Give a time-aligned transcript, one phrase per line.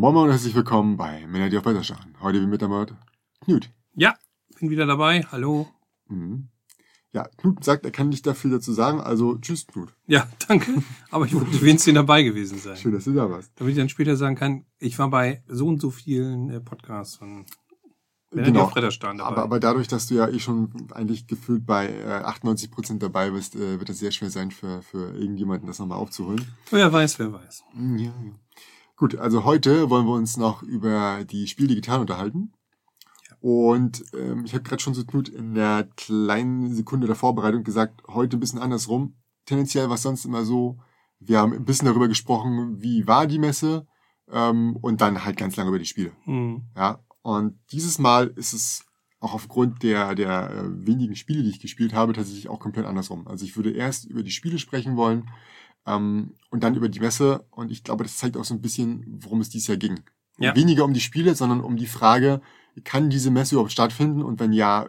[0.00, 2.14] Moin und herzlich willkommen bei Männer, die auf Wetter schauen.
[2.22, 2.86] Heute wie mit dabei
[3.44, 3.68] Knut.
[3.94, 4.14] Ja,
[4.58, 5.24] bin wieder dabei.
[5.30, 5.68] Hallo.
[6.08, 6.48] Mhm.
[7.12, 9.92] Ja, Knut sagt, er kann nicht da viel dazu sagen, also tschüss, Knut.
[10.06, 10.82] Ja, danke.
[11.10, 12.78] Aber ich wollte wenigstens dabei gewesen sein.
[12.78, 13.52] Schön, dass du da warst.
[13.56, 17.16] Damit ich dann später sagen kann, ich war bei so und so vielen äh, Podcasts
[17.16, 17.44] von
[18.32, 18.62] Männer, die Genau.
[18.62, 19.32] auf Wetter standen dabei.
[19.32, 23.30] Aber, aber dadurch, dass du ja eh schon eigentlich gefühlt bei äh, 98 Prozent dabei
[23.32, 26.40] bist, äh, wird es sehr schwer sein für, für irgendjemanden, das nochmal aufzuholen.
[26.70, 27.64] wer weiß, wer weiß.
[27.74, 28.32] Mm, Ja, ja.
[29.00, 32.52] Gut, also heute wollen wir uns noch über die Spiel digital unterhalten.
[33.40, 38.02] Und ähm, ich habe gerade schon so Knut in der kleinen Sekunde der Vorbereitung gesagt,
[38.08, 39.14] heute ein bisschen andersrum.
[39.46, 40.80] Tendenziell war es sonst immer so,
[41.18, 43.86] wir haben ein bisschen darüber gesprochen, wie war die Messe
[44.30, 46.12] ähm, und dann halt ganz lange über die Spiele.
[46.24, 46.64] Hm.
[46.76, 48.84] Ja, und dieses Mal ist es
[49.18, 53.26] auch aufgrund der, der äh, wenigen Spiele, die ich gespielt habe, tatsächlich auch komplett andersrum.
[53.28, 55.30] Also ich würde erst über die Spiele sprechen wollen
[55.86, 57.44] ähm, und dann über die Messe.
[57.50, 60.00] Und ich glaube, das zeigt auch so ein bisschen, worum es dieses Jahr ging.
[60.38, 60.54] Ja.
[60.56, 62.40] Weniger um die Spiele, sondern um die Frage,
[62.84, 64.22] kann diese Messe überhaupt stattfinden?
[64.22, 64.86] Und wenn ja,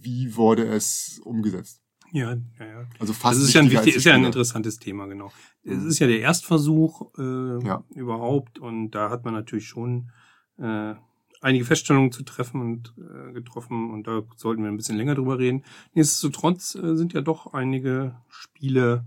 [0.00, 1.80] wie wurde es umgesetzt?
[2.12, 2.86] Ja, ja, ja.
[3.00, 5.32] Also fast Das ist ja ein, wichtig, ist ja ein interessantes Thema, genau.
[5.64, 5.88] Es Mhm.
[5.88, 7.82] ist ja der Erstversuch äh, Ja.
[7.90, 10.10] überhaupt und da hat man natürlich schon
[10.58, 10.94] äh,
[11.40, 15.38] einige Feststellungen zu treffen und äh, getroffen und da sollten wir ein bisschen länger drüber
[15.40, 15.64] reden.
[15.94, 19.06] Nichtsdestotrotz äh, sind ja doch einige Spiele,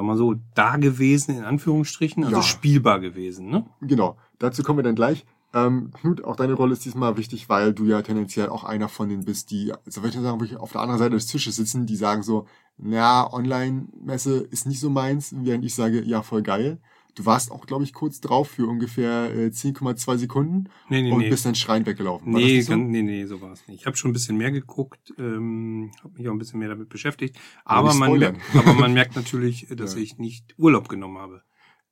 [0.00, 2.42] sagen wir mal so, da gewesen, in Anführungsstrichen, also Ja.
[2.42, 3.66] spielbar gewesen, ne?
[3.82, 5.26] Genau, dazu kommen wir dann gleich.
[5.52, 9.08] Ähm, Knut, auch deine Rolle ist diesmal wichtig, weil du ja tendenziell auch einer von
[9.08, 11.86] denen bist, die, also würde ich sagen, wirklich auf der anderen Seite des Tisches sitzen,
[11.86, 12.46] die sagen so,
[12.78, 16.78] na, Online-Messe ist nicht so meins, während ich sage, ja, voll geil.
[17.14, 21.18] Du warst auch, glaube ich, kurz drauf für ungefähr äh, 10,2 Sekunden Nee, nee, und
[21.20, 21.30] nee.
[21.30, 22.32] bist dann schreiend weggelaufen.
[22.32, 22.72] War Nee, so?
[22.72, 23.80] ganz, nee, nee, so war es nicht.
[23.80, 26.88] Ich habe schon ein bisschen mehr geguckt, ähm, habe mich auch ein bisschen mehr damit
[26.88, 27.36] beschäftigt.
[27.64, 30.00] Aber man, merkt, aber man merkt natürlich, dass Ja.
[30.00, 31.42] ich nicht Urlaub genommen habe.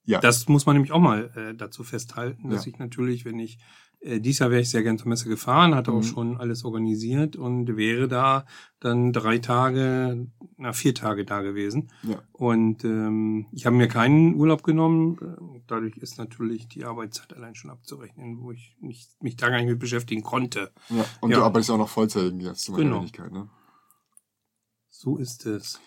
[0.05, 0.21] Ja.
[0.21, 2.73] Das muss man nämlich auch mal äh, dazu festhalten, dass Ja.
[2.73, 3.59] ich natürlich, wenn ich
[4.01, 6.03] äh, dies Jahr wäre ich sehr gern zur Messe gefahren, hatte auch Mhm.
[6.03, 8.47] schon alles organisiert und wäre da
[8.81, 11.91] dann drei Tage, na vier Tage da gewesen.
[12.05, 12.23] Ja.
[12.33, 15.63] Und ähm, ich habe mir keinen Urlaub genommen.
[15.67, 19.69] Dadurch ist natürlich die Arbeitszeit allein schon abzurechnen, wo ich mich, mich da gar nicht
[19.69, 20.71] mit beschäftigen konnte.
[20.91, 21.05] Ja.
[21.21, 21.39] Und Ja.
[21.39, 23.01] du arbeitest auch noch Vollzeit im Gegensatz zu meiner Genau.
[23.01, 23.49] Wenigkeit, ne?
[24.91, 25.81] So ist es.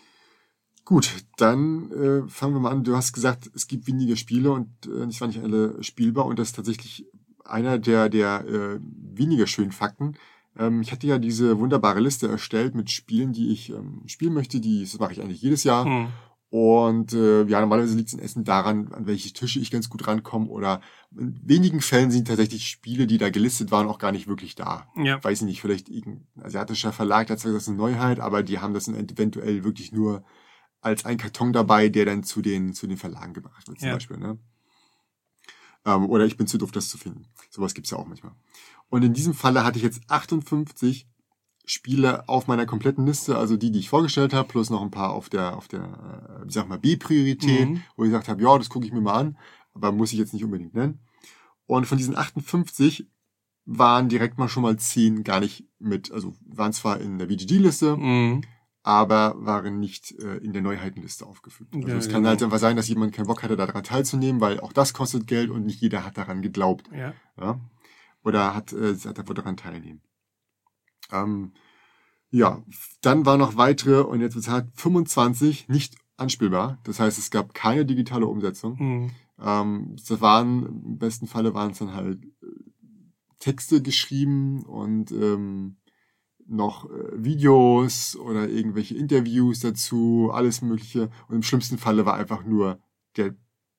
[0.85, 2.83] Gut, dann äh, fangen wir mal an.
[2.83, 6.39] Du hast gesagt, es gibt weniger Spiele und äh, es waren nicht alle spielbar und
[6.39, 7.05] das ist tatsächlich
[7.45, 10.13] einer der, der äh, weniger schönen Fakten.
[10.57, 14.59] Ähm, ich hatte ja diese wunderbare Liste erstellt mit Spielen, die ich ähm, spielen möchte.
[14.59, 15.85] Die, das mache ich eigentlich jedes Jahr.
[15.85, 16.07] Hm.
[16.49, 20.05] Und äh, ja, normalerweise liegt es in Essen daran, an welche Tische ich ganz gut
[20.05, 20.47] rankomme.
[20.47, 20.81] Oder
[21.17, 24.85] in wenigen Fällen sind tatsächlich Spiele, die da gelistet waren, auch gar nicht wirklich da
[24.97, 25.23] Ja.
[25.23, 28.43] weiß ich nicht, vielleicht irgendein asiatischer Verlag, der hat gesagt, das ist eine Neuheit, aber
[28.43, 30.25] die haben das dann eventuell wirklich nur
[30.81, 33.93] als ein Karton dabei, der dann zu den, zu den Verlagen gebracht wird, zum Ja.
[33.93, 34.37] Beispiel, ne?
[35.85, 37.25] Ähm, oder ich bin zu doof, das zu finden.
[37.49, 38.33] Sowas gibt's ja auch manchmal.
[38.89, 41.07] Und in diesem Falle hatte ich jetzt 58
[41.65, 45.11] Spiele auf meiner kompletten Liste, also die, die ich vorgestellt habe, plus noch ein paar
[45.11, 47.83] auf der, auf der, äh, ich sag mal, B-Priorität, Mhm.
[47.95, 49.37] wo ich gesagt habe, ja, das gucke ich mir mal an,
[49.73, 50.99] aber muss ich jetzt nicht unbedingt nennen.
[51.67, 53.07] Und von diesen 58
[53.65, 57.95] waren direkt mal schon mal 10 gar nicht mit, also waren zwar in der VGG-Liste,
[57.95, 58.41] Mhm.
[58.83, 61.69] Aber waren nicht äh, in der Neuheitenliste aufgeführt.
[61.73, 62.29] Also Ja, es kann genau.
[62.29, 65.49] halt einfach sein, dass jemand keinen Bock hatte, daran teilzunehmen, weil auch das kostet Geld
[65.49, 66.89] und nicht jeder hat daran geglaubt.
[66.91, 67.13] Ja.
[67.39, 67.59] Ja?
[68.23, 70.01] Oder hat, äh, hat er daran teilnehmen.
[71.11, 71.53] Ähm,
[72.31, 72.63] ja,
[73.01, 76.79] dann waren noch weitere und jetzt bezahlt 25 nicht anspielbar.
[76.83, 78.77] Das heißt, es gab keine digitale Umsetzung.
[78.79, 79.11] Mhm.
[79.39, 82.47] Ähm, das waren, im besten Falle waren es dann halt äh,
[83.39, 85.77] Texte geschrieben und ähm,
[86.51, 91.09] noch äh, Videos oder irgendwelche Interviews dazu, alles Mögliche.
[91.27, 92.79] Und im schlimmsten Falle war einfach nur
[93.17, 93.35] der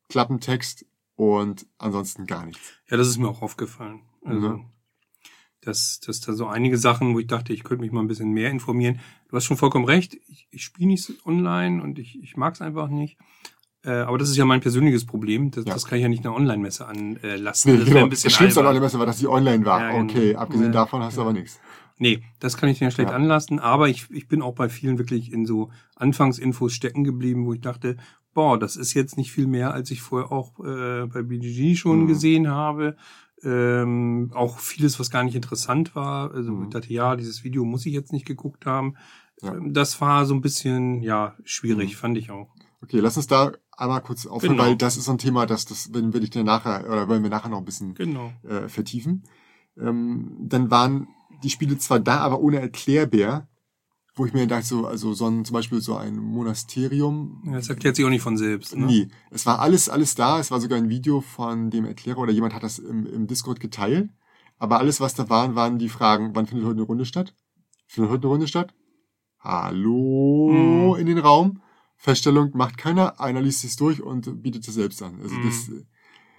[0.09, 2.73] Klappentext und ansonsten gar nichts.
[2.91, 4.01] Ja, das ist mir auch aufgefallen.
[4.25, 4.65] Also, Mhm.
[5.61, 8.31] dass, dass da so einige Sachen, wo ich dachte, ich könnte mich mal ein bisschen
[8.33, 9.01] mehr informieren.
[9.29, 10.17] Du hast schon vollkommen recht.
[10.27, 13.17] Ich, ich spiele nicht online und ich, ich mag es einfach nicht.
[13.85, 15.51] Äh, aber das ist ja mein persönliches Problem.
[15.51, 15.73] Das, Ja.
[15.75, 17.73] das kann ich ja nicht einer Online-Messe anlassen.
[17.73, 18.01] Nee, das genau.
[18.05, 19.81] ein bisschen das Schlimmste an der Messe war, dass sie online war.
[19.81, 20.05] Ja, genau.
[20.05, 20.73] okay, abgesehen Ja.
[20.73, 21.61] davon hast du aber nichts.
[22.03, 23.17] Nee, das kann ich dir schlecht Ja.
[23.17, 27.53] anlassen, aber ich, ich bin auch bei vielen wirklich in so Anfangsinfos stecken geblieben, wo
[27.55, 27.97] ich dachte,
[28.35, 32.03] boah, das ist jetzt nicht viel mehr, als ich vorher auch äh, bei BGG schon
[32.03, 32.07] Mhm.
[32.09, 32.97] gesehen habe.
[33.45, 36.33] Ähm, auch vieles, was gar nicht interessant war.
[36.33, 36.65] Also Mhm.
[36.65, 38.95] ich dachte, ja, dieses Video muss ich jetzt nicht geguckt haben.
[39.41, 39.55] Ja.
[39.55, 41.97] Ähm, Das war so ein bisschen, ja, schwierig, Mhm.
[41.97, 42.49] fand ich auch.
[42.83, 44.65] Okay, lass uns da einmal kurz aufhören, Genau.
[44.65, 47.31] weil das ist so ein Thema, das, das werden wir dir nachher, oder wollen wir
[47.31, 48.33] nachher noch ein bisschen Genau.
[48.43, 49.23] äh, vertiefen.
[49.79, 51.09] Ähm, dann waren
[51.43, 53.49] die Spiele zwar da, aber ohne Erklärbär.
[54.15, 57.43] wo ich mir dachte, so, also so ein, zum Beispiel so ein Monasterium.
[57.47, 58.77] Ja, das erklärt sich auch nicht von selbst.
[58.77, 58.85] Ne?
[58.85, 60.39] Nee, es war alles, alles da.
[60.39, 63.59] Es war sogar ein Video von dem Erklärer oder jemand hat das im, im Discord
[63.59, 64.11] geteilt.
[64.59, 67.35] Aber alles, was da waren, waren die Fragen, wann findet heute eine Runde statt?
[67.87, 68.75] Findet heute eine Runde statt?
[69.41, 71.01] Hallo Mhm.
[71.01, 71.63] in den Raum.
[71.97, 75.21] Feststellung macht keiner, einer liest sich's durch und bietet es selbst an.
[75.23, 75.43] Also Mhm.
[75.43, 75.85] das, äh,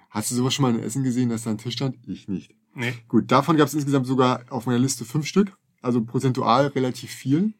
[0.10, 1.98] hast du sowas schon mal in Essen gesehen, dass da ein Tisch stand?
[2.08, 2.54] Ich nicht.
[2.76, 2.94] Nee.
[3.08, 7.54] Gut, davon gab es insgesamt sogar auf meiner Liste fünf Stück, also prozentual relativ viel.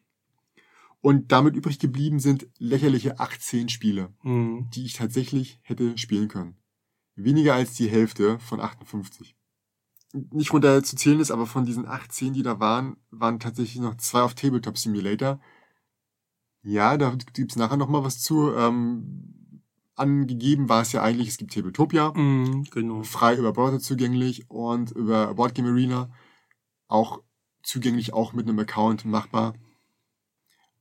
[1.00, 4.70] Und damit übrig geblieben sind lächerliche 18 Spiele, Mhm.
[4.70, 6.56] die ich tatsächlich hätte spielen können.
[7.14, 9.36] Weniger als die Hälfte von 58.
[10.30, 13.96] Nicht runter zu zählen ist, aber von diesen 18, die da waren, waren tatsächlich noch
[13.96, 15.40] zwei auf Tabletop Simulator.
[16.62, 18.52] Ja, da gibt's nachher noch mal was zu.
[18.54, 19.43] Ähm,
[19.96, 23.02] angegeben war es ja eigentlich, es gibt Tabletopia Mhm, genau.
[23.02, 26.10] frei über Browser zugänglich und über Boardgame Arena
[26.88, 27.22] auch
[27.62, 29.54] zugänglich, auch mit einem Account machbar.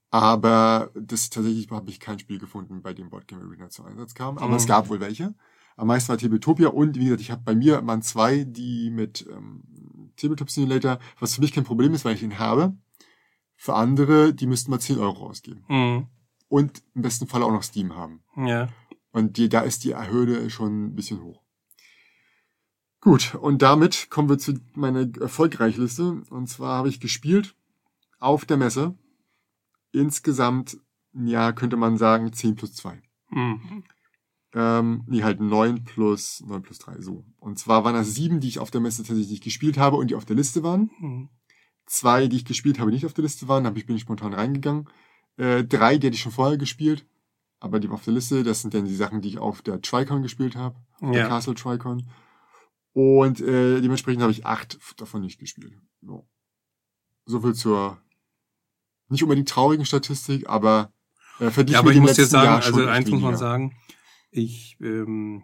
[0.09, 4.37] Aber das tatsächlich habe ich kein Spiel gefunden, bei dem Boardgame Arena zu Einsatz kam.
[4.37, 4.53] Aber Mhm.
[4.55, 5.33] es gab wohl welche.
[5.75, 9.25] Am meisten war Tabletopia und wie gesagt, ich habe bei mir waren zwei, die mit
[9.31, 9.63] ähm,
[10.17, 12.75] Tabletop Simulator, was für mich kein Problem ist, weil ich ihn habe.
[13.55, 15.63] Für andere, die müssten mal 10 Euro ausgeben.
[15.67, 16.07] Mhm.
[16.47, 18.21] Und im besten Fall auch noch Steam haben.
[18.35, 18.67] Ja.
[19.13, 21.41] Und die, da ist die Hürde schon ein bisschen hoch.
[22.99, 26.23] Gut, und damit kommen wir zu meiner Erfolgreichliste.
[26.29, 27.55] Und zwar habe ich gespielt
[28.19, 28.97] auf der Messe.
[29.91, 30.77] Insgesamt,
[31.13, 33.01] ja, könnte man sagen, 10 plus 2.
[33.29, 33.83] Mhm.
[34.55, 37.23] Ähm, nee, halt 9 plus 9 plus 3, so.
[37.39, 40.15] Und zwar waren das sieben, die ich auf der Messe tatsächlich gespielt habe und die
[40.15, 40.89] auf der Liste waren.
[40.99, 41.29] Mhm.
[41.85, 44.89] Zwei, die ich gespielt habe, nicht auf der Liste waren, da bin ich spontan reingegangen.
[45.37, 47.05] Äh, drei, die hatte ich schon vorher gespielt,
[47.63, 48.43] aber die auf der Liste.
[48.43, 51.27] Das sind dann die Sachen, die ich auf der Tricon gespielt habe, auf der Ja.
[51.29, 52.09] Castle Tricon.
[52.91, 55.73] Und äh, dementsprechend habe ich acht davon nicht gespielt.
[56.01, 56.27] So.
[57.25, 57.97] so viel zur
[59.07, 60.91] nicht unbedingt traurigen Statistik, aber
[61.39, 63.77] äh, verglichen Ja, aber ich muss dir sagen, Jahr also eins muss man sagen,
[64.29, 65.43] ich, ähm,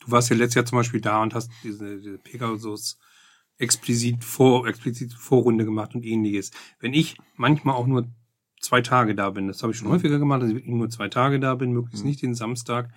[0.00, 2.98] du warst ja letztes Jahr zum Beispiel da und hast diese, diese Pegasus
[3.58, 6.50] explizit vor, explizit Vorrunde gemacht und ähnliches.
[6.80, 8.08] Wenn ich manchmal auch nur
[8.60, 9.92] zwei Tage da bin, das habe ich schon Mhm.
[9.92, 12.10] häufiger gemacht, dass ich wirklich nur zwei Tage da bin, möglichst Mhm.
[12.10, 12.90] nicht den Samstag,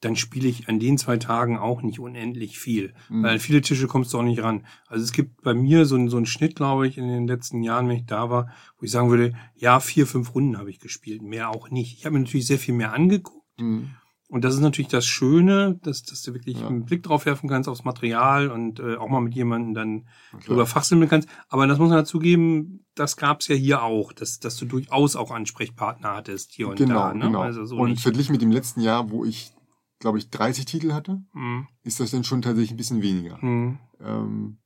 [0.00, 2.92] dann spiele ich an den zwei Tagen auch nicht unendlich viel.
[3.08, 3.22] Mhm.
[3.22, 4.66] Weil an viele Tische kommst du auch nicht ran.
[4.88, 7.62] Also es gibt bei mir so, einen- so einen Schnitt, glaube ich, in den letzten
[7.62, 10.80] Jahren, wenn ich da war, wo ich sagen würde, ja, vier, fünf Runden habe ich
[10.80, 11.96] gespielt, mehr auch nicht.
[11.98, 13.46] Ich habe mir natürlich sehr viel mehr angeguckt.
[13.60, 13.90] Mhm.
[14.32, 16.66] Und das ist natürlich das Schöne, dass, dass du wirklich Ja.
[16.66, 20.40] einen Blick drauf werfen kannst aufs Material und äh, auch mal mit jemandem dann klar.
[20.46, 21.28] drüber fachsimmeln kannst.
[21.50, 25.16] Aber das muss man dazu geben, das gab's ja hier auch, dass, dass du durchaus
[25.16, 27.14] auch Ansprechpartner hattest hier und genau, da.
[27.14, 27.26] Ne?
[27.26, 27.40] genau.
[27.42, 28.02] Also so und nicht.
[28.02, 29.52] verglichen mit dem letzten Jahr, wo ich,
[29.98, 33.38] glaube ich, 30 Titel hatte, Hm, ist das dann schon tatsächlich ein bisschen weniger.
[33.42, 34.56] hm, Ähm,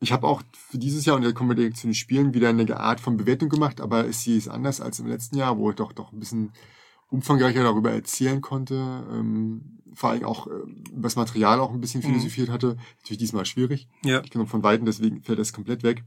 [0.00, 2.48] ich habe auch für dieses Jahr, und da kommen wir direkt zu den Spielen, wieder
[2.48, 5.68] eine Art von Bewertung gemacht, aber es hier ist anders als im letzten Jahr, wo
[5.68, 6.52] ich doch doch ein bisschen
[7.10, 8.74] umfangreicher darüber erzählen konnte,
[9.12, 10.50] ähm, vor allem auch äh,
[10.92, 12.06] über das Material auch ein bisschen Mhm.
[12.06, 12.76] philosophiert hatte.
[12.98, 13.88] Natürlich diesmal schwierig.
[14.04, 14.22] ja.
[14.24, 16.04] Ich komme von Weitem, deswegen fällt das komplett weg.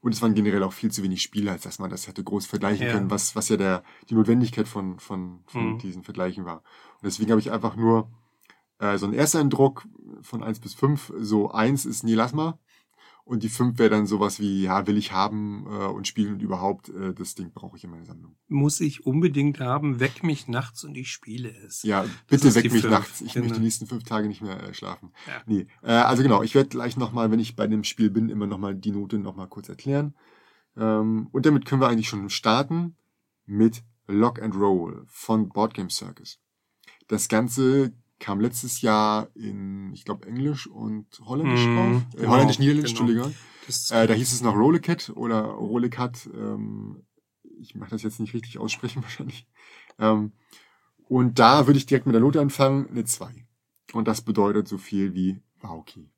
[0.00, 2.46] Und es waren generell auch viel zu wenig Spiele, als dass man das hätte groß
[2.46, 2.92] vergleichen Ja.
[2.92, 5.78] können, was, was ja der, die Notwendigkeit von, von, von Mhm.
[5.78, 6.56] diesen Vergleichen war.
[6.56, 8.10] Und deswegen habe ich einfach nur
[8.80, 9.86] äh, so einen Ersteindruck
[10.22, 12.58] von eins bis fünf So eins ist mal.
[13.24, 16.42] Und die fünf wäre dann sowas wie, ja, will ich haben äh, und spielen und
[16.42, 18.36] überhaupt, äh, das Ding brauche ich in meiner Sammlung.
[18.48, 21.82] Muss ich unbedingt haben, weck mich nachts und ich spiele es.
[21.84, 23.20] Ja, bitte weck mich fünf, nachts.
[23.20, 23.44] Ich genau.
[23.44, 25.12] möchte die nächsten fünf Tage nicht mehr äh, schlafen.
[25.28, 25.42] Ja.
[25.46, 28.48] Nee, äh, also genau, ich werde gleich nochmal, wenn ich bei dem Spiel bin, immer
[28.48, 30.14] nochmal die Note nochmal kurz erklären.
[30.76, 32.96] Ähm, und damit können wir eigentlich schon starten
[33.46, 36.40] mit Lock and Roll von Board Game Circus.
[37.06, 42.02] Das Ganze kam letztes Jahr in, ich glaube, Englisch und Holländisch Mhm, drauf.
[42.14, 43.10] Äh, genau, Holländisch-Niederländisch, genau.
[43.10, 43.34] Entschuldigung.
[43.90, 46.30] Äh, da hieß es noch Rollecat oder Rollecat.
[46.32, 47.04] Ähm,
[47.58, 49.46] ich mache das jetzt nicht richtig aussprechen wahrscheinlich.
[49.98, 50.32] Ähm,
[51.08, 53.44] und da würde ich direkt mit der Note anfangen, eine 2.
[53.92, 56.08] Und das bedeutet so viel wie okay.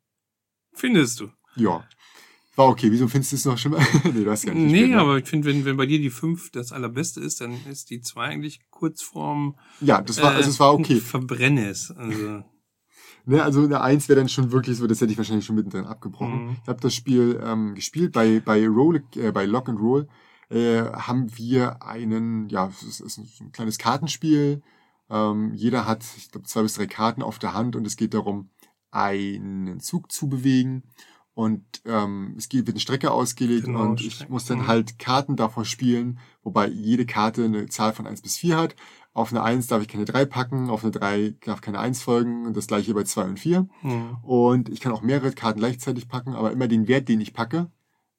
[0.75, 1.31] findest du?
[1.57, 1.89] Ja.
[2.57, 2.91] War okay.
[2.91, 3.79] Wieso findest du es noch schlimmer?
[4.05, 5.01] nee, du hast gar nicht Nee, gespielt, ne?
[5.01, 8.01] aber ich finde, wenn, wenn bei dir die fünf das allerbeste ist, dann ist die
[8.01, 10.97] zwei eigentlich kurz vorm Ja, das war, äh, also es war okay.
[11.01, 11.91] Verbrennes.
[11.91, 12.45] Also,
[13.27, 15.87] Ne, also eine Eins wäre dann schon wirklich so, das hätte ich wahrscheinlich schon mittendrin
[15.87, 16.49] abgebrochen.
[16.49, 16.57] Mhm.
[16.63, 20.09] Ich habe das Spiel ähm, gespielt bei bei Roll, äh, bei Lock and Roll
[20.51, 24.63] äh, haben wir einen, ja, es ist, es ist ein kleines Kartenspiel.
[25.11, 28.15] Ähm, jeder hat, ich glaube, zwei bis drei Karten auf der Hand und es geht
[28.15, 28.51] darum,
[28.91, 30.85] einen Zug zu bewegen.
[31.35, 34.33] Und ähm, es geht, wird eine Strecke ausgelegt Genau, und ich Strecke.
[34.33, 38.57] muss dann halt Karten davor spielen, wobei jede Karte eine Zahl von eins bis vier
[38.57, 38.77] hat.
[39.13, 42.47] Auf eine Eins darf ich keine drei packen, auf eine drei darf keine Eins folgen
[42.47, 43.69] und das gleiche bei zwei und vier.
[43.81, 44.17] hm.
[44.23, 47.69] Und ich kann auch mehrere Karten gleichzeitig packen, aber immer den Wert, den ich packe,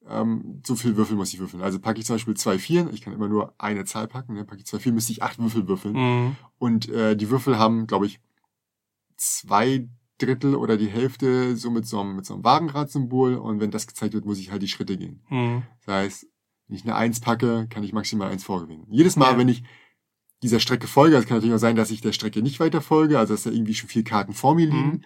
[0.07, 1.63] ähm, so viel Würfel muss ich würfeln.
[1.63, 4.43] Also packe ich zum Beispiel zwei Vieren, ich kann immer nur eine Zahl packen, ne?
[4.45, 5.95] packe ich zwei Vieren, müsste ich acht Würfel würfeln.
[5.95, 6.35] Mhm.
[6.59, 8.19] Und äh, die Würfel haben, glaube ich,
[9.17, 13.71] zwei Drittel oder die Hälfte so mit so einem, mit so einem Wagenradsymbol und wenn
[13.71, 15.21] das gezeigt wird, muss ich halt die Schritte gehen.
[15.29, 15.63] Mhm.
[15.85, 16.27] Das heißt,
[16.67, 18.85] wenn ich eine Eins packe, kann ich maximal eins vorgewinnen.
[18.89, 19.37] Jedes Mal, Ja.
[19.37, 19.63] wenn ich
[20.41, 23.19] dieser Strecke folge, es kann natürlich auch sein, dass ich der Strecke nicht weiter folge,
[23.19, 24.91] also dass da irgendwie schon vier Karten vor mir liegen.
[24.91, 25.01] Mhm.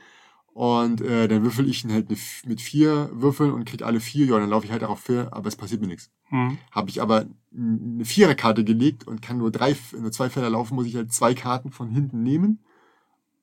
[0.54, 4.40] Und äh, dann würfel ich ihn halt mit, vier Würfeln und krieg alle vier, ja,
[4.40, 6.12] dann laufe ich halt darauf vier, aber es passiert mir nichts.
[6.30, 6.58] Mhm.
[6.72, 10.88] Habe ich aber eine Viererkarte gelegt und kann nur drei, nur zwei Felder laufen, muss
[10.88, 12.60] ich halt zwei Karten von hinten nehmen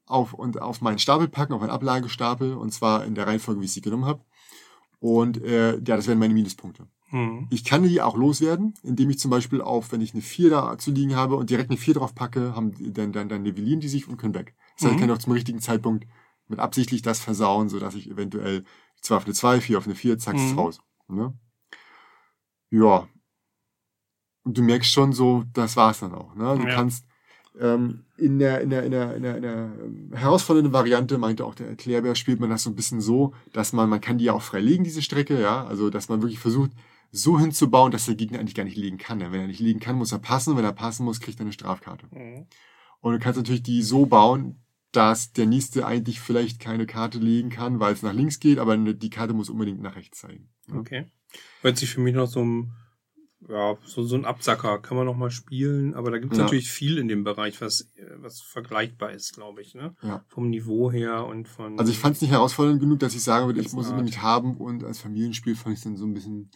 [0.07, 3.65] auf, und auf meinen Stapel packen, auf einen Ablagestapel, und zwar in der Reihenfolge, wie
[3.67, 4.25] ich sie genommen habe.
[4.99, 6.87] Und äh, ja, das wären meine Minuspunkte.
[7.11, 7.47] Mhm.
[7.51, 10.79] Ich kann die auch loswerden, indem ich zum Beispiel auf, wenn ich eine 4 da
[10.79, 13.89] zu liegen habe und direkt eine 4 drauf packe, haben dann, dann, dann nivellieren die
[13.89, 14.55] sich und können weg.
[14.77, 15.01] Das heißt, ich Mhm.
[15.07, 16.07] kann auch zum richtigen Zeitpunkt
[16.49, 18.65] mit absichtlich das versauen, so dass ich eventuell
[19.01, 20.59] zwar auf eine 2, 4 auf eine 4, zack, ist Mhm.
[20.59, 20.81] raus.
[21.09, 21.35] Ne?
[22.71, 23.07] Ja.
[24.45, 26.35] Und du merkst schon so, das war's dann auch.
[26.35, 26.57] Ne?
[26.57, 26.75] Du Ja.
[26.75, 27.05] kannst
[27.61, 31.45] ähm, in der, in der, in der, in der, in der ähm, herausfordernden Variante, meinte
[31.45, 34.27] auch der Erklärbär, spielt man das so ein bisschen so, dass man, man kann die
[34.27, 36.73] ja auch frei legen, diese Strecke, ja, also dass man wirklich versucht,
[37.13, 39.19] so hinzubauen, dass der Gegner eigentlich gar nicht legen kann.
[39.19, 40.57] Denn wenn er nicht legen kann, muss er passen.
[40.57, 42.07] Wenn er passen muss, kriegt er eine Strafkarte.
[42.11, 42.47] Mhm.
[43.01, 44.61] Und du kannst natürlich die so bauen,
[44.93, 48.77] dass der nächste eigentlich vielleicht keine Karte legen kann, weil es nach links geht, aber
[48.77, 50.49] ne- die Karte muss unbedingt nach rechts zeigen.
[50.69, 50.77] Ja.
[50.77, 51.07] Okay.
[51.61, 52.73] Hört sich für mich noch so ein,
[53.49, 54.79] ja, so, so ein Absacker.
[54.81, 56.45] Kann man noch mal spielen, aber da gibt es Ja.
[56.45, 59.95] natürlich viel in dem Bereich, was, was vergleichbar ist, glaube ich, ne?
[60.03, 60.25] Ja.
[60.29, 61.79] Vom Niveau her und von.
[61.79, 63.99] Also ich fand es nicht herausfordernd genug, dass ich sagen würde, ich muss es Art.
[64.01, 66.51] unbedingt haben und als Familienspiel fand ich es dann so ein bisschen,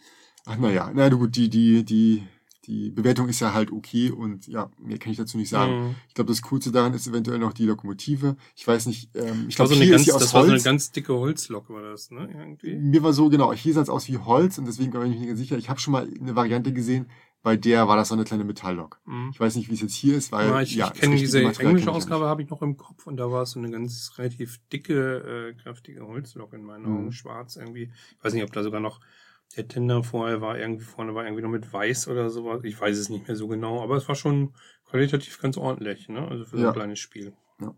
[0.45, 2.23] ach naja, na gut, die, die, die,
[2.65, 5.87] die Bewertung ist ja halt okay und ja, mehr kann ich dazu nicht sagen.
[5.87, 5.95] Mhm.
[6.07, 8.35] Ich glaube, das Coolste daran ist eventuell noch die Lokomotive.
[8.55, 10.41] Ich weiß nicht, ähm, ich glaube, so eine hier ganz, ist sie aus das war
[10.41, 10.63] so eine Holz.
[10.63, 12.29] ganz dicke Holzlok, war das, ne?
[12.31, 12.75] Irgendwie.
[12.75, 15.15] Mir war so, genau, hier sah es aus wie Holz und deswegen bin ich mir
[15.19, 15.57] nicht ganz sicher.
[15.57, 17.07] Ich habe schon mal eine Variante gesehen,
[17.43, 18.99] bei der war das so eine kleine Metalllok.
[19.05, 19.31] Mhm.
[19.33, 21.39] Ich weiß nicht, wie es jetzt hier ist, weil Ja, ich, ja, ich kenne diese
[21.41, 24.59] englische Ausgabe, habe ich noch im Kopf und da war es so eine ganz relativ
[24.71, 26.95] dicke, äh, kräftige Holzlok in meinen Mhm.
[26.97, 27.91] Augen, schwarz irgendwie.
[28.19, 28.99] Ich weiß nicht, ob da sogar noch
[29.51, 32.63] der Tender vorher war, irgendwie vorne war irgendwie noch mit weiß oder sowas.
[32.63, 34.53] Ich weiß es nicht mehr so genau, aber es war schon
[34.85, 36.27] qualitativ ganz ordentlich, ne?
[36.27, 36.69] Also für so Ja.
[36.69, 37.33] ein kleines Spiel.
[37.59, 37.71] nicht.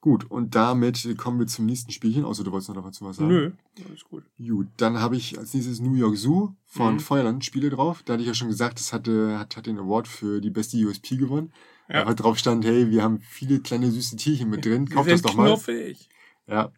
[0.00, 3.28] Gut, und damit kommen wir zum nächsten Spielchen, außer du wolltest noch dazu was sagen.
[3.28, 3.52] Nö,
[3.88, 4.22] alles gut.
[4.38, 7.00] Gut, dann habe ich als nächstes New York Zoo von Mhm.
[7.00, 8.02] Feuerland Spiele drauf.
[8.04, 10.76] Da hatte ich ja schon gesagt, das hatte, hat, hat den Award für die beste
[10.76, 11.52] USP gewonnen.
[11.88, 12.04] Ja.
[12.04, 15.34] Da drauf stand, hey, wir haben viele kleine süße Tierchen mit drin, kauft das doch
[15.34, 15.46] mal.
[15.46, 16.08] knuffig.
[16.46, 16.70] Ja.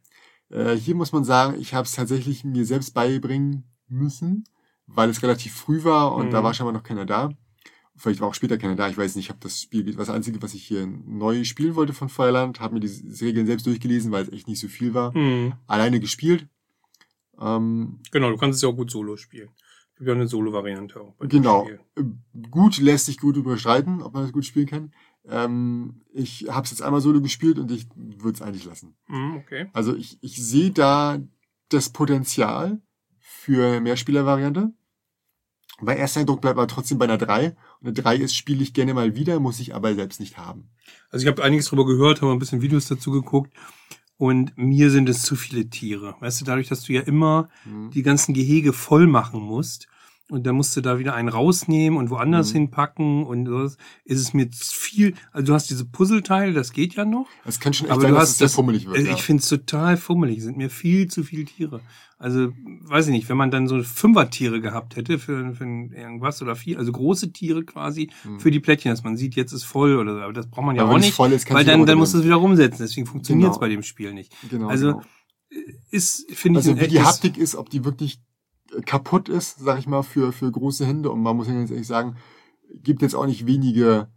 [0.51, 4.45] Äh, hier muss man sagen, ich habe es tatsächlich mir selbst beibringen müssen,
[4.87, 6.31] weil es relativ früh war und Mhm.
[6.31, 7.31] da war scheinbar noch keiner da.
[7.97, 10.41] Vielleicht war auch später keiner da, ich weiß nicht, ich habe das Spiel, das Einzige,
[10.41, 12.87] was ich hier neu spielen wollte von Feuerland, habe mir die
[13.21, 15.17] Regeln selbst durchgelesen, weil es echt nicht so viel war.
[15.17, 15.55] Mhm.
[15.67, 16.47] Alleine gespielt.
[17.41, 19.51] Ähm, Genau, du kannst es ja auch gut solo spielen.
[19.97, 21.15] Gibt ja eine Solo-Variante auch.
[21.21, 21.67] Genau.
[21.97, 22.03] Äh,
[22.51, 24.93] Gut lässt sich gut überstreiten, ob man das gut spielen kann.
[25.31, 28.97] Ähm, ich habe es jetzt einmal solo gespielt und ich würde es eigentlich lassen.
[29.09, 29.67] Mhm, okay.
[29.73, 31.19] Also ich, ich sehe da
[31.69, 32.81] das Potenzial
[33.19, 34.73] für Mehrspieler-Variante.
[35.81, 37.55] Bei erster Eindruck bleibt aber trotzdem bei einer 3.
[37.81, 40.71] Und eine 3 ist, spiele ich gerne mal wieder, muss ich aber selbst nicht haben.
[41.11, 43.53] Also ich habe einiges drüber gehört, habe ein bisschen Videos dazu geguckt
[44.17, 46.17] und mir sind es zu viele Tiere.
[46.19, 47.91] Weißt du, dadurch, dass du ja immer Mhm.
[47.91, 49.87] die ganzen Gehege voll machen musst
[50.31, 52.59] und dann musst du da wieder einen rausnehmen und woanders Mhm.
[52.59, 53.79] hinpacken und so, ist
[54.21, 55.15] es mir zu viel.
[55.33, 58.11] Also du hast diese Puzzleteile, das geht ja noch, Es kann schon echt aber sein,
[58.11, 58.99] du dass hast es sehr das, fummelig wird.
[58.99, 59.15] äh, ja.
[59.15, 61.81] ich finde es total fummelig, es sind mir viel zu viele Tiere.
[62.21, 66.57] Also, weiß ich nicht, wenn man dann so Fünfer-Tiere gehabt hätte für, für irgendwas oder
[66.57, 68.41] viel, also große Tiere quasi Mhm.
[68.41, 70.75] für die Plättchen, dass man sieht, jetzt ist voll oder so, aber das braucht man
[70.75, 72.81] ja Aber auch es nicht, voll ist, weil dann, dann musst du es wieder rumsetzen,
[72.85, 73.61] deswegen funktioniert es Genau.
[73.61, 74.33] bei dem Spiel nicht.
[74.51, 75.03] Genau, also, genau.
[75.91, 78.19] Ist, finde ich, Also wie die Haptik ist, ob die wirklich äh,
[78.85, 81.11] kaputt ist, sag ich mal, für, für große Hände.
[81.11, 82.17] Und man muss ja ganz ehrlich sagen,
[82.75, 84.09] gibt jetzt auch nicht wenige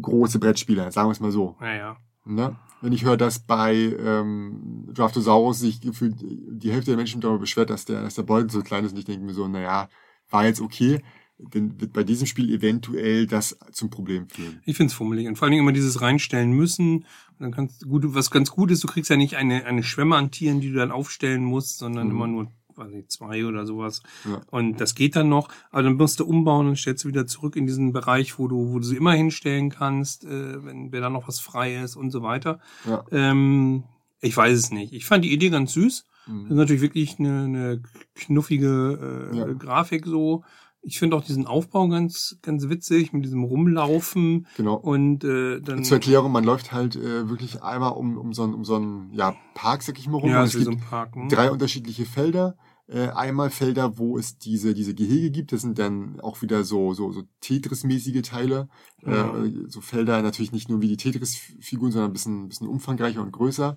[0.00, 1.56] große Brettspieler, sagen wir es mal so.
[1.60, 1.96] Naja.
[2.24, 2.56] Ne?
[2.80, 7.70] Wenn ich höre, dass bei ähm, Draftosaurus sich gefühlt die Hälfte der Menschen darüber beschwert,
[7.70, 9.88] dass der, dass der Beutel so klein ist und ich denke mir so, naja,
[10.30, 11.02] war jetzt okay,
[11.38, 14.60] dann wird bei diesem Spiel eventuell das zum Problem führen.
[14.64, 15.26] Ich find's fummelig.
[15.26, 17.06] Und vor allen Dingen immer dieses reinstellen müssen.
[17.38, 20.16] Dann kannst du gut, was ganz gut ist, du kriegst ja nicht eine, eine Schwemme
[20.16, 22.12] an Tieren, die du dann aufstellen musst, sondern Mhm.
[22.12, 24.02] immer nur, weiß nicht, zwei oder sowas.
[24.24, 24.40] Ja.
[24.50, 25.48] Und das geht dann noch.
[25.70, 28.72] Aber dann musst du umbauen und stellst du wieder zurück in diesen Bereich, wo du,
[28.72, 32.10] wo du sie immer hinstellen kannst, äh, wenn, wenn da noch was frei ist und
[32.10, 32.60] so weiter.
[32.86, 33.04] Ja.
[33.12, 33.84] Ähm,
[34.20, 34.92] ich weiß es nicht.
[34.92, 36.04] Ich fand die Idee ganz süß.
[36.26, 36.56] Das ist Mhm.
[36.56, 37.82] natürlich wirklich eine, eine
[38.14, 39.52] knuffige äh, Ja.
[39.54, 40.44] Grafik so.
[40.80, 44.74] Ich finde auch diesen Aufbau ganz, ganz witzig mit diesem Rumlaufen Genau.
[44.74, 48.54] und äh, dann Zur Erklärung, man läuft halt äh, wirklich einmal um, um so einen,
[48.54, 50.30] um so einen ja, Park, sag ich mal rum.
[50.30, 51.16] ja, und es so gibt ein Park.
[51.16, 51.28] Ne?
[51.28, 52.56] drei unterschiedliche Felder.
[52.90, 55.52] Äh, einmal Felder, wo es diese, diese Gehege gibt.
[55.52, 58.68] Das sind dann auch wieder so, so, so Tetris-mäßige Teile.
[59.04, 59.44] Ja.
[59.44, 63.32] Äh, so Felder natürlich nicht nur wie die Tetris-Figuren, sondern ein bisschen, bisschen umfangreicher und
[63.32, 63.76] größer.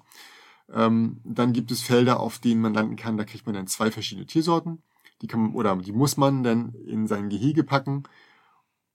[0.74, 3.18] Ähm, dann gibt es Felder, auf denen man landen kann.
[3.18, 4.82] Da kriegt man dann zwei verschiedene Tiersorten.
[5.22, 8.04] Die kann man, oder die muss man dann in sein Gehege packen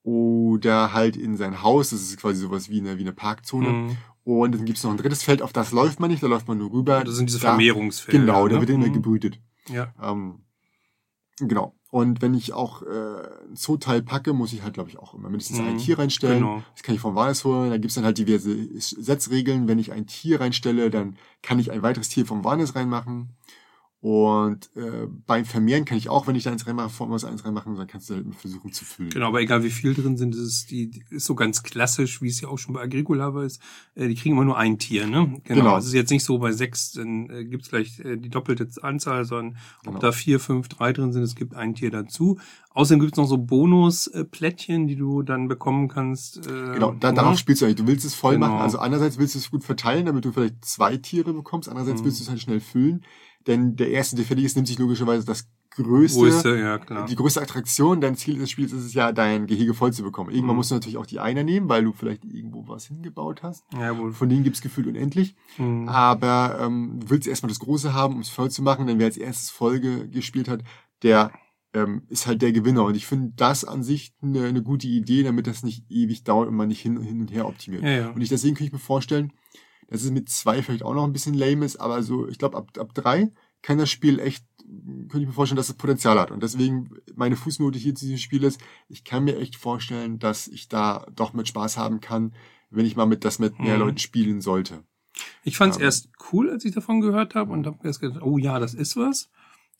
[0.02, 1.90] oder halt in sein Haus.
[1.90, 3.68] Das ist quasi sowas wie eine, wie eine Parkzone.
[3.68, 3.96] Mhm.
[4.24, 6.48] Und dann gibt es noch ein drittes Feld, auf das läuft man nicht, da läuft
[6.48, 7.04] man nur rüber.
[7.04, 8.18] Das sind diese Vermehrungsfelder.
[8.18, 8.60] Genau, da ne?
[8.60, 8.94] wird immer mhm.
[8.94, 9.38] gebrütet.
[9.68, 9.92] Ja.
[10.02, 10.44] Ähm,
[11.38, 11.74] genau.
[11.90, 15.30] Und wenn ich auch äh, ein Zooteil packe, muss ich halt, glaube ich, auch immer
[15.30, 15.68] mindestens mhm.
[15.68, 16.40] ein Tier reinstellen.
[16.40, 16.62] Genau.
[16.74, 17.70] Das kann ich vom Wales holen.
[17.70, 19.68] Da gibt's dann halt diverse Setzregeln.
[19.68, 23.36] Wenn ich ein Tier reinstelle, dann kann ich ein weiteres Tier vom Warnes reinmachen.
[24.06, 27.44] Und äh, beim Vermehren kann ich auch, wenn ich da eins reinmache, vor was eins
[27.44, 29.10] reinmachen, dann kannst du halt versuchen zu füllen.
[29.10, 32.28] Genau, aber egal wie viel drin sind, ist es die, ist so ganz klassisch, wie
[32.28, 33.60] es ja auch schon bei Agricola war, ist,
[33.96, 35.40] äh, die kriegen immer nur ein Tier, ne?
[35.42, 35.60] Genau.
[35.60, 35.76] genau.
[35.76, 39.24] Es ist jetzt nicht so bei sechs, dann äh, gibt's gleich äh, die doppelte Anzahl,
[39.24, 39.96] sondern genau.
[39.96, 42.38] ob da vier, fünf, drei drin sind, es gibt ein Tier dazu.
[42.76, 46.46] Außerdem gibt's noch so Bonusplättchen, die du dann bekommen kannst.
[46.46, 47.38] Äh, genau, da, darauf ne?
[47.38, 47.76] spielst du eigentlich.
[47.76, 48.50] Du willst es voll genau.
[48.50, 48.60] machen.
[48.60, 51.68] Also einerseits willst du es gut verteilen, damit du vielleicht zwei Tiere bekommst.
[51.68, 52.04] Andererseits mhm.
[52.04, 53.02] willst du es halt schnell füllen.
[53.46, 57.06] Denn der erste, der fertig ist, nimmt sich logischerweise das größte, größte ja, klar.
[57.06, 58.00] die größte Attraktion.
[58.00, 60.30] Dein Ziel des Spiels ist es ja, dein Gehege voll zu bekommen.
[60.30, 60.56] Irgendwann mhm.
[60.56, 63.64] musst du natürlich auch die Einer nehmen, weil du vielleicht irgendwo was hingebaut hast.
[63.72, 64.12] Ja, wohl.
[64.12, 65.36] Von denen gibt's gefühlt unendlich.
[65.58, 65.88] Mhm.
[65.88, 68.86] Aber ähm, du willst erstmal das Große haben, um es voll zu machen.
[68.86, 70.62] Denn wer als erstes Folge gespielt hat,
[71.02, 71.30] der
[71.74, 72.84] ähm, ist halt der Gewinner.
[72.84, 76.48] Und ich finde das an sich eine, eine gute Idee, damit das nicht ewig dauert
[76.48, 77.82] und man nicht hin, hin und her optimiert.
[77.82, 78.10] Ja, ja.
[78.10, 79.32] Und ich deswegen kann ich mir vorstellen,
[79.88, 82.56] dass es mit zwei vielleicht auch noch ein bisschen lame ist, aber so, ich glaube,
[82.56, 83.30] ab, ab drei
[83.62, 86.30] kann das Spiel echt, könnte ich mir vorstellen, dass es Potenzial hat.
[86.30, 90.48] Und deswegen meine Fußnote hier zu diesem Spiel ist, ich kann mir echt vorstellen, dass
[90.48, 92.34] ich da doch mit Spaß haben kann,
[92.70, 93.82] wenn ich mal mit das mit mehr mhm.
[93.82, 94.82] Leuten spielen sollte.
[95.42, 98.22] Ich fand es ähm, erst cool, als ich davon gehört habe und habe erst gedacht,
[98.22, 99.30] oh ja, das ist was.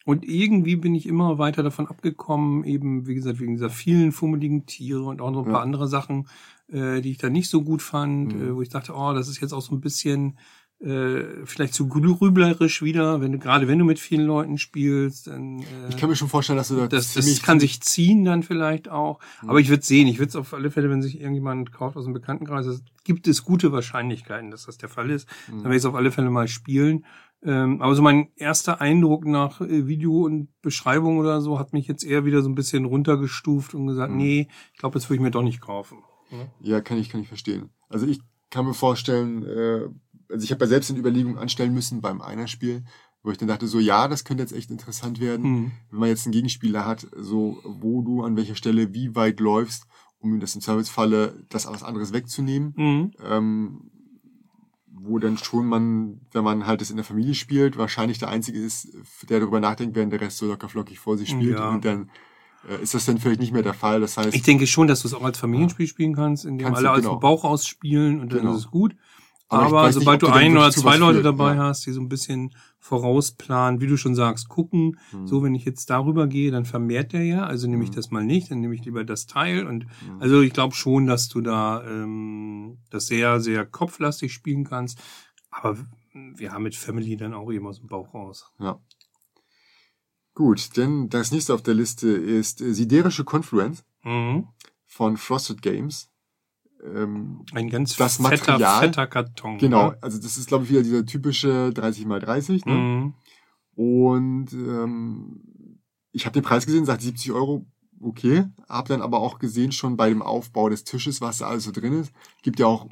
[0.06, 4.64] Und irgendwie bin ich immer weiter davon abgekommen, eben, wie gesagt, wegen dieser vielen fummeligen
[4.64, 6.28] Tiere und auch noch ein paar andere Sachen,
[6.68, 8.40] äh, die ich da nicht so gut fand, mhm.
[8.40, 10.38] äh, wo ich dachte, oh, das ist jetzt auch so ein bisschen
[10.78, 15.60] äh, vielleicht zu grüblerisch wieder, wenn du gerade wenn du mit vielen Leuten spielst, dann
[15.60, 18.42] äh, ich kann mir schon vorstellen, dass du da das, das kann sich ziehen dann
[18.42, 19.18] vielleicht auch.
[19.42, 19.50] Mhm.
[19.50, 22.04] Aber ich würde sehen, ich würde es auf alle Fälle, wenn sich irgendjemand kauft aus
[22.04, 25.26] dem Bekanntenkreis, gibt es gute Wahrscheinlichkeiten, dass das der Fall ist.
[25.48, 25.52] Mhm.
[25.52, 27.06] Dann werde ich es auf alle Fälle mal spielen.
[27.42, 31.86] Ähm, aber so mein erster Eindruck nach äh, Video und Beschreibung oder so hat mich
[31.86, 34.18] jetzt eher wieder so ein bisschen runtergestuft und gesagt, mhm.
[34.18, 35.98] nee, ich glaube, das würde ich mir doch nicht kaufen.
[36.30, 36.48] Ja?
[36.60, 37.70] ja, kann ich, kann ich verstehen.
[37.88, 38.20] Also ich
[38.50, 39.88] kann mir vorstellen, äh,
[40.28, 42.84] also ich habe ja selbst eine Überlegung anstellen müssen beim Einerspiel,
[43.22, 45.72] wo ich dann dachte, so ja, das könnte jetzt echt interessant werden, mhm.
[45.90, 49.86] wenn man jetzt einen Gegenspieler hat, so wo du an welcher Stelle wie weit läufst,
[50.18, 52.72] um ihm das im Servicefalle das alles anderes wegzunehmen.
[52.76, 53.10] Mhm.
[53.22, 53.90] Ähm,
[55.06, 58.58] wo dann schon man, wenn man halt das in der Familie spielt, wahrscheinlich der Einzige
[58.58, 58.88] ist,
[59.28, 61.70] der darüber nachdenkt, während der Rest so locker flockig vor sich spielt ja.
[61.70, 62.10] und dann
[62.68, 64.00] äh, ist das dann vielleicht nicht mehr der Fall.
[64.00, 66.76] Das heißt, ich denke schon, dass du es auch als Familienspiel spielen kannst, indem alle
[66.76, 66.92] du, genau.
[66.92, 68.52] aus dem Bauch ausspielen und dann genau.
[68.52, 68.96] ist es gut.
[69.48, 71.64] Aber, Aber sobald nicht, du ein oder zwei Leute führt, dabei ja.
[71.64, 75.26] hast, die so ein bisschen vorausplanen, wie du schon sagst, gucken, hm.
[75.26, 77.96] so wenn ich jetzt darüber gehe, dann vermehrt der ja, also nehme ich hm.
[77.96, 80.20] das mal nicht, dann nehme ich lieber das Teil und hm.
[80.20, 85.00] also ich glaube schon, dass du da ähm, das sehr, sehr kopflastig spielen kannst.
[85.50, 85.76] Aber
[86.12, 88.52] wir haben mit Family dann auch eben aus dem Bauch raus.
[88.58, 88.80] Ja.
[90.34, 94.48] Gut, denn das nächste auf der Liste ist äh, Siderische Confluence mhm.
[94.86, 96.10] von Frosted Games
[96.94, 99.58] ähm, ein ganz das fetter, Material, fetter Karton.
[99.58, 99.98] Genau, ne?
[100.00, 102.64] also das ist glaube ich wieder dieser typische 30 mal 30.
[102.64, 102.72] Ne?
[102.72, 103.14] Mhm.
[103.74, 105.80] Und ähm,
[106.12, 107.66] ich habe den Preis gesehen, sagt 70 Euro,
[108.00, 108.44] okay.
[108.68, 111.72] Habe dann aber auch gesehen schon bei dem Aufbau des Tisches, was da alles so
[111.72, 112.12] drin ist.
[112.42, 112.86] Gibt ja auch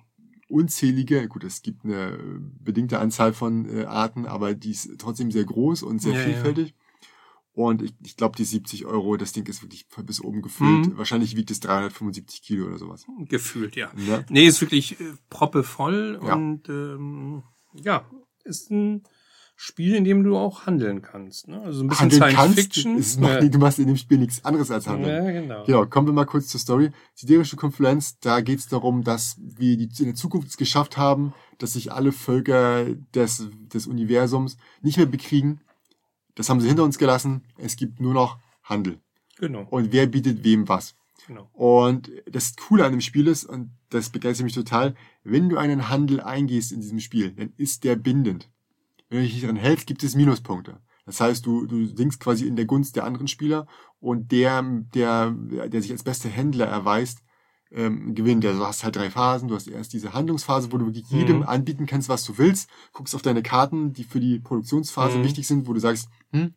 [0.48, 2.18] unzählige, gut, es gibt eine
[2.60, 6.68] bedingte Anzahl von äh, Arten, aber die ist trotzdem sehr groß und sehr ja, vielfältig.
[6.68, 6.83] Ja.
[7.54, 10.88] Und ich, ich glaube, die 70 Euro, das Ding ist wirklich bis oben gefüllt.
[10.88, 10.98] Mhm.
[10.98, 13.06] Wahrscheinlich wiegt es 375 Kilo oder sowas.
[13.28, 13.92] Gefühlt, ja.
[13.96, 14.24] ja.
[14.28, 16.34] Nee, ist wirklich äh, proppevoll ja.
[16.34, 18.04] und ähm, ja,
[18.44, 19.04] ist ein
[19.56, 21.46] Spiel, in dem du auch handeln kannst.
[21.46, 21.60] Ne?
[21.60, 22.98] Also ein bisschen handeln Science kannst, Fiction.
[22.98, 23.40] Ist noch, ja.
[23.40, 25.24] Du machst in dem Spiel nichts anderes als handeln.
[25.24, 25.64] Ja, genau.
[25.64, 26.90] Genau, kommen wir mal kurz zur Story.
[27.14, 31.34] Siderische Konfluenz, da geht es darum, dass wir die, in der Zukunft es geschafft haben,
[31.58, 35.60] dass sich alle Völker des, des Universums nicht mehr bekriegen,
[36.34, 37.44] das haben sie hinter uns gelassen.
[37.56, 39.00] Es gibt nur noch Handel.
[39.38, 39.66] Genau.
[39.70, 40.96] Und wer bietet wem was.
[41.26, 41.48] Genau.
[41.52, 45.88] Und das Coole an dem Spiel ist, und das begeistert mich total, wenn du einen
[45.88, 48.50] Handel eingehst in diesem Spiel, dann ist der bindend.
[49.08, 50.80] Wenn du dich daran hältst, gibt es Minuspunkte.
[51.06, 53.66] Das heißt, du, du sinkst quasi in der Gunst der anderen Spieler
[54.00, 54.62] und der,
[54.94, 57.22] der, der sich als bester Händler erweist,
[57.72, 58.44] ähm, gewinnt.
[58.44, 59.48] Also du hast halt drei Phasen.
[59.48, 61.42] Du hast erst diese Handlungsphase, wo du wirklich jedem mhm.
[61.44, 62.68] anbieten kannst, was du willst.
[62.92, 65.24] Guckst auf deine Karten, die für die Produktionsphase mhm.
[65.24, 66.54] wichtig sind, wo du sagst, hm,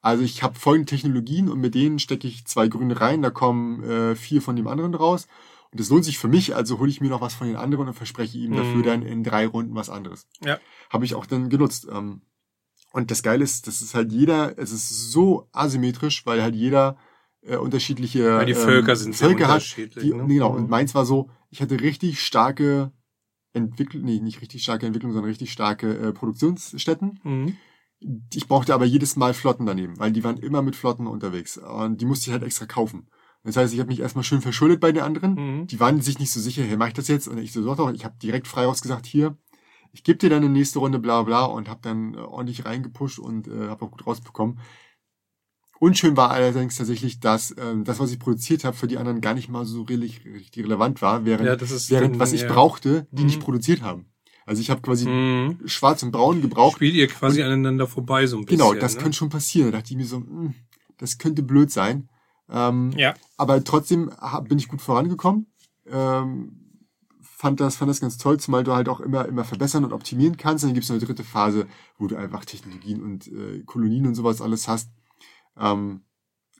[0.00, 3.84] Also ich habe folgende Technologien und mit denen stecke ich zwei grüne rein, da kommen
[3.84, 5.28] äh, vier von dem anderen raus.
[5.70, 7.88] Und das lohnt sich für mich, also hole ich mir noch was von den anderen
[7.88, 8.82] und verspreche ihm dafür Mhm.
[8.82, 10.26] dann in drei Runden was anderes.
[10.44, 10.58] Ja.
[10.90, 11.86] Habe ich auch dann genutzt.
[11.90, 12.22] Ähm,
[12.92, 16.98] und das Geile ist, das ist halt jeder, es ist so asymmetrisch, weil halt jeder
[17.46, 19.54] äh, unterschiedliche Weil die Völker sind sehr Völker hat.
[19.56, 20.04] unterschiedlich.
[20.04, 20.26] Die, ne?
[20.26, 20.56] Genau, Mhm.
[20.64, 22.92] und meins war so, ich hatte richtig starke
[23.52, 27.20] Entwicklung, nee, nicht richtig starke Entwicklung, sondern richtig starke äh, Produktionsstätten.
[27.22, 27.56] Mhm.
[28.34, 31.56] Ich brauchte aber jedes Mal Flotten daneben, weil die waren immer mit Flotten unterwegs.
[31.58, 33.08] Und die musste ich halt extra kaufen.
[33.44, 35.34] Das heißt, ich habe mich erstmal schön verschuldet bei den anderen.
[35.34, 35.66] Mhm.
[35.66, 37.28] Die waren sich nicht so sicher, hey, mach ich das jetzt?
[37.28, 39.36] Und ich so, doch, doch, ich habe direkt frei rausgesagt, hier,
[39.92, 43.18] ich gebe dir dann eine nächste Runde, bla bla, und habe dann äh, ordentlich reingepusht
[43.18, 44.58] und äh, habe auch gut rausbekommen.
[45.82, 49.34] Unschön war allerdings tatsächlich, dass ähm, das, was ich produziert habe, für die anderen gar
[49.34, 51.56] nicht mal so richtig, richtig relevant war, während, Ja,
[51.88, 53.26] während dann was ich eher- brauchte, die Mhm.
[53.26, 54.06] nicht produziert haben.
[54.46, 55.58] Also ich habe quasi Mhm.
[55.66, 56.76] schwarz und braun gebraucht.
[56.76, 58.58] Spielt ihr quasi aneinander vorbei so ein bisschen.
[58.58, 59.00] Genau, das ne?
[59.02, 59.72] könnte schon passieren.
[59.72, 60.54] Da dachte ich mir so, hm,
[60.98, 62.08] das könnte blöd sein.
[62.48, 63.14] Ähm, Ja.
[63.36, 65.46] aber trotzdem hab, bin ich gut vorangekommen.
[65.90, 66.58] Ähm,
[67.22, 70.36] fand das, fand das ganz toll, zumal du halt auch immer, immer verbessern und optimieren
[70.36, 70.62] kannst.
[70.62, 71.66] Und dann gibt es noch eine dritte Phase,
[71.98, 74.90] wo du einfach Technologien und äh, Kolonien und sowas alles hast.
[75.58, 76.02] Ähm,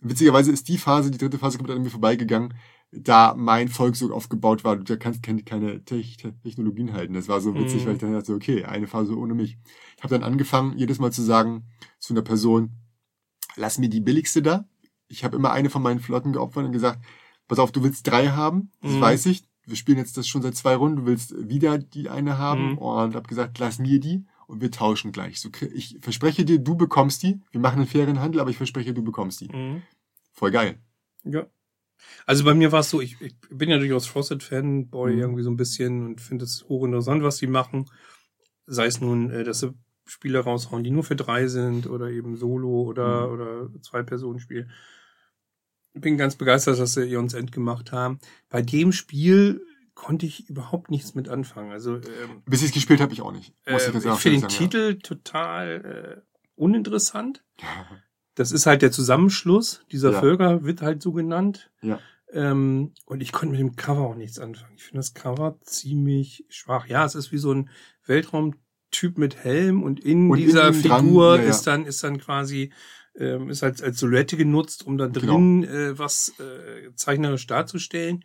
[0.01, 2.55] witzigerweise ist die Phase, die dritte Phase komplett an mir vorbeigegangen,
[2.91, 7.15] da mein Volk so aufgebaut war, du kannst keine, keine Te Te Technologien halten.
[7.15, 7.87] Das war so witzig, Mhm.
[7.87, 9.57] weil ich dann dachte, okay, eine Phase ohne mich.
[9.97, 11.65] Ich habe dann angefangen, jedes Mal zu sagen
[11.99, 12.73] zu einer Person,
[13.57, 14.67] lass mir die billigste da.
[15.09, 17.03] Ich habe immer eine von meinen Flotten geopfert und gesagt,
[17.49, 19.01] pass auf, du willst drei haben, das Mhm.
[19.01, 19.45] weiß ich.
[19.65, 22.79] Wir spielen jetzt das schon seit zwei Runden, du willst wieder die eine haben Mhm.
[22.79, 25.41] und habe gesagt, lass mir die und wir tauschen gleich.
[25.41, 27.41] So, ich verspreche dir, du bekommst die.
[27.51, 29.49] Wir machen einen fairen Handel, aber ich verspreche, du bekommst die.
[29.49, 29.83] Mhm.
[30.33, 30.79] Voll geil.
[31.25, 31.47] Ja.
[32.27, 35.19] Also bei mir war es so, ich, ich bin ja durchaus Frosted-Fanboy Mhm.
[35.21, 37.87] irgendwie so ein bisschen und finde es hochinteressant, was die machen.
[38.67, 39.73] Sei es nun, äh, dass sie
[40.05, 43.33] Spiele raushauen, die nur für drei sind oder eben Solo oder, Mhm.
[43.33, 44.69] oder Zwei-Personen-Spiel.
[45.95, 48.19] Bin ganz begeistert, dass sie Eons End gemacht haben.
[48.49, 51.71] Bei dem Spiel konnte ich überhaupt nichts mit anfangen.
[51.73, 53.55] Also ähm, Bis ich es gespielt habe, ich auch nicht.
[53.69, 57.45] Muss äh, ganz ich ehrlich finde den sagen, Titel total äh, uninteressant.
[57.61, 57.87] Ja.
[58.35, 60.21] Das ist halt der Zusammenschluss dieser Ja.
[60.21, 61.71] Völker, wird halt so genannt.
[61.83, 61.99] Ja.
[62.33, 64.73] Ähm, und ich konnte mit dem Cover auch nichts anfangen.
[64.77, 66.87] Ich finde das Cover ziemlich schwach.
[66.87, 67.69] Ja, es ist wie so ein
[68.07, 71.51] Weltraumtyp mit Helm und in Und in dieser dran, Figur ja, ja.
[71.51, 72.73] ist dann ist dann quasi
[73.17, 75.19] ähm, ist als als Silhouette genutzt, um da Genau.
[75.35, 78.25] drin äh, was äh, zeichnerisch darzustellen.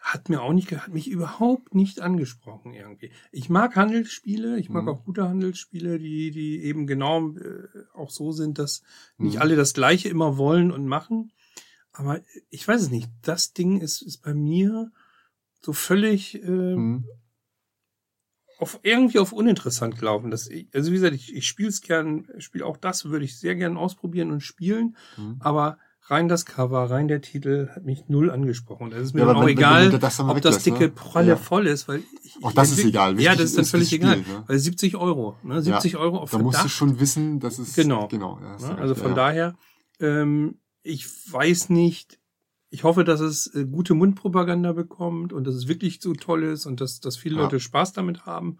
[0.00, 3.10] Hat mir auch nicht, hat mich überhaupt nicht angesprochen irgendwie.
[3.32, 4.88] Ich mag Handelsspiele, ich mag Mhm.
[4.88, 8.82] auch gute Handelsspiele, die die eben genau äh, auch so sind, dass
[9.18, 9.42] nicht Mhm.
[9.42, 11.32] alle das Gleiche immer wollen und machen.
[11.92, 13.10] Aber ich weiß es nicht.
[13.22, 14.90] Das Ding ist, ist bei mir
[15.60, 17.04] so völlig äh, Mhm.
[18.58, 20.30] auf irgendwie auf uninteressant gelaufen.
[20.30, 23.38] Das, ich- also wie gesagt, ich, ich spiele es gern, spiele auch das, würde ich
[23.38, 24.96] sehr gern ausprobieren und spielen.
[25.16, 25.36] Mhm.
[25.40, 25.78] Aber
[26.10, 28.84] rein das Cover, rein der Titel hat mich null angesprochen.
[28.84, 30.84] Und es ist mir Ja, auch wenn- wenn- egal, wenn du das ob das dicke
[30.84, 30.88] ne?
[30.90, 31.36] Pralle Ja.
[31.36, 33.12] voll ist, weil ich, Auch das ist egal.
[33.12, 34.18] Ja, Wichtig das ist dann völlig das egal.
[34.18, 34.44] Spiel, ne?
[34.46, 35.62] Weil 70 Euro, ne?
[35.62, 36.74] 70 Euro auf Da musst du Verdacht.
[36.76, 38.08] schon wissen, dass es Genau.
[38.08, 38.38] genau.
[38.42, 38.78] ja, Ne?
[38.78, 39.14] Also ja, von ja.
[39.14, 39.54] daher,
[40.00, 42.18] ähm, ich weiß nicht,
[42.70, 46.66] ich hoffe, dass es äh, gute Mundpropaganda bekommt und dass es wirklich so toll ist
[46.66, 47.42] und dass, dass viele Ja.
[47.42, 48.58] Leute Spaß damit haben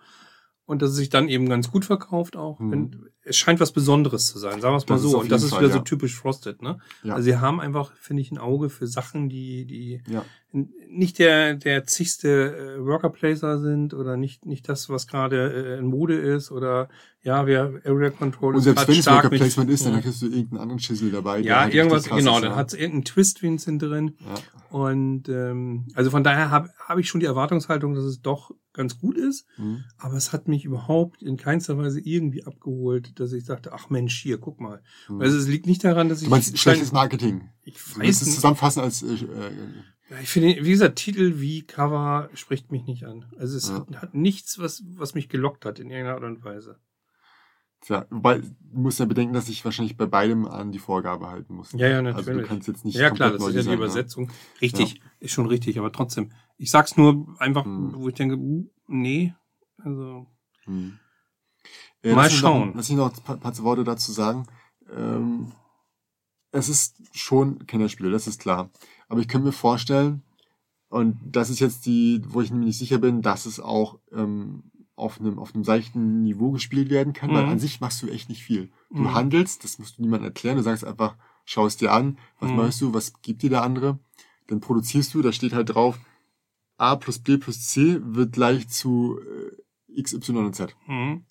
[0.70, 2.61] und dass es sich dann eben ganz gut verkauft auch.
[2.61, 3.09] Mhm.
[3.24, 5.18] Es scheint was Besonderes zu sein, sagen wir es mal Das so.
[5.18, 5.85] Und das ist Fall, wieder so ja.
[5.85, 6.78] typisch Frosted, ne?
[7.02, 7.14] Ja.
[7.14, 10.24] Also sie haben einfach, finde ich, ein Auge für Sachen, die, die Ja.
[10.52, 15.78] nicht der, der zigste äh, Worker Placer sind oder nicht, nicht das, was gerade äh,
[15.78, 16.88] in Mode ist oder
[17.22, 20.00] ja, wir Area Control Und selbst wenn es Worker Placement ist, dann Ja.
[20.00, 21.40] kriegst du irgendeinen anderen Schissel dabei.
[21.40, 22.56] Ja, irgendwas, genau, ist, dann ja.
[22.56, 24.16] hat es irgendeinen Twist-Winston drin.
[24.20, 24.35] Ja.
[24.78, 28.98] Und ähm, also von daher habe hab ich schon die Erwartungshaltung, dass es doch ganz
[28.98, 29.44] gut ist.
[29.59, 29.85] Mhm.
[29.98, 34.16] Aber es hat mich überhaupt in keinster Weise irgendwie abgeholt, dass ich dachte, ach Mensch,
[34.22, 34.80] hier, guck mal.
[35.09, 35.20] Mhm.
[35.20, 36.24] Also es liegt nicht daran, dass ich.
[36.24, 37.50] Du meinst schlechtes Marketing.
[37.64, 38.35] ich Du weiß es nicht.
[38.37, 43.26] zusammenfassen als äh, äh, Ich finde, wie gesagt, Titel wie Cover spricht mich nicht an.
[43.38, 43.74] Also es Ja.
[43.80, 46.76] hat, hat nichts, was, was mich gelockt hat in irgendeiner Art und Weise.
[47.81, 51.55] Tja, wobei, du musst ja bedenken, dass ich wahrscheinlich bei beidem an die Vorgabe halten
[51.55, 51.73] muss.
[51.73, 52.47] Ja, ja, Also du natürlich.
[52.49, 53.75] kannst jetzt nicht ja, klar, das ist ja die ne?
[53.75, 54.31] Übersetzung.
[54.61, 56.31] Richtig, ist schon richtig, aber trotzdem.
[56.59, 57.95] Ich sag's nur einfach, Hm.
[57.95, 59.35] wo ich denke, uh, nee,
[59.79, 60.27] also.
[60.64, 60.99] Hm.
[62.03, 62.73] Mal lass mich schauen.
[62.75, 64.47] Lass mich noch ein paar, paar Worte dazu sagen.
[64.95, 65.53] Ähm,
[66.53, 68.71] es ist schon Kennerspiel, das ist klar.
[69.09, 70.23] Aber ich könnte mir vorstellen,
[70.88, 74.64] und das ist jetzt die, wo ich mir nicht sicher bin, dass es auch ähm,
[75.01, 77.49] auf einem auf einem seichten Niveau gespielt werden kann, weil Mhm.
[77.51, 78.71] an sich machst du echt nicht viel.
[78.91, 79.15] Du Mhm.
[79.15, 82.57] handelst, das musst du niemandem erklären, du sagst einfach, schau es dir an, was Mhm.
[82.57, 83.99] machst du, was gibt dir der andere,
[84.49, 85.99] dann produzierst du, da steht halt drauf,
[86.77, 90.77] A plus B plus C wird gleich zu äh, X, Y und Z.
[90.87, 91.25] Mhm.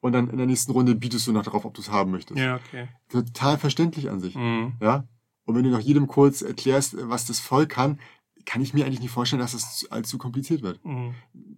[0.00, 2.38] und dann in der nächsten Runde bietest du noch darauf, ob du es haben möchtest.
[2.38, 2.88] Ja, okay.
[3.08, 4.36] Total verständlich an sich.
[4.36, 4.74] Mhm.
[4.80, 5.08] Ja.
[5.44, 7.98] Und wenn du noch jedem kurz erklärst, was das voll kann,
[8.46, 10.82] kann ich mir eigentlich nicht vorstellen, dass das zu- allzu kompliziert wird.
[10.84, 11.14] Mhm.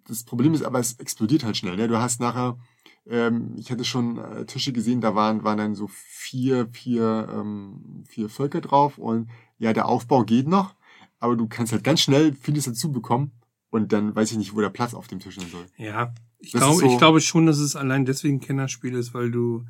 [0.07, 1.77] Das Problem ist aber, es explodiert halt schnell.
[1.77, 1.87] Ne?
[1.87, 2.59] Du hast nachher,
[3.07, 8.05] ähm, ich hatte schon äh, Tische gesehen, da waren, waren dann so vier, vier, ähm,
[8.09, 10.75] vier Völker drauf und ja, der Aufbau geht noch,
[11.21, 13.33] aber du kannst halt ganz schnell vieles dazu bekommen
[13.71, 15.67] und dann weiß ich nicht, wo der Platz auf dem Tisch sein soll.
[15.77, 19.31] Ja, ich Das ist so- ich glaube schon, dass es allein deswegen Kennerspiel ist, weil
[19.31, 19.65] du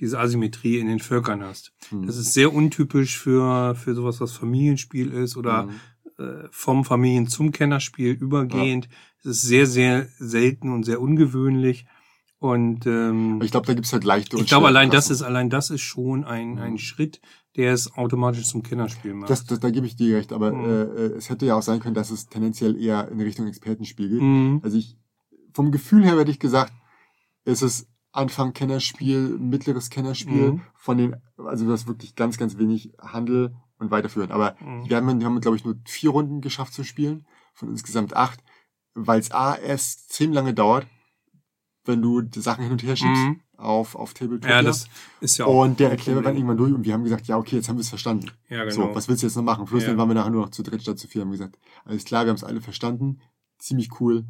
[0.00, 1.72] diese Asymmetrie in den Völkern hast.
[1.88, 2.06] Hm.
[2.06, 5.70] Das ist sehr untypisch für, für sowas, was Familienspiel ist oder Mhm.
[6.18, 8.88] Äh, vom Familien zum Kennerspiel übergehend.
[9.20, 11.86] Es ist sehr, sehr selten und sehr ungewöhnlich.
[12.40, 15.50] Und ähm, ich glaube, da gibt's halt leichte und ich glaube, allein das ist, allein
[15.50, 16.58] das ist schon ein, Mhm.
[16.58, 17.20] ein Schritt,
[17.56, 19.28] der es automatisch zum Kennerspiel macht.
[19.30, 20.64] Das, das, da gebe ich dir recht, aber Mhm.
[20.64, 24.08] äh, äh, es hätte ja auch sein können, dass es tendenziell eher in Richtung Expertenspiel
[24.08, 24.20] geht.
[24.22, 24.60] Mhm.
[24.62, 24.96] Also ich,
[25.52, 26.72] vom Gefühl her hätte ich gesagt,
[27.44, 30.60] ist es Anfang Kennerspiel, mittleres Kennerspiel, Mhm.
[30.76, 34.30] von den, also du hast wirklich ganz, ganz wenig Handel und weiterführen.
[34.32, 34.88] Aber Mhm.
[34.88, 38.40] wir haben, wir haben glaube ich, nur vier Runden geschafft zu spielen, von insgesamt acht,
[38.94, 40.86] weil es A erst ziemlich lange dauert,
[41.84, 43.40] wenn du die Sachen hin und her schiebst Mhm.
[43.56, 44.50] auf, auf Tabletop.
[44.50, 44.88] Ja, das
[45.20, 45.62] ist ja auch.
[45.64, 47.76] und der ein erklärt dann irgendwann durch und wir haben gesagt, ja, okay, jetzt haben
[47.76, 48.30] wir es verstanden.
[48.48, 48.88] Ja, genau.
[48.88, 49.64] So, was willst du jetzt noch machen?
[49.64, 49.88] Plus Ja.
[49.90, 52.24] dann waren wir nachher nur noch zu dritt statt zu vier, haben gesagt, alles klar,
[52.24, 53.20] wir haben es alle verstanden,
[53.58, 54.24] ziemlich cool,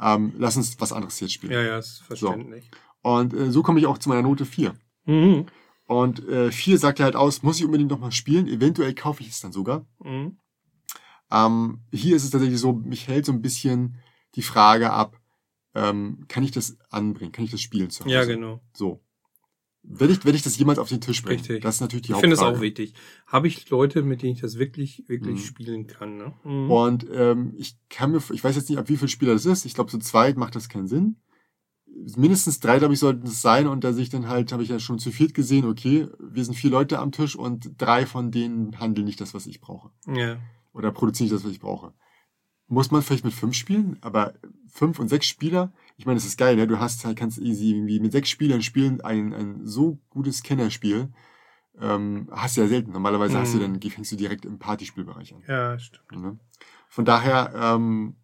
[0.00, 1.52] ähm, lass uns was anderes jetzt spielen.
[1.52, 2.70] ja, ja, ist verständlich.
[3.02, 4.74] Und äh, so komme ich auch zu meiner Note 4.
[5.04, 5.46] Mhm.
[5.92, 9.22] Und äh, 4 sagt ja halt aus, muss ich unbedingt noch mal spielen, eventuell kaufe
[9.22, 9.86] ich es dann sogar.
[10.02, 10.38] Mhm.
[11.30, 13.96] Ähm, hier ist es tatsächlich so, mich hält so ein bisschen
[14.34, 15.18] die Frage ab,
[15.74, 18.14] ähm, kann ich das anbringen, kann ich das spielen zu Hause?
[18.14, 18.60] Ja, genau.
[18.74, 19.00] So.
[19.84, 21.40] Werde ich, werde ich das jemals auf den Tisch bringen?
[21.40, 21.62] Richtig.
[21.62, 22.58] Das ist natürlich die Ich finde es Hauptfrage.
[22.58, 22.94] auch wichtig.
[23.26, 25.44] Habe ich Leute, mit denen ich das wirklich, wirklich Mhm.
[25.44, 26.32] spielen kann, ne?
[26.44, 26.70] Mhm.
[26.70, 29.64] Und ähm, ich kann mir, ich weiß jetzt nicht, ab wie viele Spieler das ist.
[29.64, 31.16] Ich glaube, zu zweit macht das keinen Sinn.
[32.16, 33.66] Mindestens drei, glaube ich, sollten es sein.
[33.66, 36.54] Und da sich dann halt, habe ich ja schon zu viert gesehen, okay, wir sind
[36.54, 39.90] vier Leute am Tisch und drei von denen handeln nicht das, was ich brauche.
[40.06, 40.36] Ja.
[40.72, 41.92] Oder produzieren nicht das, was ich brauche.
[42.66, 44.34] Muss man vielleicht mit fünf spielen, aber
[44.68, 46.66] fünf und sechs Spieler, ich meine, das ist geil, ne?
[46.66, 51.12] Du hast halt, kannst easy irgendwie mit sechs Spielern spielen, ein, ein so gutes Kennerspiel.
[51.78, 52.92] Ähm, hast du ja selten.
[52.92, 53.80] Normalerweise hast du Mhm.
[53.80, 55.42] dann, fängst du direkt im Partyspielbereich an.
[55.46, 56.10] Ja, stimmt.
[56.12, 56.38] Ne?
[56.88, 58.16] Von daher ähm,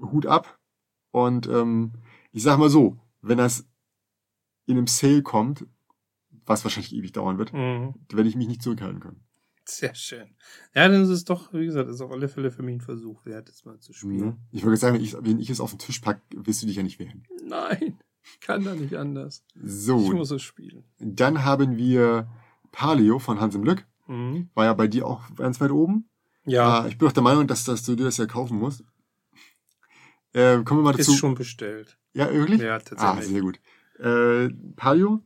[0.00, 0.58] Hut ab.
[1.10, 1.92] Und ähm,
[2.32, 3.66] ich sag mal so, wenn das
[4.66, 5.66] in einem Sale kommt,
[6.44, 7.94] was wahrscheinlich ewig dauern wird, Mhm.
[8.12, 9.24] werde ich mich nicht zurückhalten können.
[9.64, 10.34] Sehr schön.
[10.74, 13.24] Ja, dann ist es doch, wie gesagt, ist auf alle Fälle für mich ein Versuch
[13.24, 14.16] wert, es mal zu spielen.
[14.18, 14.36] Ne?
[14.50, 16.76] Ich würde sagen, wenn ich, wenn ich es auf den Tisch pack, wirst du dich
[16.76, 17.24] ja nicht wehren.
[17.44, 19.44] Nein, ich kann da nicht anders.
[19.54, 20.82] Ich So, muss es spielen.
[20.98, 22.28] dann haben wir
[22.72, 23.86] Paleo von Hans im Glück.
[24.08, 24.50] Mhm.
[24.54, 26.08] War ja bei dir auch ganz weit oben.
[26.44, 28.82] Ja, Äh, ich bin auch der Meinung, dass, dass du dir das ja kaufen musst.
[30.32, 31.12] Äh, kommen wir mal dazu.
[31.12, 31.98] ist schon bestellt.
[32.14, 32.60] Ja, wirklich?
[32.60, 33.26] Ja, Ah, tatsächlich.
[33.28, 33.60] sehr gut.
[33.98, 35.22] Äh, Palio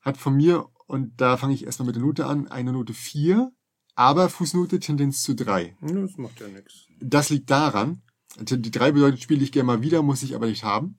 [0.00, 3.50] hat von mir, und da fange ich erstmal mit der Note an, eine Note 4,
[3.94, 5.76] aber Fußnote Tendenz zu 3.
[5.80, 6.86] Ja, Das macht ja nichts.
[7.00, 8.02] Das liegt daran,
[8.38, 10.98] die 3 bedeutet, spiele ich gerne mal wieder, muss ich aber nicht haben.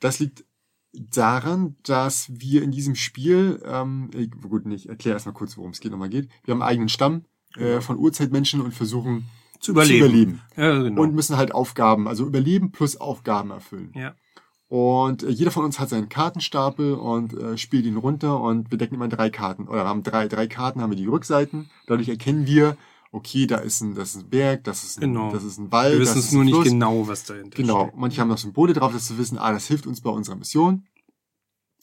[0.00, 0.44] Das liegt
[0.92, 5.80] daran, dass wir in diesem Spiel, ähm, äh, gut, nicht, erklär erstmal kurz, worum es
[5.80, 6.28] geht, nochmal geht.
[6.44, 7.24] Wir haben einen eigenen Stamm
[7.56, 7.80] äh, Ja.
[7.80, 9.24] von Urzeitmenschen und versuchen
[9.62, 9.98] Zu überleben.
[10.00, 10.40] zu überleben.
[10.56, 11.00] Ja, genau.
[11.02, 13.92] Und müssen halt Aufgaben, also überleben plus Aufgaben erfüllen.
[13.96, 14.14] ja.
[14.68, 18.78] Und äh, jeder von uns hat seinen Kartenstapel und äh, spielt ihn runter und wir
[18.78, 19.68] decken immer drei Karten.
[19.68, 21.70] Oder wir haben drei, drei Karten, haben wir die Rückseiten.
[21.86, 22.78] Dadurch erkennen wir,
[23.10, 25.30] okay, da ist ein, das ist ein Berg, das ist ein, Genau.
[25.30, 25.92] das ist ein Wald.
[25.92, 27.82] Wir wissen es nur nicht genau, was dahinter Genau.
[27.82, 27.98] steckt.
[27.98, 30.86] Manche haben noch Symbole drauf, dass zu wissen, ah, das hilft uns bei unserer Mission.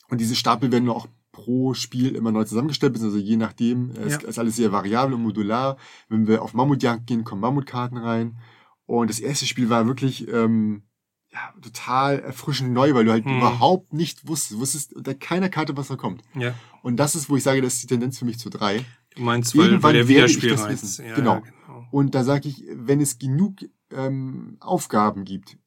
[0.10, 4.00] Und diese Stapel werden nur auch pro Spiel immer neu zusammengestellt, beziehungsweise je nachdem, äh,
[4.02, 4.28] es Ja.
[4.28, 5.78] ist alles sehr variabel und modular.
[6.08, 8.38] Wenn wir auf Mammutjagd gehen, kommen Mammutkarten rein.
[8.86, 10.84] Und das erste Spiel war wirklich ähm,
[11.32, 13.38] ja, total erfrischend neu, weil du halt Mhm.
[13.38, 16.24] überhaupt nicht wusstest, wusstest unter keiner Karte, was da kommt.
[16.34, 16.56] Ja.
[16.82, 18.84] Und das ist, wo ich sage, das ist die Tendenz für mich zu drei.
[19.16, 21.06] Du meinst, weil, Irgendwann weil der werde ich das wissen.
[21.06, 21.42] Ja, Genau.
[21.42, 21.86] genau.
[21.92, 23.58] Und da sage ich, wenn es genug
[23.92, 25.58] ähm, Aufgaben gibt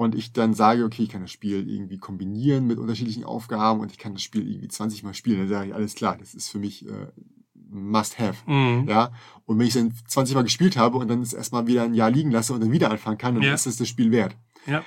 [0.00, 3.92] und ich dann sage, okay, ich kann das Spiel irgendwie kombinieren mit unterschiedlichen Aufgaben und
[3.92, 6.48] ich kann das Spiel irgendwie 20 Mal spielen, dann sage ich, alles klar, das ist
[6.48, 7.08] für mich äh,
[7.68, 8.50] must have.
[8.50, 8.88] Mhm.
[8.88, 9.12] Ja,
[9.44, 12.10] und wenn ich dann 20 Mal gespielt habe und dann es erstmal wieder ein Jahr
[12.10, 13.52] liegen lasse und dann wieder anfangen kann, dann Ja.
[13.52, 14.38] ist es das Spiel wert.
[14.66, 14.82] Ja.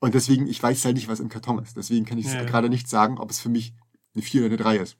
[0.00, 1.76] Und deswegen, ich weiß halt nicht, was im Karton ist.
[1.76, 2.44] Deswegen kann ich Ja, ja.
[2.44, 3.74] gerade nicht sagen, ob es für mich
[4.14, 4.96] eine 4 oder eine 3 ist.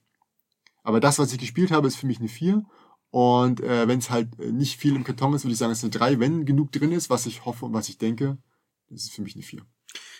[0.83, 2.63] Aber das, was ich gespielt habe, ist für mich eine 4.
[3.09, 5.79] Und äh, wenn es halt äh, nicht viel im Karton ist, würde ich sagen, es
[5.79, 6.19] ist eine 3.
[6.19, 8.37] Wenn genug drin ist, was ich hoffe und was ich denke,
[8.93, 9.61] das ist für mich eine 4.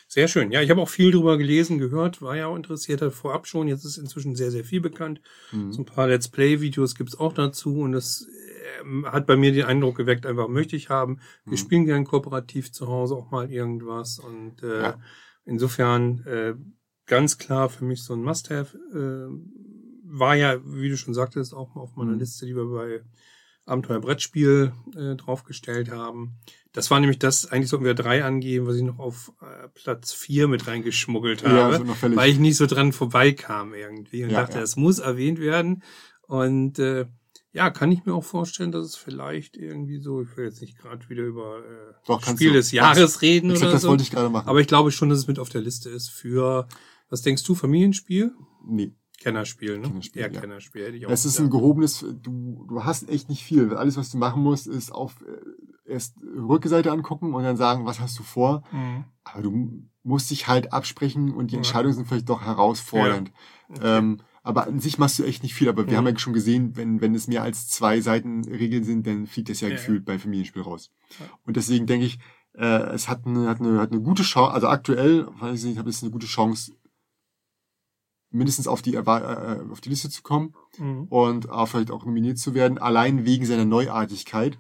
[0.08, 0.52] Sehr schön.
[0.52, 3.68] Ja, ich habe auch viel drüber gelesen, gehört, war ja auch interessiert hat vorab schon.
[3.68, 5.22] Jetzt ist inzwischen sehr, sehr viel bekannt.
[5.52, 5.72] Mhm.
[5.72, 8.28] So ein paar Let's Play-Videos gibt's auch dazu und das
[8.82, 11.20] ähm, hat bei mir den Eindruck geweckt, einfach möchte ich haben.
[11.46, 11.58] Wir Mhm.
[11.58, 15.00] spielen gern kooperativ zu Hause auch mal irgendwas und äh, Ja.
[15.46, 16.54] insofern äh,
[17.08, 18.78] ganz klar für mich so ein Must-Have.
[18.94, 19.34] Äh,
[20.06, 22.20] war ja, wie du schon sagtest, auch auf meiner mhm.
[22.20, 23.02] Liste, die wir bei
[23.66, 26.36] Abenteuer Brettspiel äh, draufgestellt haben.
[26.74, 30.12] Das war nämlich das, eigentlich sollten wir drei angeben, was ich noch auf äh, Platz
[30.12, 34.60] vier mit reingeschmuggelt habe, ja, weil ich nicht so dran vorbeikam irgendwie und ja, dachte,
[34.60, 34.82] es ja.
[34.82, 35.84] muss erwähnt werden.
[36.28, 37.06] Und äh,
[37.54, 40.78] ja, kann ich mir auch vorstellen, dass es vielleicht irgendwie so, ich will jetzt nicht
[40.78, 42.56] gerade wieder über äh, Doch, Spiel du.
[42.56, 43.74] des Jahres reden oder das so.
[43.74, 44.50] Das wollte ich gerade machen.
[44.50, 46.68] Aber ich glaube schon, dass es mit auf der Liste ist für,
[47.10, 48.34] was denkst du, Familienspiel?
[48.66, 48.94] Nee.
[49.24, 49.88] Kennerspiel, ne?
[49.88, 50.40] Kennerspiel, ja, ja.
[50.40, 53.74] Kennerspiel hätte ich auch Es ist ein gehobenes, du, du hast echt nicht viel.
[53.74, 58.00] Alles, was du machen musst, ist auf äh, erst Rückseite angucken und dann sagen, was
[58.00, 58.64] hast du vor.
[58.72, 59.06] Mhm.
[59.24, 63.30] Aber du musst dich halt absprechen und die Entscheidungen sind vielleicht doch herausfordernd.
[63.70, 63.76] Ja.
[63.76, 63.98] Okay.
[63.98, 65.70] Ähm, aber an sich machst du echt nicht viel.
[65.70, 65.98] Aber wir mhm.
[65.98, 69.50] haben ja schon gesehen, wenn, wenn es mehr als zwei Seiten Regeln sind, dann fliegt
[69.50, 70.92] das ja, ja gefühlt bei Familienspiel raus.
[71.46, 72.20] Und deswegen denke ich,
[72.56, 75.78] äh, es hat eine, hat eine, hat eine gute Chance, also aktuell, weiß ich nicht,
[75.80, 76.74] habe es eine gute Chance,
[78.34, 79.00] mindestens auf die, äh,
[79.72, 81.06] auf die Liste zu kommen mhm.
[81.10, 84.58] und auch vielleicht auch nominiert zu werden, allein wegen seiner Neuartigkeit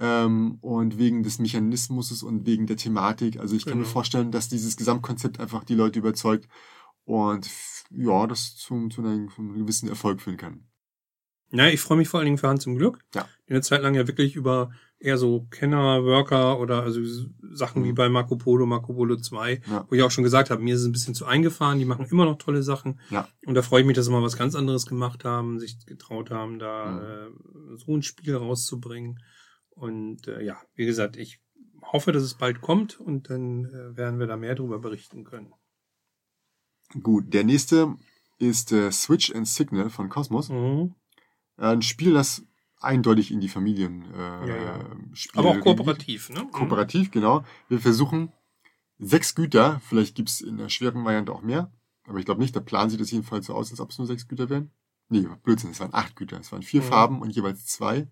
[0.00, 3.38] ähm, und wegen des Mechanismus und wegen der Thematik.
[3.38, 3.86] Also ich kann genau.
[3.86, 6.48] mir vorstellen, dass dieses Gesamtkonzept einfach die Leute überzeugt
[7.04, 7.48] und
[7.90, 10.64] ja, das zum, zu, einem, zu einem gewissen Erfolg führen kann.
[11.52, 12.98] Ja, ich freue mich vor allen Dingen für Hans im Glück.
[13.14, 13.28] Ja.
[13.48, 17.00] Die eine Zeit lang ja wirklich über eher so Kenner, Worker oder also
[17.52, 17.86] Sachen mhm.
[17.86, 19.86] wie bei Marco Polo, Marco Polo 2, ja.
[19.88, 22.06] wo ich auch schon gesagt habe, mir ist es ein bisschen zu eingefahren, die machen
[22.10, 23.00] immer noch tolle Sachen.
[23.10, 23.28] Ja.
[23.44, 26.30] Und da freue ich mich, dass sie mal was ganz anderes gemacht haben, sich getraut
[26.30, 27.74] haben, da mhm.
[27.74, 29.20] äh, so ein Spiel rauszubringen.
[29.70, 31.40] Und äh, ja, wie gesagt, ich
[31.82, 35.52] hoffe, dass es bald kommt und dann äh, werden wir da mehr darüber berichten können.
[37.02, 37.96] Gut, der nächste
[38.38, 40.48] ist äh, Switch and Signal von Cosmos.
[40.48, 40.94] Mhm.
[41.56, 42.46] Ein Spiel, das
[42.80, 44.88] eindeutig in die Familien äh, ja, ja.
[45.34, 46.46] Aber auch kooperativ, ne?
[46.52, 47.44] Kooperativ, genau.
[47.68, 48.32] Wir versuchen
[48.98, 51.72] sechs Güter, vielleicht gibt's in der schweren Variante auch mehr,
[52.04, 54.06] aber ich glaube nicht, da planen sie das jedenfalls so aus, als ob es nur
[54.06, 54.70] sechs Güter wären.
[55.08, 56.40] Nee, Blödsinn, es waren acht Güter.
[56.40, 56.86] Es waren vier mhm.
[56.86, 58.08] Farben und jeweils zwei.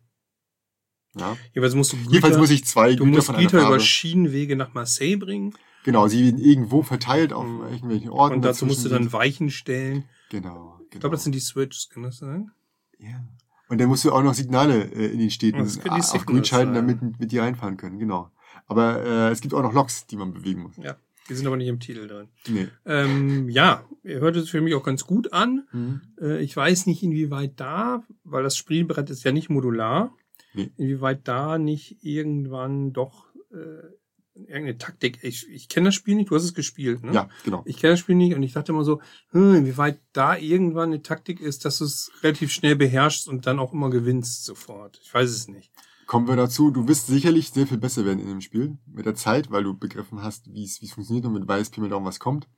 [1.16, 1.37] Ja.
[1.53, 3.77] Jeweils musst du Güter, jeweils muss ich zwei du Güter musst von Güter einer Farbe.
[3.77, 5.55] über Schienenwege nach Marseille bringen.
[5.85, 7.62] Genau, sie werden irgendwo verteilt auf mhm.
[7.64, 8.37] irgendwelchen Orten.
[8.37, 10.05] Und dazu musst du dann Weichen stellen.
[10.31, 10.48] Genau.
[10.50, 10.81] genau.
[10.92, 12.53] Ich glaube, das sind die Switches, kann das sein?
[12.98, 13.24] Ja.
[13.68, 17.00] Und dann musst du auch noch Signale äh, in den Städten auf grün schalten, damit
[17.18, 18.31] mit die reinfahren können, genau.
[18.66, 20.77] Aber äh, es gibt auch noch Loks, die man bewegen muss.
[20.77, 20.96] Ja,
[21.29, 22.29] die sind aber nicht im Titel drin.
[22.48, 22.68] Nee.
[22.85, 25.66] Ähm, ja, hört es für mich auch ganz gut an.
[25.72, 26.00] Mhm.
[26.20, 30.14] Äh, ich weiß nicht, inwieweit da, weil das Spielbrett ist ja nicht modular,
[30.55, 30.70] nee.
[30.77, 33.88] inwieweit da nicht irgendwann doch äh,
[34.35, 35.18] irgendeine Taktik.
[35.23, 37.12] Ich, ich kenne das Spiel nicht, du hast es gespielt, ne?
[37.12, 37.62] Ja, genau.
[37.66, 40.90] Ich kenne das Spiel nicht und ich dachte immer so, hm, wie weit da irgendwann
[40.90, 45.01] eine Taktik ist, dass du es relativ schnell beherrschst und dann auch immer gewinnst sofort.
[45.03, 45.70] Ich weiß es nicht.
[46.07, 49.14] Kommen wir dazu, du wirst sicherlich sehr viel besser werden in dem Spiel mit der
[49.14, 52.20] Zeit, weil du begriffen hast, wie es funktioniert und mit weiß, Pi mal Daumen was
[52.20, 52.49] kommt.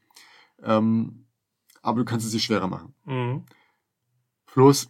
[0.62, 1.26] Ähm,
[1.82, 2.94] aber du kannst es dir schwerer machen.
[3.04, 3.44] Mhm.
[4.46, 4.88] Plus,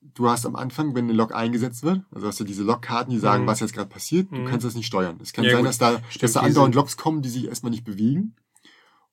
[0.00, 3.18] du hast am Anfang, wenn eine Lok eingesetzt wird, also hast du diese Lokkarten, die
[3.18, 3.48] sagen, mhm.
[3.48, 4.46] was jetzt gerade passiert, du mhm.
[4.46, 5.18] kannst das nicht steuern.
[5.22, 5.68] Es kann ja, sein, gut.
[5.68, 8.34] dass da, Stimmt, dass da andauernd Loks kommen, die sich erstmal nicht bewegen.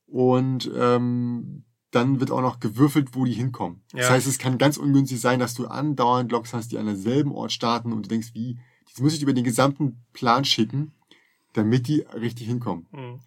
[0.05, 3.81] Und ähm, dann wird auch noch gewürfelt, wo die hinkommen.
[3.93, 3.99] Ja.
[3.99, 7.31] Das heißt, es kann ganz ungünstig sein, dass du andauernd Loks hast, die an derselben
[7.31, 10.93] Ort starten und du denkst, wie, jetzt muss ich über den gesamten Plan schicken,
[11.53, 12.87] damit die richtig hinkommen.
[12.91, 13.19] Mhm.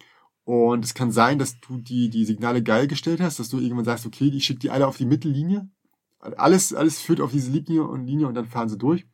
[0.43, 3.85] Und es kann sein, dass du die, die Signale geil gestellt hast, dass du irgendwann
[3.85, 5.69] sagst, okay, ich schicke die alle auf die Mittellinie
[6.21, 9.05] alles, alles führt auf diese Linie und Linie und dann fahren sie durch.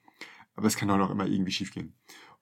[0.55, 1.93] Aber es kann auch noch immer irgendwie schiefgehen.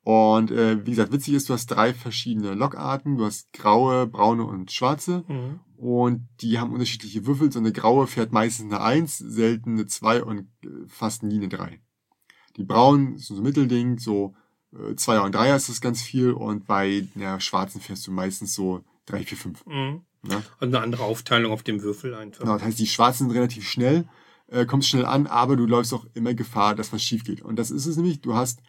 [0.05, 3.17] Und äh, wie gesagt, witzig ist, du hast drei verschiedene Lokarten.
[3.17, 5.23] Du hast graue, braune und schwarze.
[5.27, 5.59] Mhm.
[5.77, 7.51] Und die haben unterschiedliche Würfel.
[7.51, 11.49] So eine graue fährt meistens eine Eins, selten eine Zwei und äh, fast nie eine
[11.49, 11.81] Drei.
[12.55, 14.35] Die braunen ist so ein Mittelding, so
[14.73, 16.31] äh, Zweier und Dreier ist das ganz viel.
[16.31, 19.65] Und bei der schwarzen fährst du meistens so drei, vier, fünf.
[19.65, 20.01] Mhm.
[20.29, 20.43] Ja?
[20.59, 22.41] Und eine andere Aufteilung auf dem Würfel einfach.
[22.41, 24.07] Genau, das heißt, die schwarzen sind relativ schnell
[24.47, 27.41] äh, kommst schnell an, aber du läufst auch immer Gefahr, dass was schief geht.
[27.41, 28.61] Und das ist es nämlich, du hast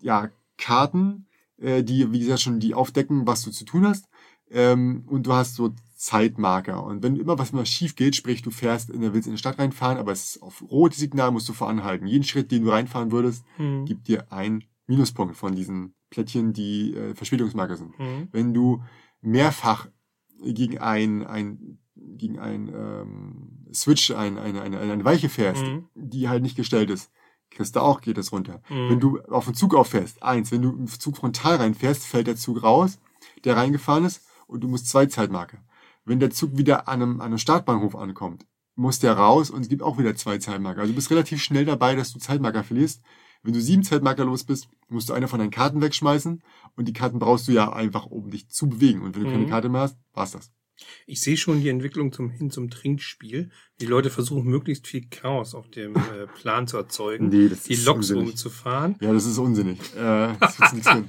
[0.00, 1.26] ja Karten,
[1.58, 4.08] äh, die, wie gesagt, schon die aufdecken, was du zu tun hast.
[4.50, 6.82] Ähm, und du hast so Zeitmarker.
[6.84, 9.38] Und wenn immer was mal schief geht, sprich, du fährst in der, willst in die
[9.38, 12.06] Stadt reinfahren, aber es ist auf rotes Signal, musst du voranhalten.
[12.06, 13.86] Jeden Schritt, den du reinfahren würdest, mhm.
[13.86, 17.98] gibt dir ein Minuspunkt von diesen Plättchen, die äh, Verspätungsmarker sind.
[17.98, 18.28] Mhm.
[18.32, 18.82] Wenn du
[19.20, 19.88] mehrfach
[20.42, 25.88] gegen ein, ein gegen ein ähm, Switch, ein, eine, eine, eine Weiche fährst, mhm.
[25.94, 27.10] die halt nicht gestellt ist,
[27.50, 28.62] kriegst du auch, geht das runter.
[28.68, 28.90] Mhm.
[28.90, 32.36] Wenn du auf den Zug auffährst, eins, wenn du im Zug frontal reinfährst, fällt der
[32.36, 32.98] Zug raus,
[33.44, 35.58] der reingefahren ist, und du musst zwei Zeitmarker.
[36.04, 39.68] Wenn der Zug wieder an einem, an einem Startbahnhof ankommt, muss der raus und es
[39.68, 40.80] gibt auch wieder zwei Zeitmarker.
[40.80, 43.02] Also du bist relativ schnell dabei, dass du Zeitmarker verlierst.
[43.42, 46.42] Wenn du sieben Zeitmarker los bist, musst du eine von deinen Karten wegschmeißen
[46.76, 49.02] und die Karten brauchst du ja einfach, um dich zu bewegen.
[49.02, 49.32] Und wenn du mhm.
[49.32, 50.52] keine Karte mehr hast, war's das.
[51.06, 53.50] Ich sehe schon die Entwicklung zum hin zum Trinkspiel.
[53.80, 57.74] Die Leute versuchen möglichst viel Chaos auf dem äh, Plan zu erzeugen, Nee, das die
[57.76, 58.30] Loks unsinnig.
[58.32, 58.96] umzufahren.
[59.00, 59.78] Ja, das ist unsinnig.
[59.96, 60.58] Äh, das.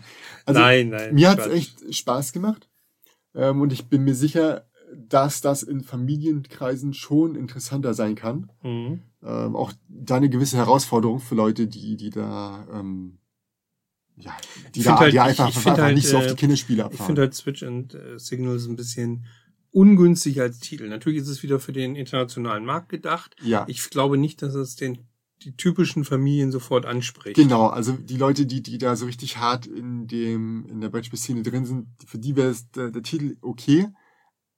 [0.45, 1.15] Also, nein, nein.
[1.15, 1.53] Mir hat's Quatsch.
[1.53, 2.67] echt Spaß gemacht.
[3.33, 8.51] Ähm, und ich bin mir sicher, dass das in Familienkreisen schon interessanter sein kann.
[8.61, 9.01] Mhm.
[9.23, 13.19] Ähm, auch da eine gewisse Herausforderung für Leute, die, die da, ähm,
[14.17, 14.35] ja,
[14.75, 16.27] die, Ich da, halt- die ich- einfach, ich find einfach halt, nicht so auf äh,
[16.29, 17.05] die Kinderspiele Ich abfahren.
[17.07, 19.25] finde halt Switch und äh, Signals ein bisschen
[19.73, 20.87] ungünstig als Titel.
[20.87, 23.35] Natürlich ist es wieder für den internationalen Markt gedacht.
[23.41, 24.99] ja, Ich glaube nicht, dass es den
[25.43, 27.35] die typischen Familien sofort anspricht.
[27.35, 27.67] genau.
[27.67, 31.65] Also die Leute, die, die da so richtig hart in dem, in der Brettspielszene drin
[31.65, 33.89] sind, für die wäre der, der Titel okay.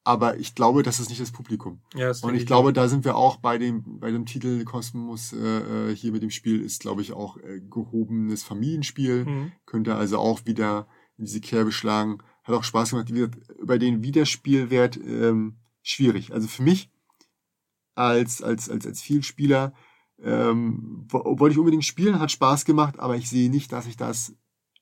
[0.04, 1.82] Aber ich glaube, das ist nicht das Publikum.
[1.96, 5.34] Ja, das Und ich glaube, da sind wir auch bei dem, bei dem Titel Kosmos
[5.34, 9.26] äh, äh, hier mit dem Spiel ist, glaube ich, auch äh, gehobenes Familienspiel.
[9.26, 9.52] Mhm.
[9.66, 10.88] Könnte also auch wieder
[11.18, 12.20] in diese Kerbe schlagen.
[12.46, 13.10] Hat auch Spaß gemacht.
[13.10, 16.32] Über den Wiederspielwert ähm, schwierig.
[16.32, 16.90] Also für mich
[17.96, 19.74] als, als, als, als Vielspieler
[20.22, 23.98] ähm, wo- wollte ich unbedingt spielen, hat Spaß gemacht, aber ich sehe nicht, dass ich
[23.98, 24.36] das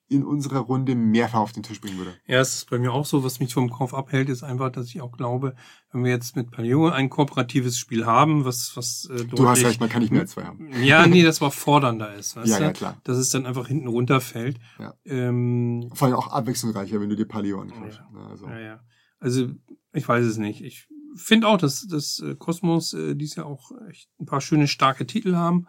[0.08, 2.14] in unserer Runde mehrfach auf den Tisch bringen würde.
[2.26, 3.24] Ja, es ist bei mir auch so.
[3.24, 5.54] Was mich vom Kauf abhält, ist einfach, dass ich auch glaube,
[5.92, 9.66] wenn wir jetzt mit Paleo ein kooperatives Spiel haben, was, was äh, Du hast deutlich-
[9.66, 10.68] recht, man kann nicht mehr als zwei haben.
[10.82, 12.64] Ja, nee, das war fordernder ist, weißt Ja, du?
[12.64, 13.00] ja, klar.
[13.04, 14.58] Dass es dann einfach hinten runterfällt.
[14.78, 14.94] Ja.
[15.06, 18.00] Ähm, Vor allem auch abwechslungsreicher, wenn du dir Paleo anschaust.
[18.14, 18.26] Ja.
[18.28, 18.80] Also, ja, ja.
[19.20, 19.48] Also,
[19.94, 20.60] ich weiß es nicht.
[20.62, 20.86] Ich
[21.16, 25.06] finde auch, dass das äh, Kosmos äh, dies Jahr auch echt ein paar schöne, starke
[25.06, 25.66] Titel haben.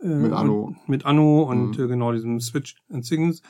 [0.00, 0.74] Äh, Mit Anno.
[0.86, 1.84] Mit Anno und Mhm.
[1.84, 3.42] äh, genau diesem Switch and Signals.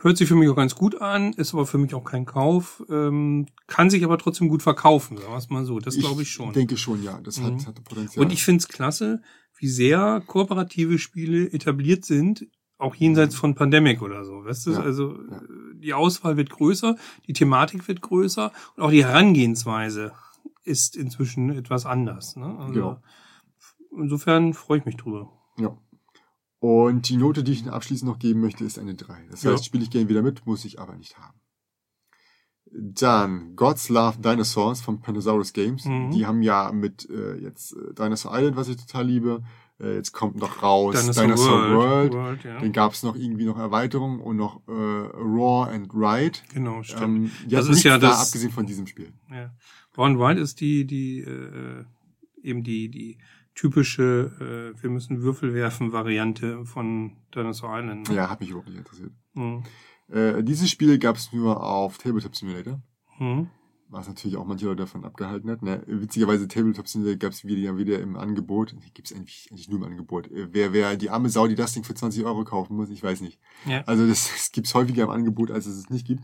[0.00, 2.82] Hört sich für mich auch ganz gut an, ist aber für mich auch kein Kauf,
[2.90, 5.78] ähm, kann sich aber trotzdem gut verkaufen, sagen wir es mal so.
[5.80, 6.52] Das glaube ich schon.
[6.52, 7.20] denke schon, ja.
[7.22, 7.66] Das hat, Mhm.
[7.66, 8.24] hat Potenzial.
[8.24, 9.22] Und ich finde es klasse,
[9.58, 12.46] wie sehr kooperative Spiele etabliert sind,
[12.78, 14.44] auch jenseits von Pandemic oder so.
[14.44, 15.36] Weißt du, Ja, also ja.
[15.38, 15.40] äh,
[15.74, 16.94] die Auswahl wird größer,
[17.26, 20.12] die Thematik wird größer und auch die Herangehensweise
[20.62, 22.36] ist inzwischen etwas anders.
[22.36, 22.56] Ne?
[22.60, 23.02] Also Genau.
[23.96, 25.32] Insofern freue ich mich drüber.
[25.58, 25.76] Ja.
[26.60, 29.26] Und die Note, die ich Ihnen abschließend noch geben möchte, ist eine 3.
[29.30, 29.52] Das Ja.
[29.52, 31.38] heißt, spiele ich gerne wieder mit, muss ich aber nicht haben.
[32.70, 35.84] Dann Gods Love Dinosaurs von Panosaurus Games.
[35.86, 36.10] Mhm.
[36.10, 39.42] Die haben ja mit äh, jetzt äh, Dinosaur Island, was ich total liebe.
[39.80, 41.72] Äh, jetzt kommt noch raus Dinosaur, Dinosaur World.
[41.72, 42.12] World.
[42.12, 42.58] World ja.
[42.60, 46.38] Dann gab's noch irgendwie noch Erweiterungen und noch äh, Raw and Ride.
[46.52, 47.02] Genau, stimmt.
[47.02, 49.12] Ähm, Das ist ja da, das- abgesehen von diesem Spiel.
[49.30, 49.54] Ja.
[49.94, 51.84] Born Wild ist die, die, äh,
[52.42, 53.18] eben die, die
[53.58, 58.08] typische, äh, wir müssen Würfel werfen Variante von Dinosaur Island.
[58.08, 58.14] ne?
[58.14, 59.10] Ja, hat mich überhaupt nicht interessiert.
[59.34, 59.64] Mhm.
[60.08, 62.80] Äh, dieses Spiel gab's nur auf Tabletop Simulator.
[63.18, 63.48] Mhm.
[63.88, 65.62] was natürlich auch manche Leute davon abgehalten hat.
[65.62, 65.82] Ne?
[65.86, 68.76] Witzigerweise Tabletop Simulator gab es wieder, wieder im Angebot.
[68.94, 70.30] Gibt es eigentlich, eigentlich nur im Angebot.
[70.30, 73.02] Äh, Wer, wer die arme Sau, die das Ding für 20 Euro kaufen muss, ich
[73.02, 73.40] weiß nicht.
[73.66, 73.82] Ja.
[73.86, 76.22] Also das, das gibt's häufiger im Angebot, als es es nicht gibt.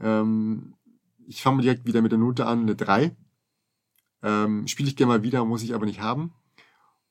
[0.00, 0.74] Ähm,
[1.26, 3.16] ich fange mal direkt wieder mit der Note an, eine 3.
[4.22, 6.32] Ähm, Spiele ich gerne mal wieder, muss ich aber nicht haben.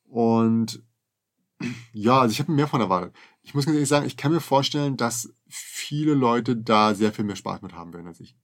[0.05, 0.84] Und
[1.91, 3.14] ja, also ich habe mir mehr von erwartet.
[3.41, 7.26] Ich muss ganz ehrlich sagen, ich kann mir vorstellen, dass viele Leute da sehr viel
[7.26, 8.36] mehr Spaß mit haben werden als ich.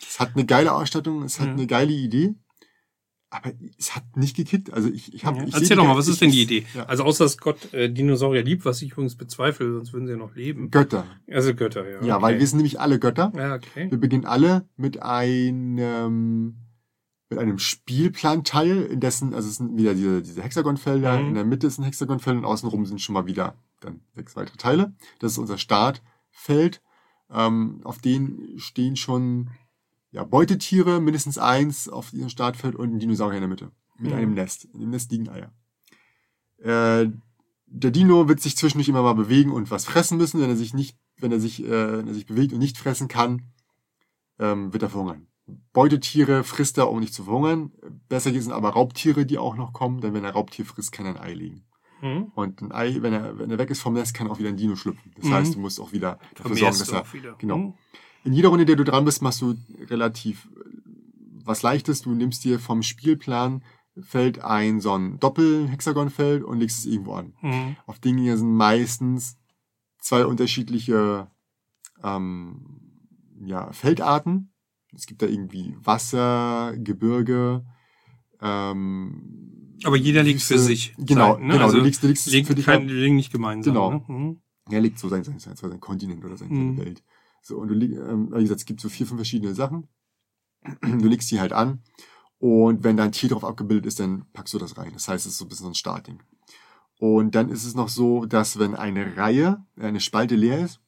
[0.00, 1.52] Es hat eine geile Ausstattung, es hat Ja.
[1.54, 2.34] eine geile Idee,
[3.30, 4.72] aber es hat nicht gekickt.
[4.72, 5.38] Also ich, ich habe.
[5.38, 5.44] Ja.
[5.44, 6.66] ich Erzähl doch mal, was ist denn die Idee?
[6.74, 6.84] Ja.
[6.86, 10.18] Also außer dass Gott äh, Dinosaurier liebt, was ich übrigens bezweifle, sonst würden sie ja
[10.18, 10.70] noch leben.
[10.70, 11.06] Götter.
[11.30, 12.04] Also Götter, ja.
[12.04, 12.22] Ja, okay.
[12.22, 13.32] weil wir sind nämlich alle Götter.
[13.36, 13.90] Ja, okay.
[13.90, 16.56] Wir beginnen alle mit einem
[17.30, 21.28] mit einem Spielplanteil, in dessen, also es sind wieder diese, diese Hexagonfelder, Mhm.
[21.28, 24.56] in der Mitte ist ein Hexagonfeld und außenrum sind schon mal wieder dann sechs weitere
[24.56, 24.92] Teile.
[25.20, 26.82] Das ist unser Startfeld.
[27.32, 29.50] Ähm, auf denen stehen schon
[30.10, 33.70] ja, Beutetiere, mindestens eins auf diesem Startfeld und ein Dinosaurier in der Mitte.
[33.96, 34.18] Mit Mhm.
[34.18, 34.64] einem Nest.
[34.64, 35.52] In dem Nest liegen Eier.
[36.58, 37.10] Äh,
[37.66, 40.40] der Dino wird sich zwischendurch immer mal bewegen und was fressen müssen.
[40.40, 43.06] Wenn er sich nicht, wenn er sich, äh, wenn er sich bewegt und nicht fressen
[43.06, 43.42] kann,
[44.40, 45.28] ähm, wird er verhungern.
[45.72, 47.72] Beutetiere frisst er, um nicht zu verhungern.
[48.08, 51.16] Besser sind aber Raubtiere, die auch noch kommen, denn wenn er Raubtier frisst, kann er
[51.16, 51.64] ein Ei legen.
[52.02, 52.32] Mhm.
[52.34, 54.56] Und ein Ei, wenn er, wenn er weg ist vom Nest, kann auch wieder ein
[54.56, 55.12] Dino schlüpfen.
[55.16, 55.32] Das Mhm.
[55.34, 57.34] heißt, du musst auch wieder dafür sorgen, dass er, wieder.
[57.38, 57.58] genau.
[57.58, 57.74] Mhm.
[58.24, 59.54] in jeder Runde, in der du dran bist, machst du
[59.88, 60.48] relativ
[61.44, 62.02] was Leichtes.
[62.02, 67.34] Du nimmst dir vom Spielplanfeld ein so ein Doppel-Hexagonfeld und legst es irgendwo an.
[67.40, 67.76] Mhm.
[67.86, 69.36] Auf den hier sind meistens
[69.98, 71.28] zwei unterschiedliche
[72.02, 72.80] ähm,
[73.44, 74.52] ja, Feldarten.
[74.94, 77.64] Es gibt da irgendwie Wasser, Gebirge,
[78.40, 80.94] ähm, Aber jeder liegt für sich.
[80.98, 81.52] Genau, Sein, ne?
[81.54, 81.64] genau.
[81.66, 83.72] Also du legst, du legst es liegen, für dich kein, liegen nicht gemeinsam.
[83.74, 83.90] Genau.
[83.92, 84.04] Ne?
[84.08, 84.40] Mhm.
[84.70, 86.78] Er legt so sein, sein, sein, sein Kontinent oder seine Mhm.
[86.78, 87.02] Welt.
[87.42, 89.88] So, und du leg- ähm, wie gesagt, es gibt so vier, fünf verschiedene Sachen.
[90.82, 91.82] Du legst die halt an.
[92.38, 94.92] Und wenn da ein Tier drauf abgebildet ist, dann packst du das rein.
[94.92, 96.22] Das heißt, es ist so ein bisschen so ein Startding.
[96.98, 100.80] Und dann ist es noch so, dass wenn eine Reihe, eine Spalte leer ist,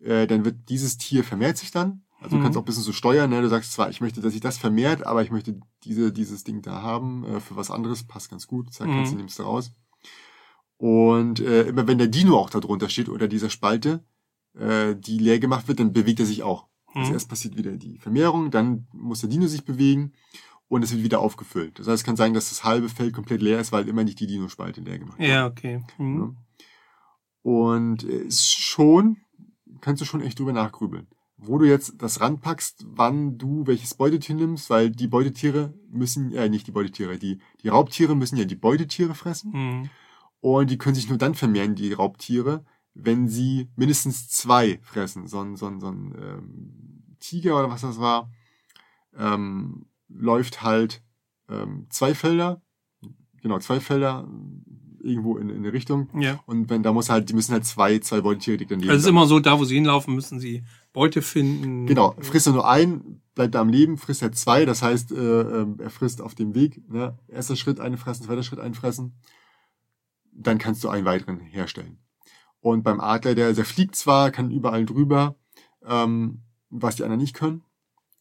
[0.00, 2.92] äh, dann wird dieses Tier vermehrt sich dann Also du kannst auch ein bisschen so
[2.92, 3.40] steuern, ne?
[3.40, 6.60] Du sagst zwar, ich möchte, dass sich das vermehrt, aber ich möchte diese, dieses Ding
[6.60, 9.72] da haben, äh, für was anderes, passt ganz gut, zack, kannst du nimmst du raus.
[10.76, 14.04] Und äh, immer wenn der Dino auch da drunter steht oder dieser Spalte,
[14.54, 16.68] äh, die leer gemacht wird, dann bewegt er sich auch.
[16.94, 20.12] Also erst passiert wieder die Vermehrung, dann muss der Dino sich bewegen
[20.68, 21.78] und es wird wieder aufgefüllt.
[21.78, 24.20] Das heißt, es kann sein, dass das halbe Feld komplett leer ist, weil immer nicht
[24.20, 25.28] die Dino-Spalte leer gemacht wird.
[25.28, 25.84] Ja, okay.
[25.98, 26.36] Mhm.
[27.42, 29.18] Und äh, schon,
[29.80, 31.06] kannst du schon echt drüber nachgrübeln.
[31.42, 36.48] Wo du jetzt das ranpackst, wann du welches Beutetier nimmst, weil die Beutetiere müssen, äh,
[36.48, 39.52] nicht die Beutetiere, die, die Raubtiere müssen ja die Beutetiere fressen.
[39.52, 39.90] Mhm.
[40.40, 42.64] Und die können sich nur dann vermehren, die Raubtiere,
[42.94, 45.26] wenn sie mindestens zwei fressen.
[45.26, 48.30] So ein, so ein, so ein ähm, Tiger oder was das war,
[49.16, 51.02] ähm, läuft halt
[51.48, 52.62] ähm, zwei Felder,
[53.42, 54.28] genau, zwei Felder
[55.02, 56.08] irgendwo in, in eine Richtung.
[56.18, 56.40] Ja.
[56.46, 58.90] Und wenn da muss halt, die müssen halt zwei, zwei Beutetiere direkt daneben.
[58.90, 61.86] Also es ist immer so, da wo sie hinlaufen, müssen sie Beute finden.
[61.86, 65.40] Genau, frisst er nur ein, bleibt er am Leben, frisst er zwei, das heißt, äh,
[65.40, 66.82] ähm, er frisst auf dem Weg.
[66.90, 67.16] Ne?
[67.28, 69.14] Erster Schritt eine fressen, zweiter Schritt einen fressen.
[70.32, 71.98] Dann kannst du einen weiteren herstellen.
[72.60, 75.36] Und beim Adler, der, der fliegt zwar, kann überall drüber,
[75.84, 77.62] ähm, was die anderen nicht können.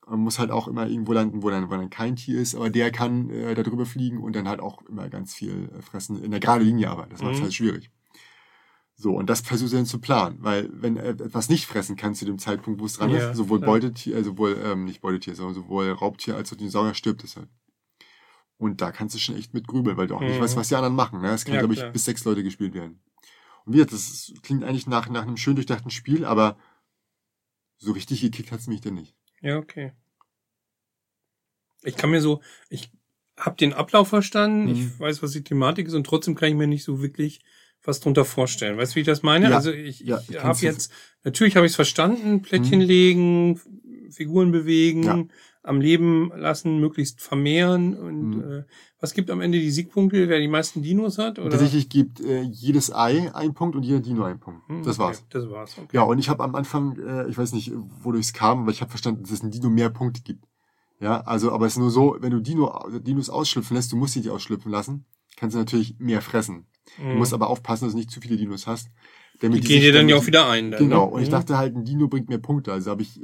[0.07, 2.69] Man muss halt auch immer irgendwo landen, wo dann, wo dann kein Tier ist, aber
[2.69, 6.21] der kann äh, da drüber fliegen und dann halt auch immer ganz viel äh, fressen,
[6.23, 7.05] in der gerade Linie aber.
[7.07, 7.43] Das macht es Mhm.
[7.43, 7.91] halt schwierig.
[9.01, 12.15] So, und das versuchst du dann zu planen, weil wenn er etwas nicht fressen kann
[12.15, 13.71] zu dem Zeitpunkt, wo es dran Ja, ist, sowohl klar.
[13.71, 17.47] Beutetier, äh, sowohl, ähm, nicht Beutetier, sondern sowohl Raubtier als auch Dinosaurier stirbt es halt.
[18.57, 20.41] Und da kannst du schon echt mit grübeln, weil du auch nicht Mhm.
[20.41, 21.21] weißt, was die anderen machen.
[21.21, 21.31] Ne?
[21.31, 21.93] Es kann, Ja, glaube ich, klar.
[21.93, 22.99] bis sechs Leute gespielt werden.
[23.65, 26.57] Und wie das ist, klingt eigentlich nach, nach einem schön durchdachten Spiel, aber
[27.77, 29.15] so richtig gekickt hat's mich denn nicht.
[29.41, 29.93] Ja, okay.
[31.83, 32.91] Ich kann mir so, ich
[33.37, 34.73] habe den Ablauf verstanden, Mhm.
[34.73, 37.39] ich weiß, was die Thematik ist und trotzdem kann ich mir nicht so wirklich
[37.83, 38.77] was drunter vorstellen.
[38.77, 39.49] Weißt du, wie ich das meine?
[39.49, 40.91] Ja, also ich, ja, ich habe jetzt,
[41.23, 42.85] natürlich habe ich es verstanden, Plättchen Mhm.
[42.85, 43.61] legen,
[44.11, 45.23] Figuren bewegen, Ja.
[45.63, 48.41] am Leben lassen, möglichst vermehren und Mhm.
[48.41, 48.63] äh,
[48.99, 51.37] was gibt am Ende die Siegpunkte, wer die meisten Dinos hat?
[51.39, 51.51] Oder?
[51.51, 54.67] Tatsächlich gibt äh, jedes Ei einen Punkt und jeder Dino einen Punkt.
[54.67, 55.25] Hm, Das okay, war's.
[55.29, 55.77] Das war's.
[55.77, 55.95] Okay.
[55.95, 58.81] Ja, und ich habe am Anfang, äh, ich weiß nicht, wodurch es kam, aber ich
[58.81, 60.43] habe verstanden, dass es ein Dino mehr Punkte gibt.
[60.99, 64.13] Ja, also, aber es ist nur so, wenn du Dino, Dinos ausschlüpfen lässt, du musst
[64.13, 65.05] sie nicht ausschlüpfen lassen,
[65.37, 66.65] kannst du natürlich mehr fressen.
[66.97, 67.17] Du Mhm.
[67.17, 68.89] musst aber aufpassen, dass du nicht zu viele Dinos hast.
[69.41, 70.71] Damit die gehen dir dann ja auch wieder ein.
[70.71, 71.11] Dann, Genau, ne?
[71.11, 71.31] und ich Mhm.
[71.33, 72.73] dachte halt, ein Dino bringt mehr Punkte.
[72.73, 73.21] Also habe ich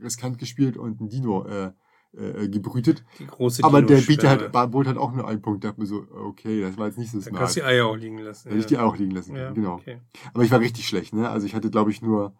[0.00, 1.72] riskant gespielt und ein Dino äh,
[2.16, 3.04] äh, gebrütet.
[3.18, 5.64] die große Aber der halt, war- bot halt auch nur einen Punkt.
[5.64, 7.38] Da dachte mir so, okay, das war jetzt nicht so Da smart.
[7.40, 8.48] kannst du die Eier auch liegen lassen.
[8.48, 9.74] Hätte ich die auch liegen lassen ja, genau.
[9.74, 10.00] Okay.
[10.32, 11.28] Aber ich war richtig schlecht, ne?
[11.28, 12.34] Also ich hatte, glaube ich, nur,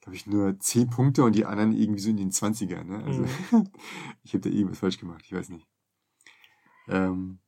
[0.00, 3.04] glaube ich, nur 10 Punkte und die anderen irgendwie so in den 20ern, ne?
[3.04, 3.28] Also Mhm.
[4.22, 5.66] ich habe da irgendwas falsch gemacht, ich weiß nicht.
[6.88, 7.38] Ähm,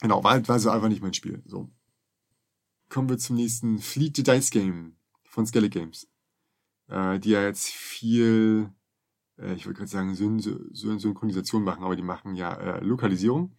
[0.00, 1.42] genau, war, war so einfach nicht mein Spiel.
[1.46, 1.70] So.
[2.88, 6.08] Kommen wir zum nächsten Fleet the Dice Game von Skellig Games.
[6.88, 8.70] Äh, die ja jetzt viel,
[9.38, 13.54] äh, ich wollte gerade sagen, Syn Syn Synchronisation machen, aber die machen ja äh, Lokalisierung.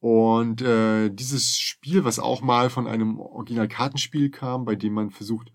[0.00, 5.50] Und äh, dieses Spiel, was auch mal von einem Original-Kartenspiel kam, bei dem man versucht,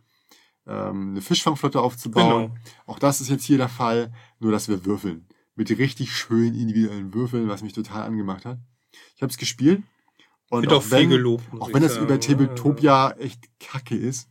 [0.65, 2.53] ähm, eine Fischfangflotte aufzubauen.
[2.53, 2.57] Genau.
[2.87, 5.27] Auch das ist jetzt hier der Fall, nur dass wir würfeln.
[5.55, 8.59] Mit richtig schönen individuellen Würfeln, was mich total angemacht hat.
[9.15, 9.83] Ich habe es gespielt.
[10.49, 11.43] Und Wird auch viel wenn, gelobt.
[11.59, 12.19] auch wenn das sagen, über?
[12.19, 14.29] Tabletopia echt kacke ist,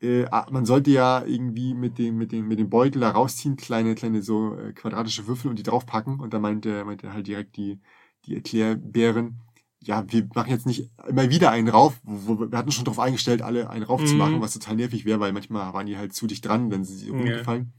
[0.00, 3.56] äh, ah, man sollte ja irgendwie mit dem, mit dem, mit dem Beutel da rausziehen,
[3.56, 6.20] kleine, kleine so äh, quadratische Würfel und die draufpacken.
[6.20, 7.80] Und dann meinte, meinte halt direkt die,
[8.26, 9.40] die Erklärbären,
[9.80, 12.98] ja, wir machen jetzt nicht immer wieder einen rauf, wo, wo, wir hatten schon darauf
[12.98, 14.18] eingestellt, alle einen rauf zu Mhm.
[14.18, 17.08] machen, was total nervig wäre, weil manchmal waren die halt zu dicht dran, wenn sie
[17.08, 17.14] Ja.
[17.14, 17.72] runtergefallen.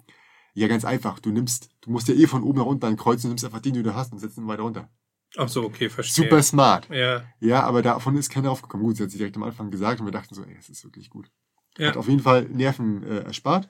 [0.54, 1.20] Ja, ganz einfach.
[1.20, 3.74] Du nimmst, du musst ja eh von oben nach unten ankreuzen, du nimmst einfach den,
[3.74, 4.90] den du hast und setzt ihn weiter runter.
[5.38, 6.26] Ach so, okay, verstehe.
[6.26, 6.90] Super smart.
[6.90, 8.86] Ja, Ja, aber davon ist keiner aufgekommen.
[8.86, 10.84] Gut, sie hat sie direkt am Anfang gesagt und wir dachten so, ey, das ist
[10.84, 11.30] wirklich gut.
[11.78, 11.88] ja.
[11.90, 13.70] Hat auf jeden Fall Nerven äh, erspart.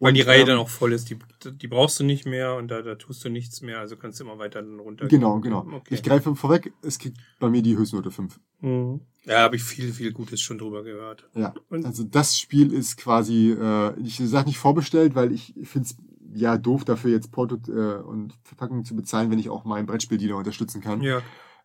[0.00, 1.18] Weil Und, die Reihe ähm, dann auch voll ist, die,
[1.52, 4.24] die brauchst du nicht mehr und da, da tust du nichts mehr, also kannst du
[4.24, 5.06] immer weiter dann runter.
[5.06, 5.60] Genau, genau.
[5.74, 5.94] Okay.
[5.94, 8.40] Ich greife vorweg, es kriegt bei mir die Höchstnote 5.
[8.60, 9.00] Mhm.
[9.26, 11.28] Ja, habe ich viel, viel Gutes schon drüber gehört.
[11.34, 15.86] Ja, Und- also das Spiel ist quasi, äh, ich sag nicht vorbestellt, weil ich finde
[15.86, 15.96] es
[16.34, 19.86] ja doof, dafür jetzt Porto äh, und Verpackung zu bezahlen, wenn ich auch mal einen
[19.86, 21.02] Brettspieldealer unterstützen kann.
[21.02, 21.20] Ja,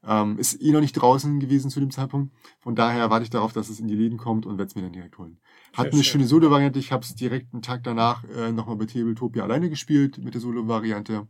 [0.05, 2.31] Ähm, ist eh noch nicht draußen gewesen zu dem Zeitpunkt.
[2.59, 4.83] Von daher warte ich darauf, dass es in die Läden kommt und werde es mir
[4.83, 5.39] dann direkt holen.
[5.73, 6.03] Hat eine schön.
[6.03, 6.77] schöne Solo-Variante.
[6.77, 10.41] Ich habe es direkt einen Tag danach äh, nochmal bei Tabletopia alleine gespielt mit der
[10.41, 11.27] Solo-Variante.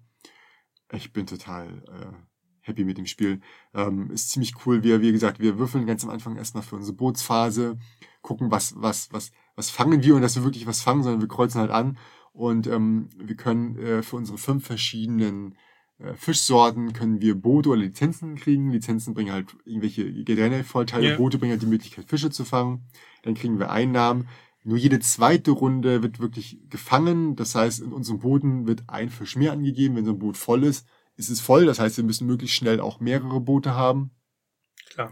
[0.91, 2.13] Ich bin total äh,
[2.59, 3.39] happy mit dem Spiel.
[3.73, 4.83] Ähm, ist ziemlich cool.
[4.83, 7.77] Wir, wie gesagt, wir würfeln ganz am Anfang erstmal für unsere Bootsphase,
[8.21, 11.29] gucken, was, was, was, was fangen wir und dass wir wirklich was fangen, sondern wir
[11.29, 11.97] kreuzen halt an
[12.37, 15.57] und ähm, wir können äh, für unsere fünf verschiedenen
[15.97, 18.71] äh, Fischsorten können wir Boote oder Lizenzen kriegen.
[18.71, 21.09] Lizenzen bringen halt irgendwelche generell Vorteile.
[21.09, 21.17] Ja.
[21.17, 22.85] Boote bringen halt die Möglichkeit, Fische zu fangen.
[23.23, 24.27] Dann kriegen wir Einnahmen.
[24.63, 27.35] Nur jede zweite Runde wird wirklich gefangen.
[27.35, 29.95] Das heißt, in unserem Boden wird ein Fisch mehr angegeben.
[29.95, 31.65] Wenn so ein Boot voll ist, ist es voll.
[31.65, 34.11] Das heißt, wir müssen möglichst schnell auch mehrere Boote haben.
[34.91, 35.11] Klar.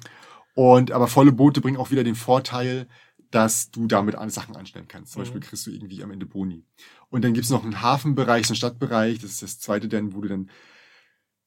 [0.53, 2.87] Und aber volle Boote bringen auch wieder den Vorteil,
[3.35, 5.11] dass du damit Sachen anstellen kannst.
[5.11, 5.25] Zum mhm.
[5.25, 6.63] Beispiel kriegst du irgendwie am Ende Boni.
[7.09, 9.19] Und dann gibt's noch einen Hafenbereich, einen Stadtbereich.
[9.19, 10.49] Das ist das zweite dann, wo du dann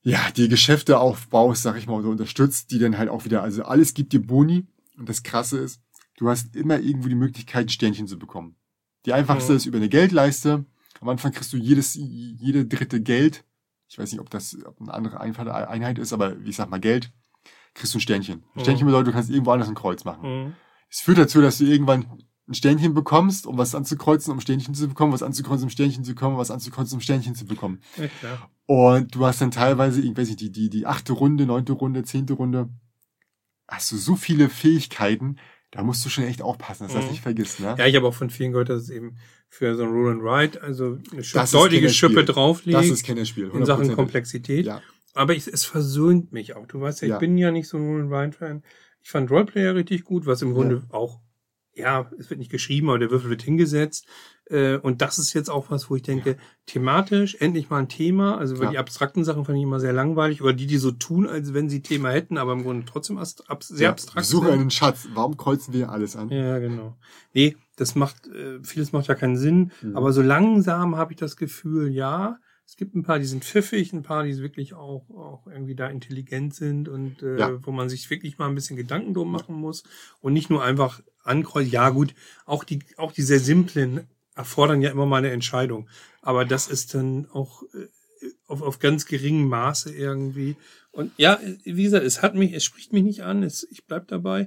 [0.03, 3.65] ja die Geschäfte aufbaust, sag ich mal, oder unterstützt, die dann halt auch wieder, also
[3.65, 4.67] alles gibt dir Boni.
[4.99, 5.81] Und das Krasse ist,
[6.19, 8.57] du hast immer irgendwo die Möglichkeit, ein Sternchen zu bekommen.
[9.07, 9.57] Die einfachste mhm.
[9.57, 10.67] ist über eine Geldleiste.
[11.01, 13.45] Am Anfang kriegst du jedes, jede dritte Geld.
[13.89, 17.11] Ich weiß nicht, ob das ob eine andere Einheit ist, aber ich sag mal Geld.
[17.73, 18.45] Kriegst du ein Sternchen.
[18.55, 18.91] Ein Sternchen mhm.
[18.91, 20.45] bedeutet, du kannst irgendwo anders ein Kreuz machen.
[20.45, 20.55] Mhm.
[20.91, 22.07] Es führt dazu, dass du irgendwann
[22.49, 26.15] ein Sternchen bekommst, um was anzukreuzen, um Sternchen zu bekommen, was anzukreuzen, um Sternchen zu
[26.15, 27.81] bekommen, was anzukreuzen, um Sternchen zu bekommen.
[27.97, 28.51] Ja, klar.
[28.67, 32.05] Und du hast dann teilweise, ich weiß nicht, die, die, die achte Runde, neunte Runde,
[32.05, 32.71] zehnte Runde,
[33.67, 35.37] hast du so viele Fähigkeiten,
[35.71, 37.03] da musst du schon echt aufpassen, dass du mhm.
[37.03, 37.75] das nicht vergisst, ne?
[37.79, 39.19] Ja, ich habe auch von vielen gehört, dass es eben
[39.49, 42.79] für so ein Roll and Ride, also eine das deutliche Schippe drauflegt.
[42.79, 43.51] Das ist Kennerspiel.
[43.53, 44.65] In Sachen Komplexität.
[44.65, 44.81] Ja.
[45.15, 46.67] Aber ich, es versöhnt mich auch.
[46.67, 47.19] Du weißt ja, ich ja.
[47.19, 48.63] bin ja nicht so ein Roll and Ride Fan.
[49.03, 50.95] Ich fand Roleplayer richtig gut, was im Grunde ja.
[50.95, 51.21] auch
[51.79, 54.07] ja, es wird nicht geschrieben, aber der Würfel wird hingesetzt.
[54.47, 56.37] Äh, und das ist jetzt auch was, wo ich denke,
[56.67, 58.37] thematisch endlich mal ein Thema.
[58.37, 60.43] Also weil die abstrakten Sachen fand ich immer sehr langweilig.
[60.43, 63.63] Oder die, die so tun, als wenn sie Thema hätten, aber im Grunde trotzdem ab,
[63.63, 65.09] sehr abstrakt Suche einen Schatz.
[65.15, 66.31] Warum kreuzen wir alles an?
[66.31, 66.97] Ja, genau.
[67.33, 69.71] Nee, das macht, äh, vieles macht ja keinen Sinn.
[69.83, 69.97] Mhm.
[69.97, 72.39] Aber so langsam habe ich das Gefühl, ja,
[72.69, 75.89] es gibt ein paar, die sind pfiffig, ein paar, die wirklich auch, auch irgendwie da
[75.89, 77.67] intelligent sind und äh, ja.
[77.67, 79.85] wo man sich wirklich mal ein bisschen Gedanken drum machen muss
[80.21, 81.73] und nicht nur einfach ankreuzen.
[81.73, 82.15] Ja gut,
[82.45, 85.89] auch die, auch die sehr simplen erfordern ja immer mal eine Entscheidung.
[86.21, 87.87] Aber das ist dann auch äh,
[88.47, 90.57] auf, auf ganz geringem Maße irgendwie.
[90.93, 94.09] Und ja, wie gesagt, es hat mich, es spricht mich nicht an, es, ich bleib
[94.09, 94.47] dabei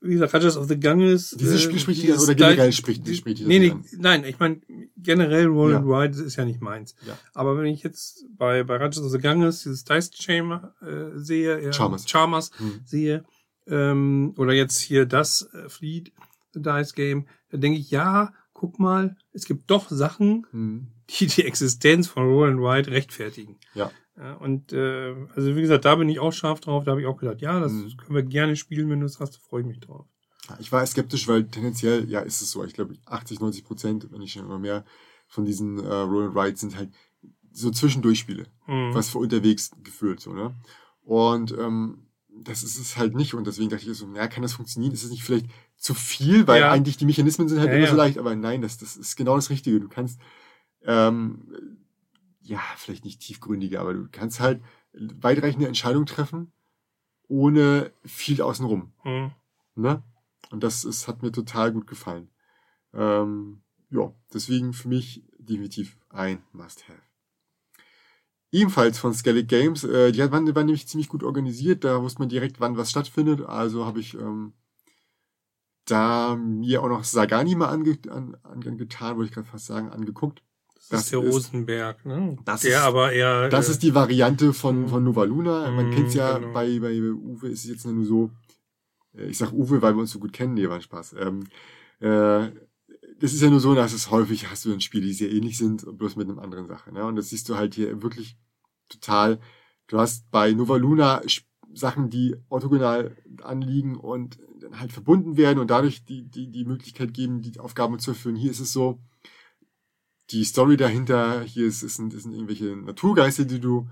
[0.00, 1.30] wie gesagt, Rajas of the Ganges.
[1.38, 4.60] Dieses Spiel äh, spricht dich oder generell spricht, die, spricht Nee, nee, nein, ich meine,
[4.96, 5.78] generell Roll ja.
[5.78, 6.94] and Ride ist ja nicht meins.
[7.06, 7.18] Ja.
[7.34, 11.60] Aber wenn ich jetzt bei, bei Rajas of the Ganges dieses Dice Chamber äh, sehe,
[11.60, 12.80] äh, Charmers, Charmers hm.
[12.84, 13.24] sehe,
[13.66, 16.12] ähm, oder jetzt hier das äh, Fleet
[16.54, 20.88] Dice Game, da denke ich, ja, guck mal, es gibt doch Sachen, hm.
[21.10, 23.58] die die Existenz von Roll and Ride rechtfertigen.
[23.74, 23.90] Ja.
[24.16, 26.84] Ja, und äh, also wie gesagt, da bin ich auch scharf drauf.
[26.84, 27.96] Da habe ich auch gedacht, ja, das mhm.
[27.96, 30.06] können wir gerne spielen, wenn du es hast, freue ich mich drauf.
[30.58, 32.64] Ich war skeptisch, weil tendenziell, ja, ist es so.
[32.64, 34.84] Ich glaube, 80, 90 Prozent, wenn nicht schon immer mehr,
[35.28, 36.90] von diesen äh, Roll and Ride sind halt
[37.52, 38.94] so Zwischendurchspiele, mhm.
[38.94, 40.54] was für unterwegs gefühlt, so, ne?
[41.02, 42.06] Und ähm,
[42.42, 43.34] das ist es halt nicht.
[43.34, 44.92] Und deswegen dachte ich so, ja, kann das funktionieren?
[44.92, 45.46] Ist es nicht vielleicht
[45.76, 46.46] zu viel?
[46.46, 46.70] Weil ja.
[46.70, 48.18] eigentlich die Mechanismen sind halt ja, immer so leicht.
[48.18, 49.80] Aber nein, das, das ist genau das Richtige.
[49.80, 50.20] Du kannst
[50.84, 51.42] ähm,
[52.50, 54.60] ja, vielleicht nicht tiefgründige, aber du kannst halt
[54.92, 56.52] weitreichende Entscheidungen treffen,
[57.28, 58.92] ohne viel außenrum.
[59.04, 59.30] Mhm.
[59.76, 60.02] Ne?
[60.50, 62.28] Und das ist, hat mir total gut gefallen.
[62.92, 67.00] Ähm, ja, deswegen für mich definitiv ein Must-Have.
[68.50, 72.28] Ebenfalls von Skellig Games, äh, die waren, waren nämlich ziemlich gut organisiert, da wusste man
[72.28, 73.42] direkt, wann was stattfindet.
[73.42, 74.54] Also habe ich ähm,
[75.84, 80.42] da mir auch noch Sagani mal ange, an, angetan, wollte ich gerade fast sagen, angeguckt.
[80.88, 82.36] Das, ist der Rosenberg, ne?
[82.44, 83.48] Das der ist, aber eher.
[83.48, 85.70] Das äh, ist die Variante von, von Nova Luna.
[85.70, 86.52] Man mm, kennt's ja genau.
[86.52, 88.30] bei, bei Uwe ist es jetzt nur so,
[89.14, 91.14] äh, ich sag Uwe, weil wir uns so gut kennen, nee, war ein Spaß.
[91.18, 91.46] Ähm,
[92.00, 92.50] äh,
[93.20, 95.58] das ist ja nur so, dass es häufig hast du dann Spiele, die sehr ähnlich
[95.58, 96.92] sind, bloß mit einer anderen Sache.
[96.92, 97.04] Ne?
[97.04, 98.36] Und das siehst du halt hier wirklich
[98.88, 99.38] total.
[99.86, 101.20] Du hast bei Nova Luna
[101.72, 107.14] Sachen, die orthogonal anliegen und dann halt verbunden werden und dadurch die, die, die Möglichkeit
[107.14, 108.36] geben, die Aufgaben zu erfüllen.
[108.36, 108.98] Hier ist es so,
[110.32, 113.88] die Story dahinter, hier ist, ist, sind, sind irgendwelche Naturgeister, die du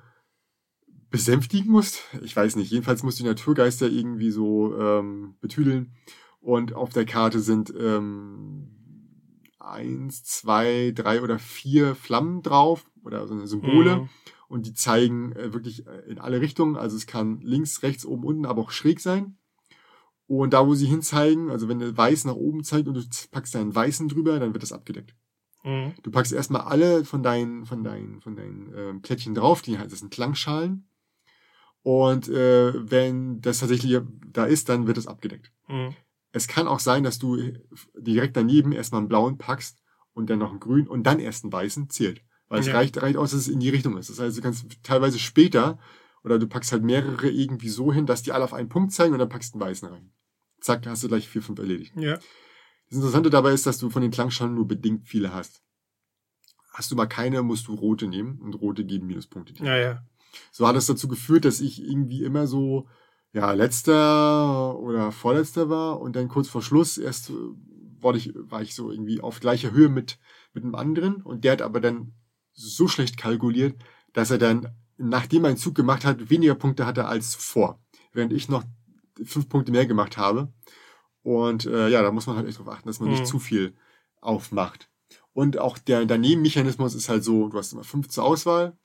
[1.11, 2.03] besänftigen musst.
[2.23, 2.71] Ich weiß nicht.
[2.71, 5.95] Jedenfalls musst du die Naturgeister irgendwie so ähm, betüdeln.
[6.41, 8.69] Und auf der Karte sind ähm,
[9.59, 13.97] eins, zwei, drei oder vier Flammen drauf oder so eine Symbole.
[13.97, 14.09] Mhm.
[14.49, 16.77] Und die zeigen äh, wirklich äh, in alle Richtungen.
[16.77, 19.39] Also es kann links, rechts, oben, unten, aber auch schräg sein.
[20.27, 23.55] Und da, wo sie hinzeigen, also wenn der Weiß nach oben zeigt und du packst
[23.55, 25.15] deinen Weißen drüber, dann wird das abgedeckt.
[25.65, 25.95] Mhm.
[26.03, 29.99] Du packst erstmal alle von deinen, von deinen, von deinen äh, Plättchen drauf, die das
[29.99, 30.89] sind Klangschalen.
[31.83, 35.53] Und äh, wenn das tatsächlich da ist, dann wird es abgedeckt.
[35.69, 35.95] Mhm.
[36.33, 37.39] Es kann auch sein, dass du
[37.97, 39.83] direkt daneben erstmal einen blauen packst
[40.13, 42.23] und dann noch einen grünen und dann erst einen weißen zählt.
[42.49, 42.69] Weil ja.
[42.69, 44.11] es reicht, reicht aus, dass es in die Richtung ist.
[44.11, 45.79] Das heißt, du kannst teilweise später
[46.25, 49.13] oder du packst halt mehrere irgendwie so hin, dass die alle auf einen Punkt zeigen
[49.13, 50.13] und dann packst du einen weißen rein.
[50.61, 51.95] Zack, hast du gleich vier, fünf erledigt.
[51.97, 52.19] Ja.
[52.89, 55.63] Das Interessante dabei ist, dass du von den Klangschalen nur bedingt viele hast.
[56.73, 59.53] Hast du mal keine, musst du rote nehmen und rote geben Minuspunkte.
[59.63, 60.03] Ja, ja.
[60.53, 62.89] So hat es dazu geführt, dass ich irgendwie immer so,
[63.33, 67.35] ja, letzter oder vorletzter war und dann kurz vor Schluss erst äh,
[68.01, 70.19] war ich, war ich so irgendwie auf gleicher Höhe mit,
[70.53, 72.13] mit einem anderen und der hat aber dann
[72.53, 73.77] so schlecht kalkuliert,
[74.13, 77.81] dass er dann, nachdem er einen Zug gemacht hat, weniger Punkte hatte als vor.
[78.13, 78.65] Während ich noch
[79.25, 80.53] fünf Punkte mehr gemacht habe.
[81.29, 83.17] Und äh, ja, da muss man halt echt drauf achten, dass man mhm.
[83.17, 83.75] nicht zu viel
[84.23, 84.89] aufmacht.
[85.35, 88.79] Und auch der Daneben-Mechanismus ist halt so, du hast immer fünf zur Auswahl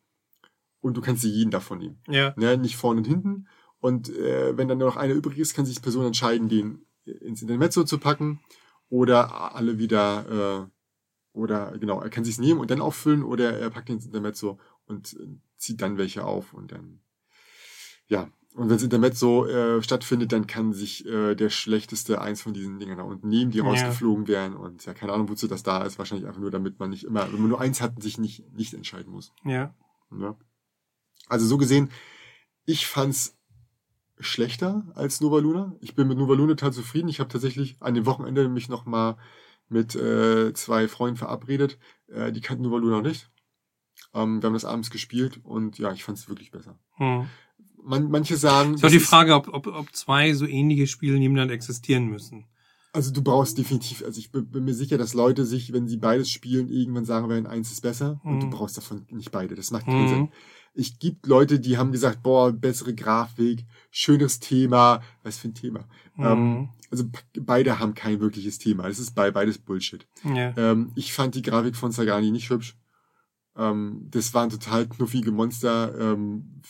[0.82, 2.02] und du kannst dir jeden davon nehmen.
[2.10, 2.34] Ja.
[2.36, 3.48] Ne, nicht vorne und hinten.
[3.80, 6.86] Und äh, wenn dann nur noch einer übrig ist, kann sich die Person entscheiden, den
[7.06, 8.42] ins Intermezzo zu packen
[8.90, 13.70] oder alle wieder äh, oder genau, er kann sich nehmen und dann auffüllen oder er
[13.70, 17.00] packt den ins Intermezzo und äh, zieht dann welche auf und dann
[18.08, 22.54] ja, und wenn das Intermezzo äh, stattfindet, dann kann sich äh, der schlechteste eins von
[22.54, 23.64] diesen Dingern da unten nehmen, die ja.
[23.64, 24.56] rausgeflogen wären.
[24.56, 25.98] Und ja, keine Ahnung, wozu das da ist.
[25.98, 28.76] Wahrscheinlich einfach nur, damit man nicht immer, wenn man nur eins hat, sich nicht, nicht
[28.76, 29.34] entscheiden muss.
[29.44, 29.74] Ja.
[30.20, 30.38] ja.
[31.28, 31.90] Also so gesehen,
[32.66, 33.40] ich fand's
[34.20, 35.76] schlechter als Nova Luna.
[35.80, 37.10] Ich bin mit Nova Luna total zufrieden.
[37.10, 39.18] Ich habe tatsächlich an dem Wochenende mich noch mal
[39.68, 41.80] mit äh, zwei Freunden verabredet.
[42.08, 43.32] Äh, die kannten Nova Luna noch nicht.
[44.14, 46.78] Ähm, wir haben das abends gespielt und ja, ich fand es wirklich besser.
[46.98, 47.28] Hm.
[47.84, 48.76] Man, manche sagen.
[48.76, 52.46] ist auch die Frage, ob, ob, ob zwei so ähnliche Spiele nebeneinander existieren müssen.
[52.94, 56.30] Also du brauchst definitiv, also ich bin, mir sicher, dass Leute sich, wenn sie beides
[56.30, 58.32] spielen, irgendwann sagen werden, eins ist besser mhm.
[58.32, 58.52] und du hm.
[58.52, 59.56] brauchst davon nicht beide.
[59.56, 60.10] Das macht keinen mhm.
[60.10, 60.30] Sinn.
[60.76, 65.02] Ich gibt Leute, die haben gesagt, boah, bessere Grafik, schönes Thema.
[65.24, 65.86] Was für ein Thema?
[66.16, 66.26] Mhm.
[66.26, 67.06] Ähm, also
[67.40, 68.88] beide haben kein wirkliches Thema.
[68.88, 70.06] Das ist bei beides Bullshit.
[70.24, 70.54] Ja.
[70.56, 72.78] Ähm, ich fand die Grafik von Sagani nicht hübsch.
[73.56, 75.96] Ähm, das waren total knuffige Monster.
[76.00, 76.62] Ähm,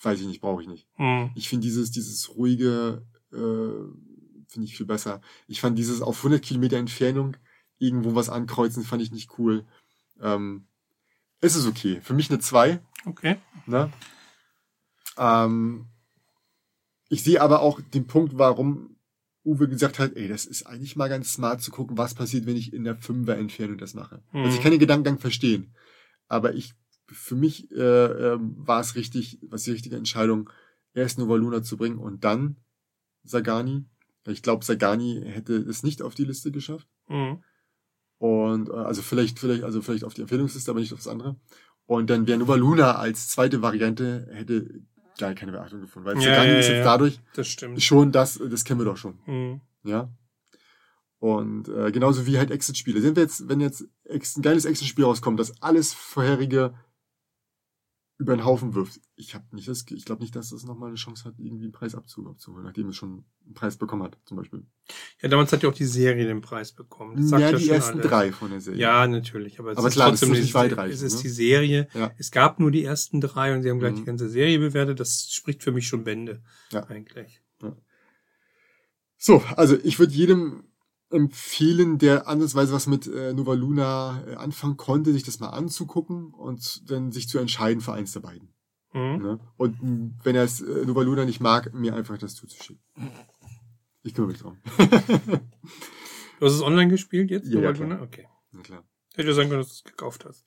[0.00, 0.86] weiß ich nicht, brauche ich nicht.
[0.98, 1.30] Mhm.
[1.34, 3.36] Ich finde dieses, dieses ruhige, äh,
[4.48, 5.20] finde ich viel besser.
[5.46, 7.36] Ich fand dieses auf 100 Kilometer Entfernung
[7.78, 9.64] irgendwo was ankreuzen, fand ich nicht cool.
[10.20, 10.66] Ähm,
[11.40, 12.00] es ist okay.
[12.02, 12.80] Für mich eine 2.
[13.06, 13.36] Okay.
[13.66, 13.90] Ne?
[15.16, 15.86] Ähm,
[17.08, 18.96] ich sehe aber auch den Punkt, warum
[19.44, 22.56] Uwe gesagt hat, ey, das ist eigentlich mal ganz smart zu gucken, was passiert, wenn
[22.56, 24.22] ich in der Fünfer Entfernung das mache.
[24.32, 24.44] Mhm.
[24.44, 25.74] Also ich kann den Gedankengang verstehen.
[26.28, 26.74] Aber ich,
[27.12, 30.50] für mich äh, äh, war es richtig, was die richtige Entscheidung,
[30.94, 32.56] erst Nova Luna zu bringen und dann
[33.22, 33.84] Sagani.
[34.26, 36.86] Ich glaube, Sagani hätte es nicht auf die Liste geschafft.
[37.08, 37.42] Mhm.
[38.18, 41.36] Und äh, also vielleicht, vielleicht, also vielleicht auf die Empfehlungsliste, aber nicht aufs andere.
[41.86, 44.82] Und dann wäre Nova Luna als zweite Variante hätte
[45.18, 46.06] gar keine Beachtung gefunden.
[46.06, 47.48] Weil ja, ja, ist jetzt dadurch das
[47.78, 49.18] schon das, das kennen wir doch schon.
[49.26, 49.60] Mhm.
[49.84, 50.10] Ja.
[51.18, 53.00] Und äh, genauso wie halt Exit-Spiele.
[53.00, 56.74] Sind wir jetzt, wenn jetzt ein geiles Exit-Spiel rauskommt, das alles vorherige
[58.20, 59.00] über den Haufen wirft.
[59.16, 61.72] Ich habe nicht das, ich glaube nicht, dass das nochmal eine Chance hat, irgendwie einen
[61.72, 64.62] Preis abzuholen, nachdem es schon einen Preis bekommen hat, zum Beispiel.
[65.22, 67.16] Ja, damals hat ja auch die Serie den Preis bekommen.
[67.16, 68.10] Das sagt ja, die ersten alles.
[68.10, 68.78] drei von der Serie.
[68.78, 69.58] Ja, natürlich.
[69.58, 70.94] Aber, aber es klar, ist trotzdem das ist nicht weitreichend.
[70.94, 71.22] Es ist ne?
[71.22, 71.88] die Serie.
[71.94, 72.12] Ja.
[72.18, 74.00] Es gab nur die ersten drei und sie haben gleich mhm.
[74.00, 75.00] die ganze Serie bewertet.
[75.00, 76.42] Das spricht für mich schon Bände.
[76.72, 76.84] Ja.
[76.88, 77.40] Eigentlich.
[77.62, 77.74] Ja.
[79.16, 80.64] So, also ich würde jedem
[81.10, 86.32] empfehlen, der andersweise was mit äh, Nova Luna äh, anfangen konnte, sich das mal anzugucken
[86.32, 88.54] und dann sich zu entscheiden für eins der beiden.
[88.92, 89.22] Mhm.
[89.22, 89.40] Ne?
[89.56, 92.82] Und wenn er es äh, Nova Luna nicht mag, mir einfach das zuzuschicken.
[94.02, 94.56] Ich kümmere mich drum.
[94.78, 97.48] du hast es online gespielt jetzt?
[97.48, 98.02] Ja, Nova ja, Luna?
[98.02, 98.26] Okay.
[98.52, 98.84] Na klar.
[99.14, 100.46] Hätte ich sagen können, dass du es gekauft hast.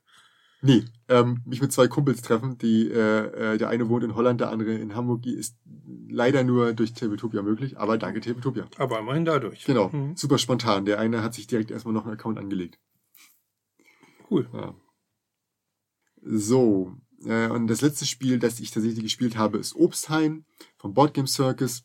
[0.65, 4.39] Nee, ähm, mich mit zwei Kumpels treffen, die äh, äh, der eine wohnt in Holland,
[4.39, 5.57] der andere in Hamburg, die ist
[6.07, 8.65] leider nur durch Tabletopia möglich, aber danke Tabletopia.
[8.77, 9.65] Aber immerhin dadurch.
[9.65, 10.15] Genau, mhm.
[10.15, 10.85] super spontan.
[10.85, 12.79] Der eine hat sich direkt erstmal noch einen Account angelegt.
[14.31, 14.47] Cool.
[14.53, 14.73] Ja.
[16.21, 16.95] So,
[17.25, 20.45] äh, und das letzte Spiel, das ich tatsächlich gespielt habe, ist Obstheim
[20.77, 21.83] vom Boardgame Circus.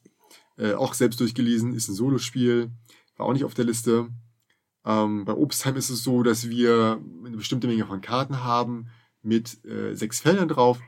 [0.57, 2.71] Äh, auch selbst durchgelesen, ist ein Solospiel,
[3.17, 4.09] war auch nicht auf der Liste.
[4.89, 8.89] Ähm, bei Obstheim ist es so, dass wir eine bestimmte Menge von Karten haben
[9.21, 10.81] mit äh, sechs Feldern drauf.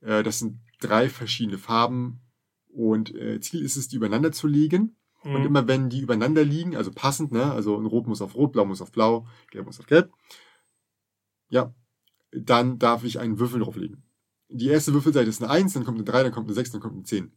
[0.00, 2.22] Äh, das sind drei verschiedene Farben
[2.68, 4.96] und äh, Ziel ist es, die übereinander zu legen.
[5.22, 5.34] Mhm.
[5.34, 8.52] Und immer wenn die übereinander liegen, also passend, ne, also ein Rot muss auf Rot,
[8.52, 10.10] Blau muss auf Blau, Gelb muss auf Gelb,
[11.50, 11.74] ja,
[12.30, 14.02] dann darf ich einen Würfel drauflegen.
[14.48, 16.80] Die erste Würfelseite ist eine 1, dann kommt eine 3, dann kommt eine 6, dann
[16.80, 17.30] kommt eine 10.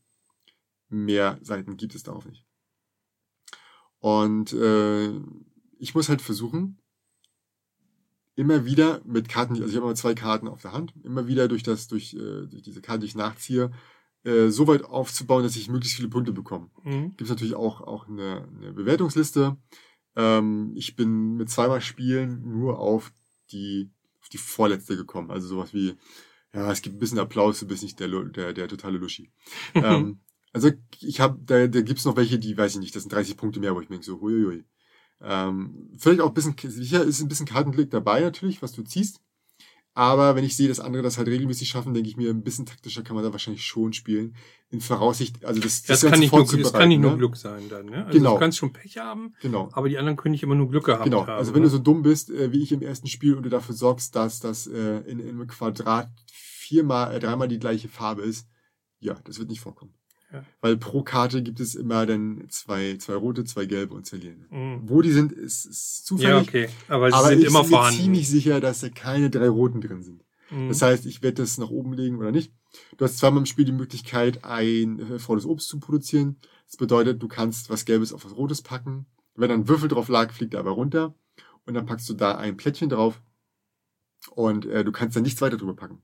[0.88, 2.46] Mehr Seiten gibt es darauf nicht.
[4.00, 5.12] Und äh,
[5.86, 6.80] ich muss halt versuchen,
[8.36, 11.48] immer wieder mit Karten, also ich habe immer zwei Karten auf der Hand, immer wieder
[11.48, 13.72] durch das, durch, äh, durch diese Karte, die ich nachziehe,
[14.24, 16.72] äh, so weit aufzubauen, dass ich möglichst viele Punkte bekomme.
[16.84, 17.10] Mhm.
[17.10, 19.58] Gibt es natürlich auch, auch eine, eine Bewertungsliste.
[20.16, 23.12] Ähm, ich bin mit zweimal Spielen nur auf
[23.52, 25.30] die, auf die vorletzte gekommen.
[25.30, 25.94] Also sowas wie,
[26.52, 29.30] ja, es gibt ein bisschen Applaus, du bist nicht der, der, der totale Luschi.
[29.76, 30.20] ähm,
[30.52, 33.38] also ich habe, da, da gibt's noch welche, die weiß ich nicht, das sind 30
[33.38, 34.66] Punkte mehr, wo ich mir denke so, huiuiui.
[35.22, 39.22] Ähm, vielleicht auch ein bisschen, sicher ist ein bisschen Kartenblick dabei natürlich, was du ziehst.
[39.98, 42.66] Aber wenn ich sehe, dass andere das halt regelmäßig schaffen, denke ich mir, ein bisschen
[42.66, 44.36] taktischer kann man da wahrscheinlich schon spielen.
[44.70, 47.18] In Voraussicht, also das, das, das, kann, nicht nur, das kann nicht nur ne?
[47.18, 47.86] Glück sein dann.
[47.86, 48.06] Ne?
[48.06, 48.34] Also genau.
[48.34, 49.70] Du kannst schon Pech haben, genau.
[49.72, 51.26] aber die anderen können nicht immer nur Glück gehabt genau.
[51.26, 51.38] haben.
[51.38, 51.68] Also wenn ne?
[51.68, 54.42] du so dumm bist, äh, wie ich im ersten Spiel, und du dafür sorgst, dass
[54.42, 58.50] das äh, in, in einem Quadrat viermal, äh, dreimal die gleiche Farbe ist,
[59.00, 59.94] ja, das wird nicht vorkommen.
[60.36, 60.46] Ja.
[60.62, 64.46] Weil pro Karte gibt es immer dann zwei, zwei rote, zwei gelbe und zwei lilane.
[64.50, 64.82] Mhm.
[64.90, 66.30] Wo die sind, ist, ist zufällig.
[66.30, 66.70] Ja, okay.
[66.88, 68.02] Aber sie aber sind ich immer bin mir vorhanden.
[68.02, 70.24] ziemlich sicher, dass da keine drei roten drin sind.
[70.50, 70.68] Mhm.
[70.68, 72.52] Das heißt, ich werde das nach oben legen oder nicht.
[72.98, 76.38] Du hast zweimal im Spiel die Möglichkeit, ein äh, faules Obst zu produzieren.
[76.68, 79.06] Das bedeutet, du kannst was Gelbes auf was Rotes packen.
[79.36, 81.16] Wenn dann ein Würfel drauf lag, fliegt er aber runter.
[81.66, 83.22] Und dann packst du da ein Plättchen drauf.
[84.32, 86.02] Und äh, du kannst dann nichts weiter drüber packen.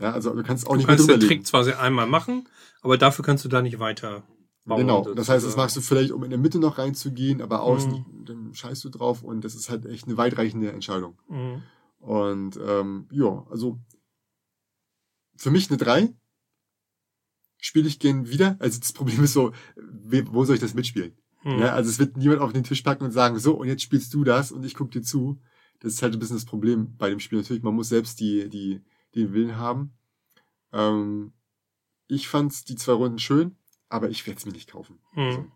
[0.00, 2.48] Ja, also du kannst auch du nicht kannst mehr den Trick zwar sehr einmal machen,
[2.82, 4.24] aber dafür kannst du da nicht weiter
[4.64, 4.80] bauen.
[4.80, 5.60] Genau, das heißt, das sozusagen.
[5.62, 8.24] machst du vielleicht, um in der Mitte noch reinzugehen, aber außen, Mhm.
[8.24, 11.18] dann scheißt du drauf und das ist halt echt eine weitreichende Entscheidung.
[11.28, 11.62] Mhm.
[12.00, 13.78] Und ähm, ja, also
[15.36, 16.14] für mich eine 3.
[17.58, 18.56] Spiele ich gern wieder.
[18.58, 19.52] Also das Problem ist so,
[19.86, 21.16] wo soll ich das mitspielen?
[21.44, 21.56] Mhm.
[21.56, 21.72] Ne?
[21.72, 24.24] Also es wird niemand auf den Tisch packen und sagen, so, und jetzt spielst du
[24.24, 25.40] das und ich guck dir zu.
[25.80, 27.38] Das ist halt ein bisschen das Problem bei dem Spiel.
[27.38, 28.82] Natürlich, man muss selbst die, die,
[29.14, 29.94] den Willen haben.
[30.72, 31.32] Ähm,
[32.06, 33.56] ich fand's die zwei Runden schön,
[33.88, 35.00] aber ich werde es mir nicht kaufen.
[35.12, 35.22] Mhm.
[35.22, 35.52] Also,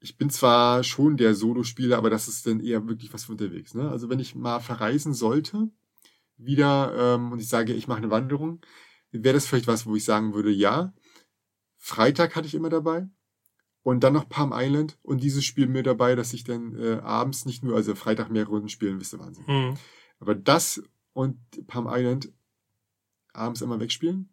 [0.00, 3.74] ich bin zwar schon der Solo-Spieler, aber das ist dann eher wirklich was für unterwegs.
[3.74, 3.90] Ne?
[3.90, 5.70] Also wenn ich mal verreisen sollte,
[6.38, 8.60] wieder, ähm, und ich sage, ich mache eine Wanderung,
[9.10, 10.94] wäre das vielleicht was, wo ich sagen würde, ja.
[11.76, 13.08] Freitag hatte ich immer dabei.
[13.82, 17.46] Und dann noch Palm Island und dieses Spiel mir dabei, dass ich dann äh, abends
[17.46, 19.44] nicht nur, also Freitag mehrere Runden spielen, wisst ihr Wahnsinn.
[19.46, 19.74] Mhm.
[20.18, 20.82] Aber das
[21.12, 22.32] und Palm Island
[23.32, 24.28] abends einmal wegspielen,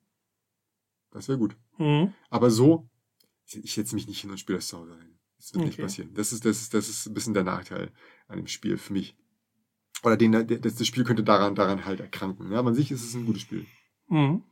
[1.12, 1.56] das wäre gut.
[1.78, 2.14] Mhm.
[2.30, 2.90] Aber so,
[3.46, 5.18] ich setze mich nicht hin und spiele das zu Hause ein.
[5.38, 5.84] Das wird nicht Okay.
[5.84, 6.14] passieren.
[6.14, 7.92] Das ist, das ist, das ist ein bisschen der Nachteil
[8.28, 9.16] an dem Spiel für mich.
[10.04, 12.52] Oder den, das, das Spiel könnte daran, daran halt erkranken.
[12.52, 13.66] Ja, aber an sich ist es ein gutes Spiel.
[14.08, 14.44] Mhm.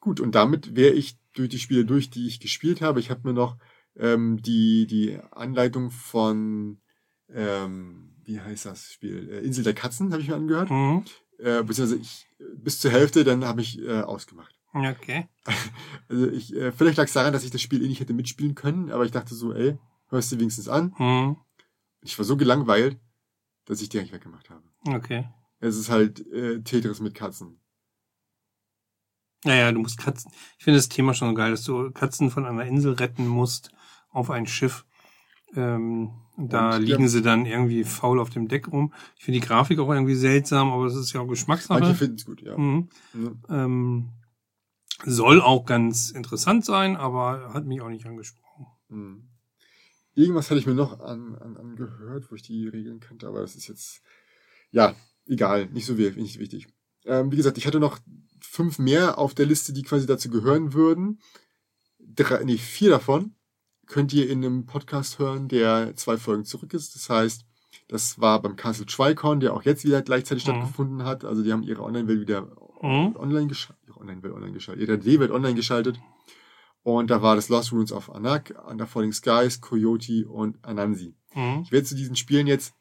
[0.00, 3.00] Gut, und damit wäre ich durch die Spiele durch, die ich gespielt habe.
[3.00, 3.56] Ich habe mir noch
[3.96, 6.80] ähm, die, die Anleitung von,
[7.28, 9.28] ähm, wie heißt das Spiel?
[9.30, 10.70] Äh, Insel der Katzen habe ich mir angehört.
[10.70, 11.04] Mhm.
[11.42, 12.26] Äh, beziehungsweise ich,
[12.56, 14.54] bis zur Hälfte, dann habe ich äh, ausgemacht.
[14.72, 15.28] Okay.
[16.08, 18.54] Also ich, äh, vielleicht lag es daran, dass ich das Spiel eh nicht hätte mitspielen
[18.54, 19.78] können, aber ich dachte so, ey,
[20.08, 20.94] hörst du wenigstens an.
[20.98, 21.36] Mhm.
[22.02, 23.00] Ich war so gelangweilt,
[23.64, 24.62] dass ich die eigentlich weggemacht habe.
[24.86, 25.26] Okay.
[25.60, 27.60] Es ist halt äh, Tetris mit Katzen.
[29.44, 30.30] Naja, du musst Katzen.
[30.58, 33.70] Ich finde das Thema schon geil, dass du Katzen von einer Insel retten musst
[34.10, 34.84] auf ein Schiff.
[35.54, 37.08] Ähm, da Und, liegen ja.
[37.08, 38.92] sie dann irgendwie faul auf dem Deck rum.
[39.16, 41.94] Ich finde die Grafik auch irgendwie seltsam, aber das ist ja auch Manche Geschmackssache.
[41.94, 42.56] finden es gut, ja.
[42.56, 42.88] Mhm.
[43.14, 43.64] Ja.
[43.64, 44.10] Ähm,
[45.04, 48.66] soll auch ganz interessant sein, aber hat mich auch nicht angesprochen.
[48.88, 49.28] Mhm.
[50.14, 53.56] Irgendwas hatte ich mir noch an, an, angehört, wo ich die Regeln kannte, aber das
[53.56, 54.02] ist jetzt,
[54.70, 54.94] ja,
[55.26, 56.68] egal, nicht so nicht wichtig.
[57.04, 57.98] Ähm, wie gesagt, ich hatte noch
[58.40, 61.20] fünf mehr auf der Liste, die quasi dazu gehören würden.
[61.98, 63.34] Drei, nee, vier davon
[63.86, 66.94] könnt ihr in einem Podcast hören, der zwei Folgen zurück ist.
[66.94, 67.44] Das heißt,
[67.88, 70.50] das war beim Castle Tricon, der auch jetzt wieder gleichzeitig Mhm.
[70.52, 71.24] stattgefunden hat.
[71.24, 72.42] Also die haben ihre Online-Welt wieder
[72.82, 73.16] Mhm.
[73.16, 75.98] online geschaltet, ihre Online-Welt online geschaltet, ihre D-Welt online geschaltet.
[76.82, 81.14] Und da war das Lost Runes of Anak, Under Falling Skies, Coyote und Anansi.
[81.34, 81.60] Mhm.
[81.62, 82.74] Ich werde zu diesen Spielen jetzt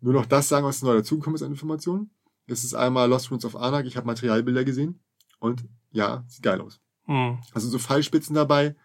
[0.00, 2.10] nur noch das sagen, was neu dazugekommen ist an Informationen.
[2.46, 3.84] Das ist einmal Lost Runes of Anak.
[3.86, 5.00] Ich habe Materialbilder gesehen.
[5.40, 6.80] Und ja, sieht geil aus.
[7.06, 7.38] Mhm.
[7.52, 8.76] Also so Fallspitzen dabei.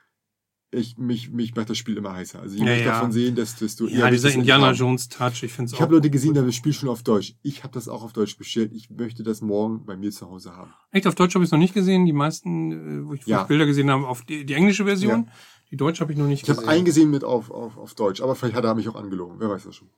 [0.74, 2.40] Ich, mich, mich macht das Spiel immer heißer.
[2.40, 2.92] Also je Ja, ich ja.
[2.94, 4.76] davon sehen, desto, desto Ja, eher dieser ich Indiana haben.
[4.76, 7.36] Jones Touch, ich finde es Ich habe Leute gesehen, haben das Spiel schon auf Deutsch.
[7.44, 8.72] Ich habe das auch auf Deutsch bestellt.
[8.74, 10.74] Ich möchte das morgen bei mir zu Hause haben.
[10.92, 12.06] Echt, auf Deutsch habe ich es noch nicht gesehen.
[12.06, 12.72] Die meisten,
[13.04, 13.42] äh, wo ich, Ja.
[13.44, 15.30] ich Bilder gesehen habe, auf die, die englische Version.
[15.72, 16.70] Die deutsche habe ich noch nicht Ich habe gesehen.
[16.70, 19.36] einen gesehen mit auf, auf, auf Deutsch, aber vielleicht hat er mich auch angelogen.
[19.40, 19.90] Wer weiß das schon.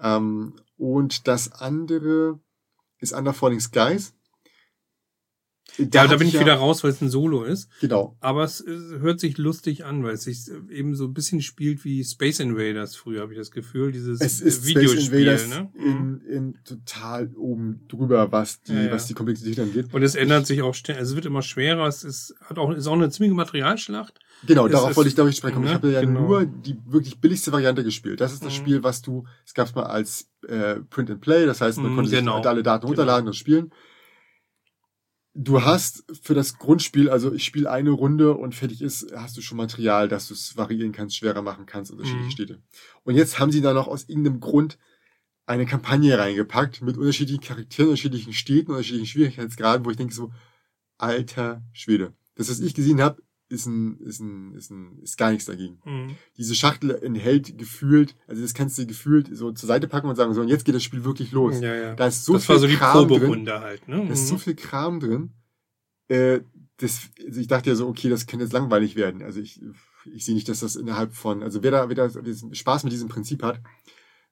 [0.00, 2.38] Ähm, und das andere
[2.98, 4.14] ist Under Falling Skies.
[5.78, 7.68] Ja, da bin ich ja- wieder raus, weil es ein Solo ist.
[7.80, 8.16] Genau.
[8.20, 11.84] Aber es äh, hört sich lustig an, weil es sich eben so ein bisschen spielt
[11.84, 13.92] wie Space Invaders früher, habe ich das Gefühl.
[13.92, 15.70] Dieses Es ist Videospiel, Space Invaders ne?
[15.78, 19.86] in, in total oben drüber, was die, Ja, was die Komplexität angeht.
[19.92, 22.70] Und es ändert sich auch schnell, also es wird immer schwerer, es ist, hat auch,
[22.72, 24.18] ist auch eine ziemliche Materialschlacht.
[24.46, 25.54] Genau, Es darauf ist- wollte ich, glaube ich, sprechen.
[25.54, 25.66] kommen.
[25.66, 26.20] Ich ne, habe ja genau.
[26.26, 28.20] nur die wirklich billigste Variante gespielt.
[28.20, 28.56] Das ist das Mhm.
[28.56, 31.92] Spiel, was du, es gab es mal als äh, Print and Play, das heißt, man
[31.92, 32.38] Mhm, konnte genau.
[32.38, 32.88] sich alle Daten Genau.
[32.88, 33.70] runterladen und spielen.
[35.42, 39.40] Du hast für das Grundspiel, also ich spiele eine Runde und fertig ist, hast du
[39.40, 42.30] schon Material, dass du es variieren kannst, schwerer machen kannst, unterschiedliche Mhm.
[42.30, 42.62] Städte.
[43.04, 44.76] Und jetzt haben sie da noch aus irgendeinem Grund
[45.46, 50.30] eine Kampagne reingepackt mit unterschiedlichen Charakteren, unterschiedlichen Städten, unterschiedlichen Schwierigkeitsgraden, wo ich denke so,
[50.98, 52.12] alter Schwede.
[52.34, 55.78] Das, was ich gesehen habe, ist ein, ist ein, ist ein, ist gar nichts dagegen.
[55.84, 56.16] Mhm.
[56.36, 60.32] Diese Schachtel enthält gefühlt, also das kannst du gefühlt so zur Seite packen und sagen,
[60.34, 61.60] so, und jetzt geht das Spiel wirklich los.
[61.60, 61.94] Ja, ja.
[61.94, 63.48] Da ist so das viel war so die Kram drin.
[63.50, 64.06] Halt, ne?
[64.06, 64.38] Da ist so Mhm.
[64.38, 65.30] viel Kram drin.
[66.08, 66.40] Äh,
[66.78, 69.22] das, also ich dachte ja so, okay, das könnte jetzt langweilig werden.
[69.22, 69.60] Also ich,
[70.06, 72.08] ich sehe nicht, dass das innerhalb von, also wer da, wer da
[72.52, 73.60] Spaß mit diesem Prinzip hat,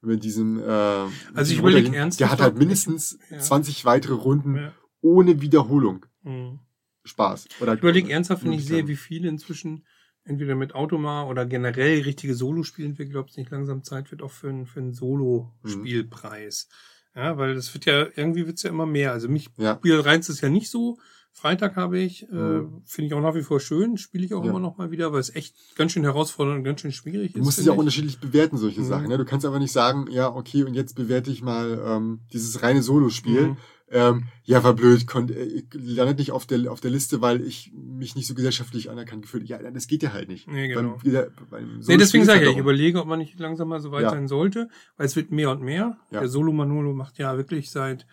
[0.01, 3.39] mit diesem, äh, Also ich diesem Runtergehen, ernsthaft, der hat halt mindestens Ja.
[3.41, 4.73] 20 weitere Runden Ja.
[5.01, 6.61] ohne Wiederholung Mhm.
[7.09, 7.46] Spaß.
[7.61, 9.84] Oder Ich überlege ernsthaft, wenn ich sehe, wie viele inzwischen
[10.24, 14.30] entweder mit Automa oder generell richtige Solo-Spiele entwickeln, ob es nicht langsam Zeit wird auch
[14.30, 16.68] für, einen- für einen Solo-Spielpreis.
[17.14, 19.12] Ja, weil das wird ja, irgendwie wird's ja immer mehr.
[19.12, 19.80] Also mich Ja.
[19.82, 20.98] Reizt es ja nicht so.
[21.33, 22.83] Freitag habe ich, äh, Mhm.
[22.85, 24.51] finde ich auch nach wie vor schön, spiele ich auch Ja.
[24.51, 27.39] immer noch mal wieder, weil es echt ganz schön herausfordernd und ganz schön schwierig Du
[27.41, 27.45] ist.
[27.45, 27.81] musst es ja auch ich.
[27.81, 28.87] unterschiedlich bewerten, solche Mhm.
[28.87, 29.09] Sachen.
[29.09, 29.18] Ne?
[29.18, 32.83] Du kannst aber nicht sagen, ja, okay, und jetzt bewerte ich mal ähm, dieses reine
[32.83, 33.49] Solo-Spiel.
[33.51, 33.57] Mhm.
[33.91, 37.72] Ähm, ja, war blöd, konnt, äh, landet nicht auf der, auf der Liste, weil ich
[37.74, 39.49] mich nicht so gesellschaftlich anerkannt gefühlt.
[39.49, 40.47] Ja, das geht ja halt nicht.
[40.47, 40.97] Nee, genau.
[40.97, 43.68] Beim, wieder, beim Nee, deswegen sage halt ich, ich auch- überlege, ob man nicht langsam
[43.68, 44.11] mal so weit Ja.
[44.11, 44.68] sein sollte,
[44.99, 45.97] weil es wird mehr und mehr.
[46.11, 46.20] Ja.
[46.20, 48.07] Der Solo Manolo macht ja wirklich seit,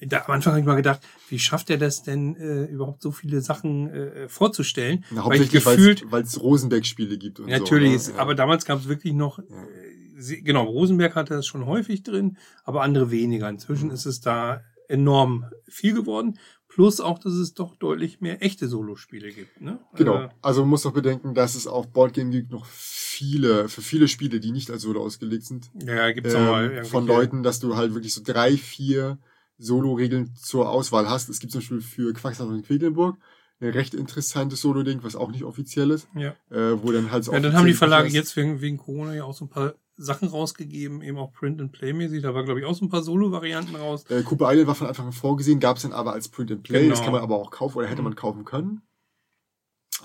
[0.00, 3.10] da, am Anfang habe ich mal gedacht, wie schafft er das denn, äh, überhaupt so
[3.12, 5.04] viele Sachen äh, vorzustellen?
[5.10, 7.96] Na, hauptsächlich, gefühlt, weil es Rosenberg-Spiele gibt und natürlich, so.
[7.96, 8.20] ist, ne?
[8.20, 12.82] aber damals gab es wirklich noch, äh, genau, Rosenberg hatte das schon häufig drin, aber
[12.82, 13.48] andere weniger.
[13.48, 13.94] Inzwischen Mhm.
[13.94, 16.38] ist es da enorm viel geworden.
[16.68, 19.60] Plus auch, dass es doch deutlich mehr echte Solospiele gibt.
[19.60, 19.80] Ne?
[19.96, 20.22] Genau.
[20.24, 24.06] Äh, Also man muss doch bedenken, dass es auf Boardgame gibt noch viele, für viele
[24.06, 27.58] Spiele, die nicht als Solo ausgelegt sind, ja, gibt's mal ähm, irgendwelche- von Leuten, dass
[27.58, 29.18] du halt wirklich so drei, vier
[29.60, 31.28] Solo-Regeln zur Auswahl hast.
[31.28, 33.16] Es gibt zum Beispiel für Quacksalber und Quedlinburg
[33.60, 36.34] ein recht interessantes Solo-Ding, was auch nicht offiziell ist, Ja.
[36.50, 38.14] äh, wo dann halt so Ja, dann haben die Verlage ist.
[38.14, 41.72] jetzt wegen, wegen Corona ja auch so ein paar Sachen rausgegeben, eben auch Print and
[41.72, 42.22] Play mäßig.
[42.22, 44.06] Da war, glaube ich, auch so ein paar Solo-Varianten raus.
[44.08, 46.62] Äh, Cooper Island war von Anfang an vorgesehen, gab es dann aber als Print and
[46.62, 46.84] Play.
[46.84, 46.94] Genau.
[46.94, 48.04] Das kann man aber auch kaufen oder hätte Mhm.
[48.08, 48.80] man kaufen können.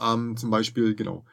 [0.03, 1.23] Ähm, zum Beispiel, genau.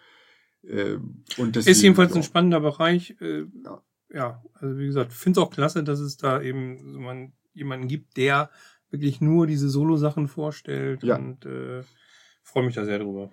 [0.63, 0.95] Äh,
[1.39, 3.17] und deswegen, Ist jedenfalls ein spannender Bereich.
[3.21, 3.83] Äh, Ja.
[4.15, 4.43] ja.
[4.55, 8.17] also wie gesagt, finde es auch klasse, dass es da eben so man, jemanden gibt,
[8.17, 8.51] der
[8.91, 11.03] wirklich nur diese Solo-Sachen vorstellt.
[11.03, 11.17] Ja.
[11.17, 11.83] Und äh,
[12.43, 13.31] freue mich da sehr drüber.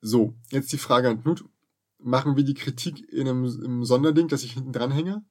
[0.00, 1.44] So, jetzt die Frage an Knut.
[1.98, 5.24] Machen wir die Kritik in einem, im Sonderding, dass ich hinten dran hänge?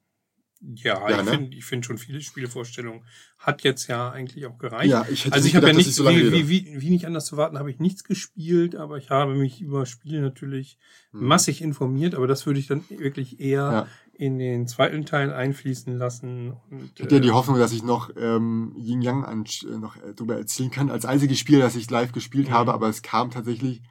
[0.62, 1.32] Ja, Ja, ich ne?
[1.32, 3.04] finde ich finde schon viele Spielevorstellungen.
[3.38, 4.90] Hat jetzt ja eigentlich auch gereicht.
[4.90, 6.48] Ja, ich hätte Also nicht ich habe ja gedacht, dass nicht, ich so lange wie,
[6.48, 9.62] wie, wie, wie nicht anders zu warten, habe ich nichts gespielt, aber ich habe mich
[9.62, 10.80] über Spiele natürlich
[11.12, 11.26] Hm.
[11.28, 13.88] massig informiert, aber das würde ich dann wirklich eher Ja.
[14.14, 16.54] In den zweiten Teil einfließen lassen.
[16.70, 19.78] Und, Ich hatte ja die äh, Hoffnung, dass ich noch ähm, Yin Yang an, äh,
[19.78, 22.54] noch äh, darüber erzählen kann, als einziges Spiel, das ich live gespielt Mhm.
[22.54, 23.82] habe, aber es kam tatsächlich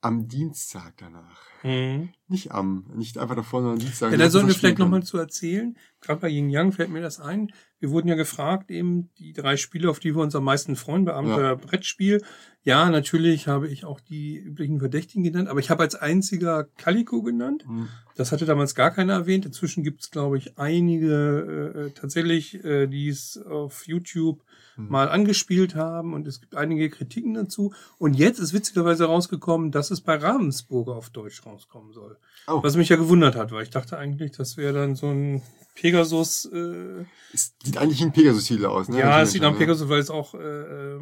[0.00, 1.47] am Dienstag danach.
[1.62, 2.10] Mhm.
[2.30, 4.12] Nicht am, nicht einfach davor, sondern am Dienstag.
[4.12, 5.76] Ja, da ich sollten wir vielleicht nochmal zu erzählen.
[6.00, 7.50] Gerade bei Yin Yang fällt mir das ein.
[7.80, 11.04] Wir wurden ja gefragt, eben die drei Spiele, auf die wir uns am meisten freuen,
[11.04, 12.22] Beamter Brettspiel.
[12.64, 17.22] Ja, natürlich habe ich auch die üblichen Verdächtigen genannt, aber ich habe als einziger Calico
[17.22, 17.64] genannt.
[17.66, 17.88] Hm.
[18.14, 19.46] Das hatte damals gar keiner erwähnt.
[19.46, 24.42] Inzwischen gibt es, glaube ich, einige äh, äh, tatsächlich, äh, die es auf YouTube
[24.78, 24.88] Hm.
[24.88, 27.74] mal angespielt haben und es gibt einige Kritiken dazu.
[27.98, 32.16] Und jetzt ist witzigerweise rausgekommen, dass es bei Ravensburger auf Deutsch rauskommen soll.
[32.46, 32.62] Oh.
[32.62, 35.42] Was mich ja gewundert hat, weil ich dachte eigentlich, das wäre dann so ein
[35.74, 36.44] Pegasus.
[36.44, 39.00] Äh, Es sieht eigentlich ein Pegasus-Titel aus, ne?
[39.00, 40.98] ja, es sieht nach nach Pegasus, weil es auch äh,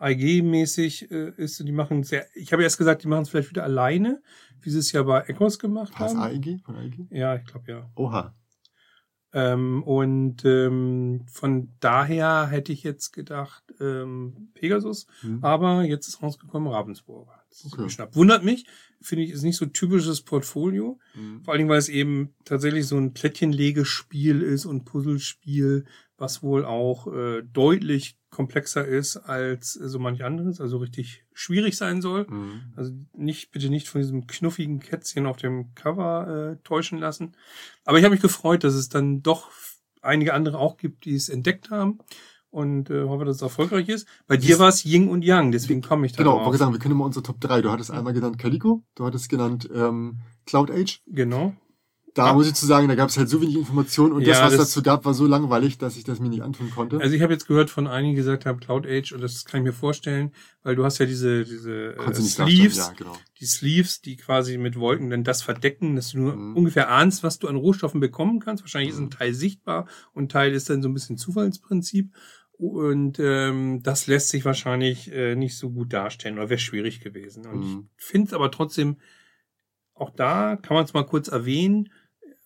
[0.00, 1.60] IG-mäßig äh, ist.
[1.60, 2.26] Und die machen sehr.
[2.34, 4.22] Ich habe erst gesagt, die machen es vielleicht wieder alleine,
[4.60, 6.20] wie sie es ja bei Echos gemacht Was, haben.
[6.20, 6.60] AEG?
[6.64, 7.06] Von AEG?
[7.10, 7.90] Ja, ich glaube ja.
[7.96, 8.34] Oha.
[9.32, 15.44] Ähm, und ähm, von daher hätte ich jetzt gedacht ähm, Pegasus, Hm.
[15.44, 17.38] aber jetzt ist rausgekommen Ravensburger.
[17.50, 18.08] Das ist Okay.
[18.12, 18.66] Wundert mich,
[19.00, 20.98] finde ich, ist nicht so typisches Portfolio.
[21.12, 21.42] Hm.
[21.44, 25.84] Vor allen Dingen, weil es eben tatsächlich so ein Plättchenlegespiel ist und Puzzlespiel,
[26.18, 32.02] was wohl auch äh, deutlich komplexer ist als so manch anderes, also richtig schwierig sein
[32.02, 32.26] soll.
[32.26, 32.60] Hm.
[32.76, 37.32] Also nicht, bitte nicht von diesem knuffigen Kätzchen auf dem Cover äh, täuschen lassen.
[37.84, 39.48] Aber ich habe mich gefreut, dass es dann doch
[40.02, 41.98] einige andere auch gibt, die es entdeckt haben.
[42.50, 44.08] Und äh, hoffe, dass es erfolgreich ist.
[44.26, 46.72] Bei dir Dies- war es Ying und Yang, deswegen komme ich da Genau, wollte sagen,
[46.72, 47.60] wir können mal unsere Top 3.
[47.60, 51.02] Du hattest einmal genannt Calico, du hattest genannt ähm, Cloud Age.
[51.06, 51.54] Genau.
[52.18, 52.32] Da Ja.
[52.32, 54.56] muss ich zu sagen, da gab es halt so wenig Informationen und das, Ja, was
[54.56, 56.98] das- dazu gab, war so langweilig, dass ich das mir nicht antun konnte.
[57.00, 59.60] Also ich habe jetzt gehört von einigen, die gesagt haben, Cloud Age, und das kann
[59.60, 60.32] ich mir vorstellen,
[60.64, 63.16] weil du hast ja diese, diese äh, Sleeves, Ja, genau.
[63.40, 66.56] die Sleeves, die quasi mit Wolken dann das verdecken, dass du nur Mhm.
[66.56, 68.64] ungefähr ahnst, was du an Rohstoffen bekommen kannst.
[68.64, 69.06] Wahrscheinlich ist Mhm.
[69.06, 72.12] ein Teil sichtbar und ein Teil ist dann so ein bisschen Zufallsprinzip.
[72.52, 77.46] Und ähm, das lässt sich wahrscheinlich äh, nicht so gut darstellen oder wäre schwierig gewesen.
[77.46, 77.88] Und Mhm.
[77.96, 78.96] ich finde es aber trotzdem,
[79.94, 81.88] auch da kann man es mal kurz erwähnen,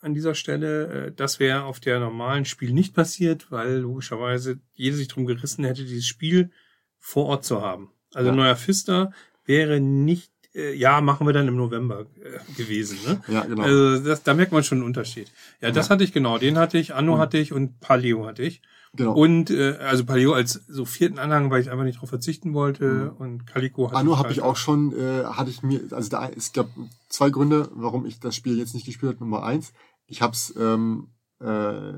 [0.03, 4.97] an dieser Stelle, äh, das wäre auf der normalen Spiel nicht passiert, weil logischerweise jeder
[4.97, 6.51] sich drum gerissen hätte, dieses Spiel
[6.99, 7.91] vor Ort zu haben.
[8.15, 8.37] Also Ja.
[8.37, 9.13] neuer Fister
[9.47, 12.99] wäre nicht, äh, ja, machen wir dann im November äh, gewesen.
[13.07, 13.21] Ne?
[13.29, 13.63] Ja, genau.
[13.63, 15.31] Also das, da merkt man schon einen Unterschied.
[15.61, 15.95] Ja, das Ja.
[15.95, 16.37] hatte ich genau.
[16.39, 17.21] Den hatte ich, Anno Mhm.
[17.21, 18.61] hatte ich und Paleo hatte ich.
[18.95, 19.15] genau.
[19.15, 22.85] Und äh, also Paleo als so vierten Anhang, weil ich einfach nicht darauf verzichten wollte.
[22.85, 23.09] Mhm.
[23.17, 26.29] Und Calico hatte Anno habe halt ich auch schon, äh, hatte ich mir, also da
[26.29, 26.69] es gab
[27.09, 29.25] zwei Gründe, warum ich das Spiel jetzt nicht gespielt habe.
[29.25, 29.73] Nummer eins,
[30.07, 31.09] ich habe es ähm,
[31.41, 31.93] äh,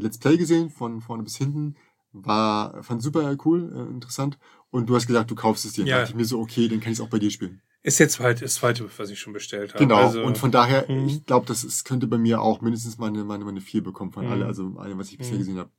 [0.00, 1.76] Let's Play gesehen von vorne bis hinten,
[2.12, 4.38] war fand super cool, äh, interessant.
[4.70, 5.84] Und du hast gesagt, du kaufst es dir.
[5.84, 5.94] Ja.
[5.96, 7.62] Da dachte ich mir so, okay, dann kann ich es auch bei dir spielen.
[7.82, 9.84] Ist jetzt halt das zweite, was ich schon bestellt habe.
[9.84, 9.96] Genau.
[9.98, 11.06] Also, und von daher, Mhm.
[11.06, 14.24] ich glaube, das ist, könnte bei mir auch mindestens meine meine meine vier bekommen von
[14.26, 14.32] Mhm.
[14.32, 15.38] alle, also alle, was ich bisher Mhm.
[15.38, 15.70] gesehen habe.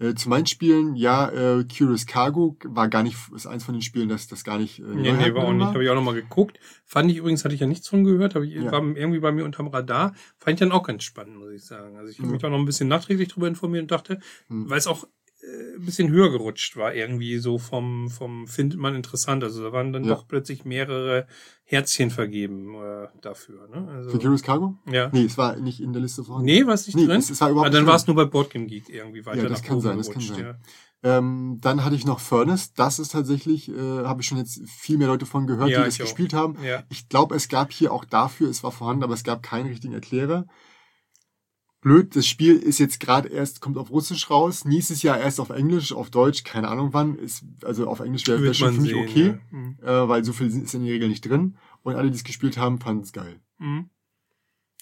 [0.00, 3.82] Äh, zu meinen Spielen, ja, äh, Curious Cargo war gar nicht, ist eins von den
[3.82, 4.78] Spielen, das das gar nicht.
[4.78, 5.66] Äh, Nee, nee, war auch nicht.
[5.66, 6.60] Habe ich auch nochmal geguckt.
[6.84, 8.70] Fand ich übrigens, hatte ich ja nichts von gehört, ich, Ja.
[8.70, 10.14] war irgendwie bei mir unterm Radar.
[10.38, 11.96] Fand ich dann auch ganz spannend, muss ich sagen.
[11.96, 12.34] Also ich habe Ja.
[12.34, 14.70] mich auch noch ein bisschen nachträglich darüber informiert und dachte, Hm.
[14.70, 15.04] weil es auch
[15.76, 19.42] ein bisschen höher gerutscht war, irgendwie so vom, vom findet man interessant.
[19.44, 20.14] Also da waren dann Ja.
[20.14, 21.26] doch plötzlich mehrere
[21.64, 23.68] Herzchen vergeben äh, dafür.
[23.68, 23.88] Ne?
[23.90, 24.76] Also, Für Curious Cargo?
[24.90, 25.10] ja.
[25.12, 26.46] Nee, es war nicht in der Liste vorhanden.
[26.46, 27.18] Nee, war es nicht Nee, drin?
[27.20, 29.48] es, es war überhaupt Ah, dann war es nur bei Boardgame Geek irgendwie weiter Ja,
[29.48, 30.44] das nach kann oben sein, das kann gerutscht, sein.
[30.44, 31.18] Ja.
[31.18, 32.72] Ähm, dann hatte ich noch Furnace.
[32.72, 35.84] Das ist tatsächlich, äh, habe ich schon jetzt viel mehr Leute von gehört, Ja, die
[35.84, 35.98] das auch.
[36.00, 36.56] gespielt haben.
[36.64, 36.82] Ja.
[36.88, 39.92] Ich glaube, es gab hier auch dafür, es war vorhanden, aber es gab keinen richtigen
[39.94, 40.46] Erklärer.
[41.88, 45.48] Blöd, das Spiel ist jetzt gerade erst, kommt auf Russisch raus, nächstes Jahr erst auf
[45.48, 47.16] Englisch, auf Deutsch, keine Ahnung wann.
[47.16, 49.38] Ist, also auf Englisch wäre wär Wird schon für mich sehen, okay, Ja.
[49.50, 49.78] Mhm.
[49.82, 51.56] äh, weil so viel ist in der Regel nicht drin.
[51.82, 53.40] Und alle, die es gespielt haben, fanden es geil.
[53.58, 53.88] Mhm.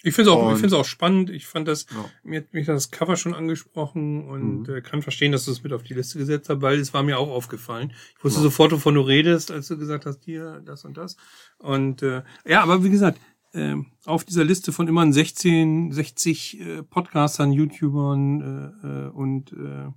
[0.02, 1.30] Ich finde es auch, ich es auch spannend.
[1.30, 2.04] Ich fand das, Ja.
[2.22, 4.74] mir hat mich das Cover schon angesprochen und Mhm.
[4.74, 7.02] äh, kann verstehen, dass du es mit auf die Liste gesetzt hast, weil es war
[7.02, 7.92] mir auch aufgefallen.
[8.18, 8.44] Ich wusste Ja.
[8.44, 11.16] sofort, wovon du redest, als du gesagt hast, hier, das und das.
[11.58, 13.18] Und äh, ja, aber wie gesagt,
[13.56, 18.40] äh, auf dieser Liste von immerhin 16, 60 äh, Podcastern, YouTubern
[18.82, 19.88] äh, äh, und äh,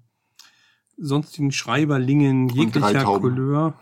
[0.97, 3.03] sonstigen Schreiberlingen jeglicher.
[3.03, 3.74] Couleur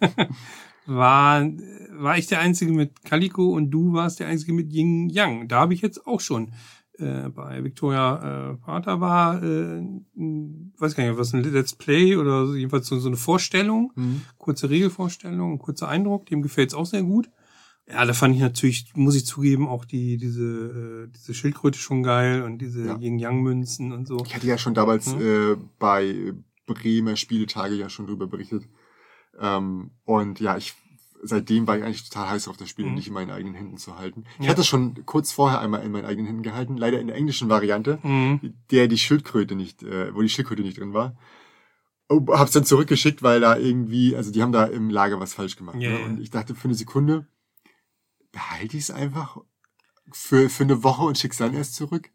[0.86, 1.48] war,
[1.92, 5.48] war ich der Einzige mit Calico und du warst der Einzige mit Yin Yang.
[5.48, 6.52] Da habe ich jetzt auch schon
[6.98, 9.82] äh, bei Victoria äh, Pater war, äh,
[10.78, 14.22] weiß gar nicht, was ein Let's Play oder jedenfalls so, so eine Vorstellung, Mhm.
[14.38, 17.28] kurze Regelvorstellung, kurzer Eindruck, dem gefällt's auch sehr gut.
[17.88, 22.02] Ja, da fand ich natürlich, muss ich zugeben, auch die diese äh, diese Schildkröte schon
[22.02, 22.98] geil und diese Ja.
[22.98, 24.24] Yin Yang Münzen und so.
[24.26, 25.20] Ich hatte ja schon damals Mhm.
[25.20, 26.32] äh, bei
[26.66, 28.64] Bremer Spieletage ja schon drüber berichtet.
[29.38, 30.74] Ähm, und ja, ich
[31.22, 32.94] seitdem war ich eigentlich total heiß auf das Spiel, Mhm.
[32.94, 34.24] nicht in meinen eigenen Händen zu halten.
[34.38, 34.50] Ich Ja.
[34.50, 37.48] hatte es schon kurz vorher einmal in meinen eigenen Händen gehalten, leider in der englischen
[37.48, 38.40] Variante, Mhm.
[38.70, 41.16] der die Schildkröte nicht, äh, wo die Schildkröte nicht drin war.
[42.08, 45.56] Oh, hab's dann zurückgeschickt, weil da irgendwie, also die haben da im Lager was falsch
[45.56, 45.80] gemacht.
[45.80, 45.98] Ja, ne?
[46.00, 46.04] ja.
[46.04, 47.26] Und ich dachte für eine Sekunde,
[48.36, 49.38] behalte ich es einfach
[50.12, 52.10] für, für eine Woche und schick's dann erst zurück.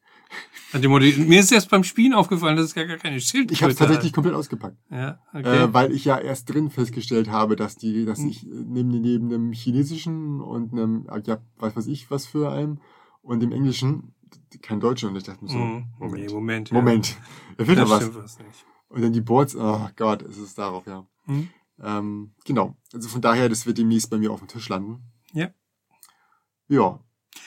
[0.73, 3.77] Mir ist erst beim Spielen aufgefallen, dass es gar, gar keine Schildkröte Ich habe es
[3.77, 4.15] tatsächlich hat.
[4.15, 4.77] komplett ausgepackt.
[4.89, 5.63] Ja, okay.
[5.65, 8.29] Äh, weil ich ja erst drin festgestellt habe, dass die, dass Hm.
[8.29, 12.49] ich äh, neben, neben einem chinesischen und einem, äh, ja, was weiß ich, was für
[12.51, 12.79] einem
[13.21, 14.13] und dem englischen
[14.61, 15.85] kein Deutscher und ich dachte mir so, Mhm.
[15.99, 16.69] Moment, Nee, Moment.
[16.69, 16.75] ja.
[16.77, 17.17] Moment,
[17.57, 18.15] da fehlt Da was.
[18.15, 18.65] was nicht.
[18.87, 21.05] Und dann die Boards, oh Gott, es ist darauf, ja.
[21.25, 21.49] Mhm.
[21.83, 25.01] Ähm, genau, also von daher, das wird demnächst bei mir auf dem Tisch landen.
[25.33, 25.49] Ja.
[26.71, 26.99] Ja.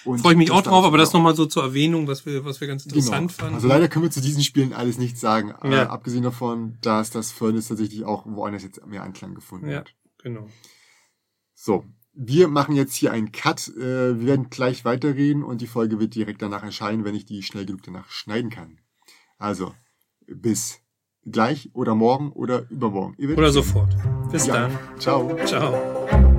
[0.05, 1.21] Und Freue ich mich auch drauf, aber das genau.
[1.21, 3.39] nochmal so zur Erwähnung, was wir, was wir ganz interessant Genau.
[3.43, 3.55] fanden.
[3.55, 5.55] Also leider können wir zu diesen Spielen alles nichts sagen.
[5.63, 5.89] Äh, Ja.
[5.91, 9.79] abgesehen davon, dass das Furnace tatsächlich auch woanders jetzt mehr Anklang gefunden Ja.
[9.79, 9.95] hat.
[10.23, 10.47] Genau.
[11.55, 13.69] So, wir machen jetzt hier einen Cut.
[13.69, 17.43] Äh, wir werden gleich weiterreden und die Folge wird direkt danach erscheinen, wenn ich die
[17.43, 18.79] schnell genug danach schneiden kann.
[19.39, 19.75] Also,
[20.27, 20.81] bis
[21.25, 23.17] gleich oder morgen oder übermorgen.
[23.37, 23.97] Oder sofort.
[24.31, 24.69] Bis Ja.
[24.69, 24.79] dann.
[24.99, 25.35] Ciao.
[25.47, 26.34] Ciao.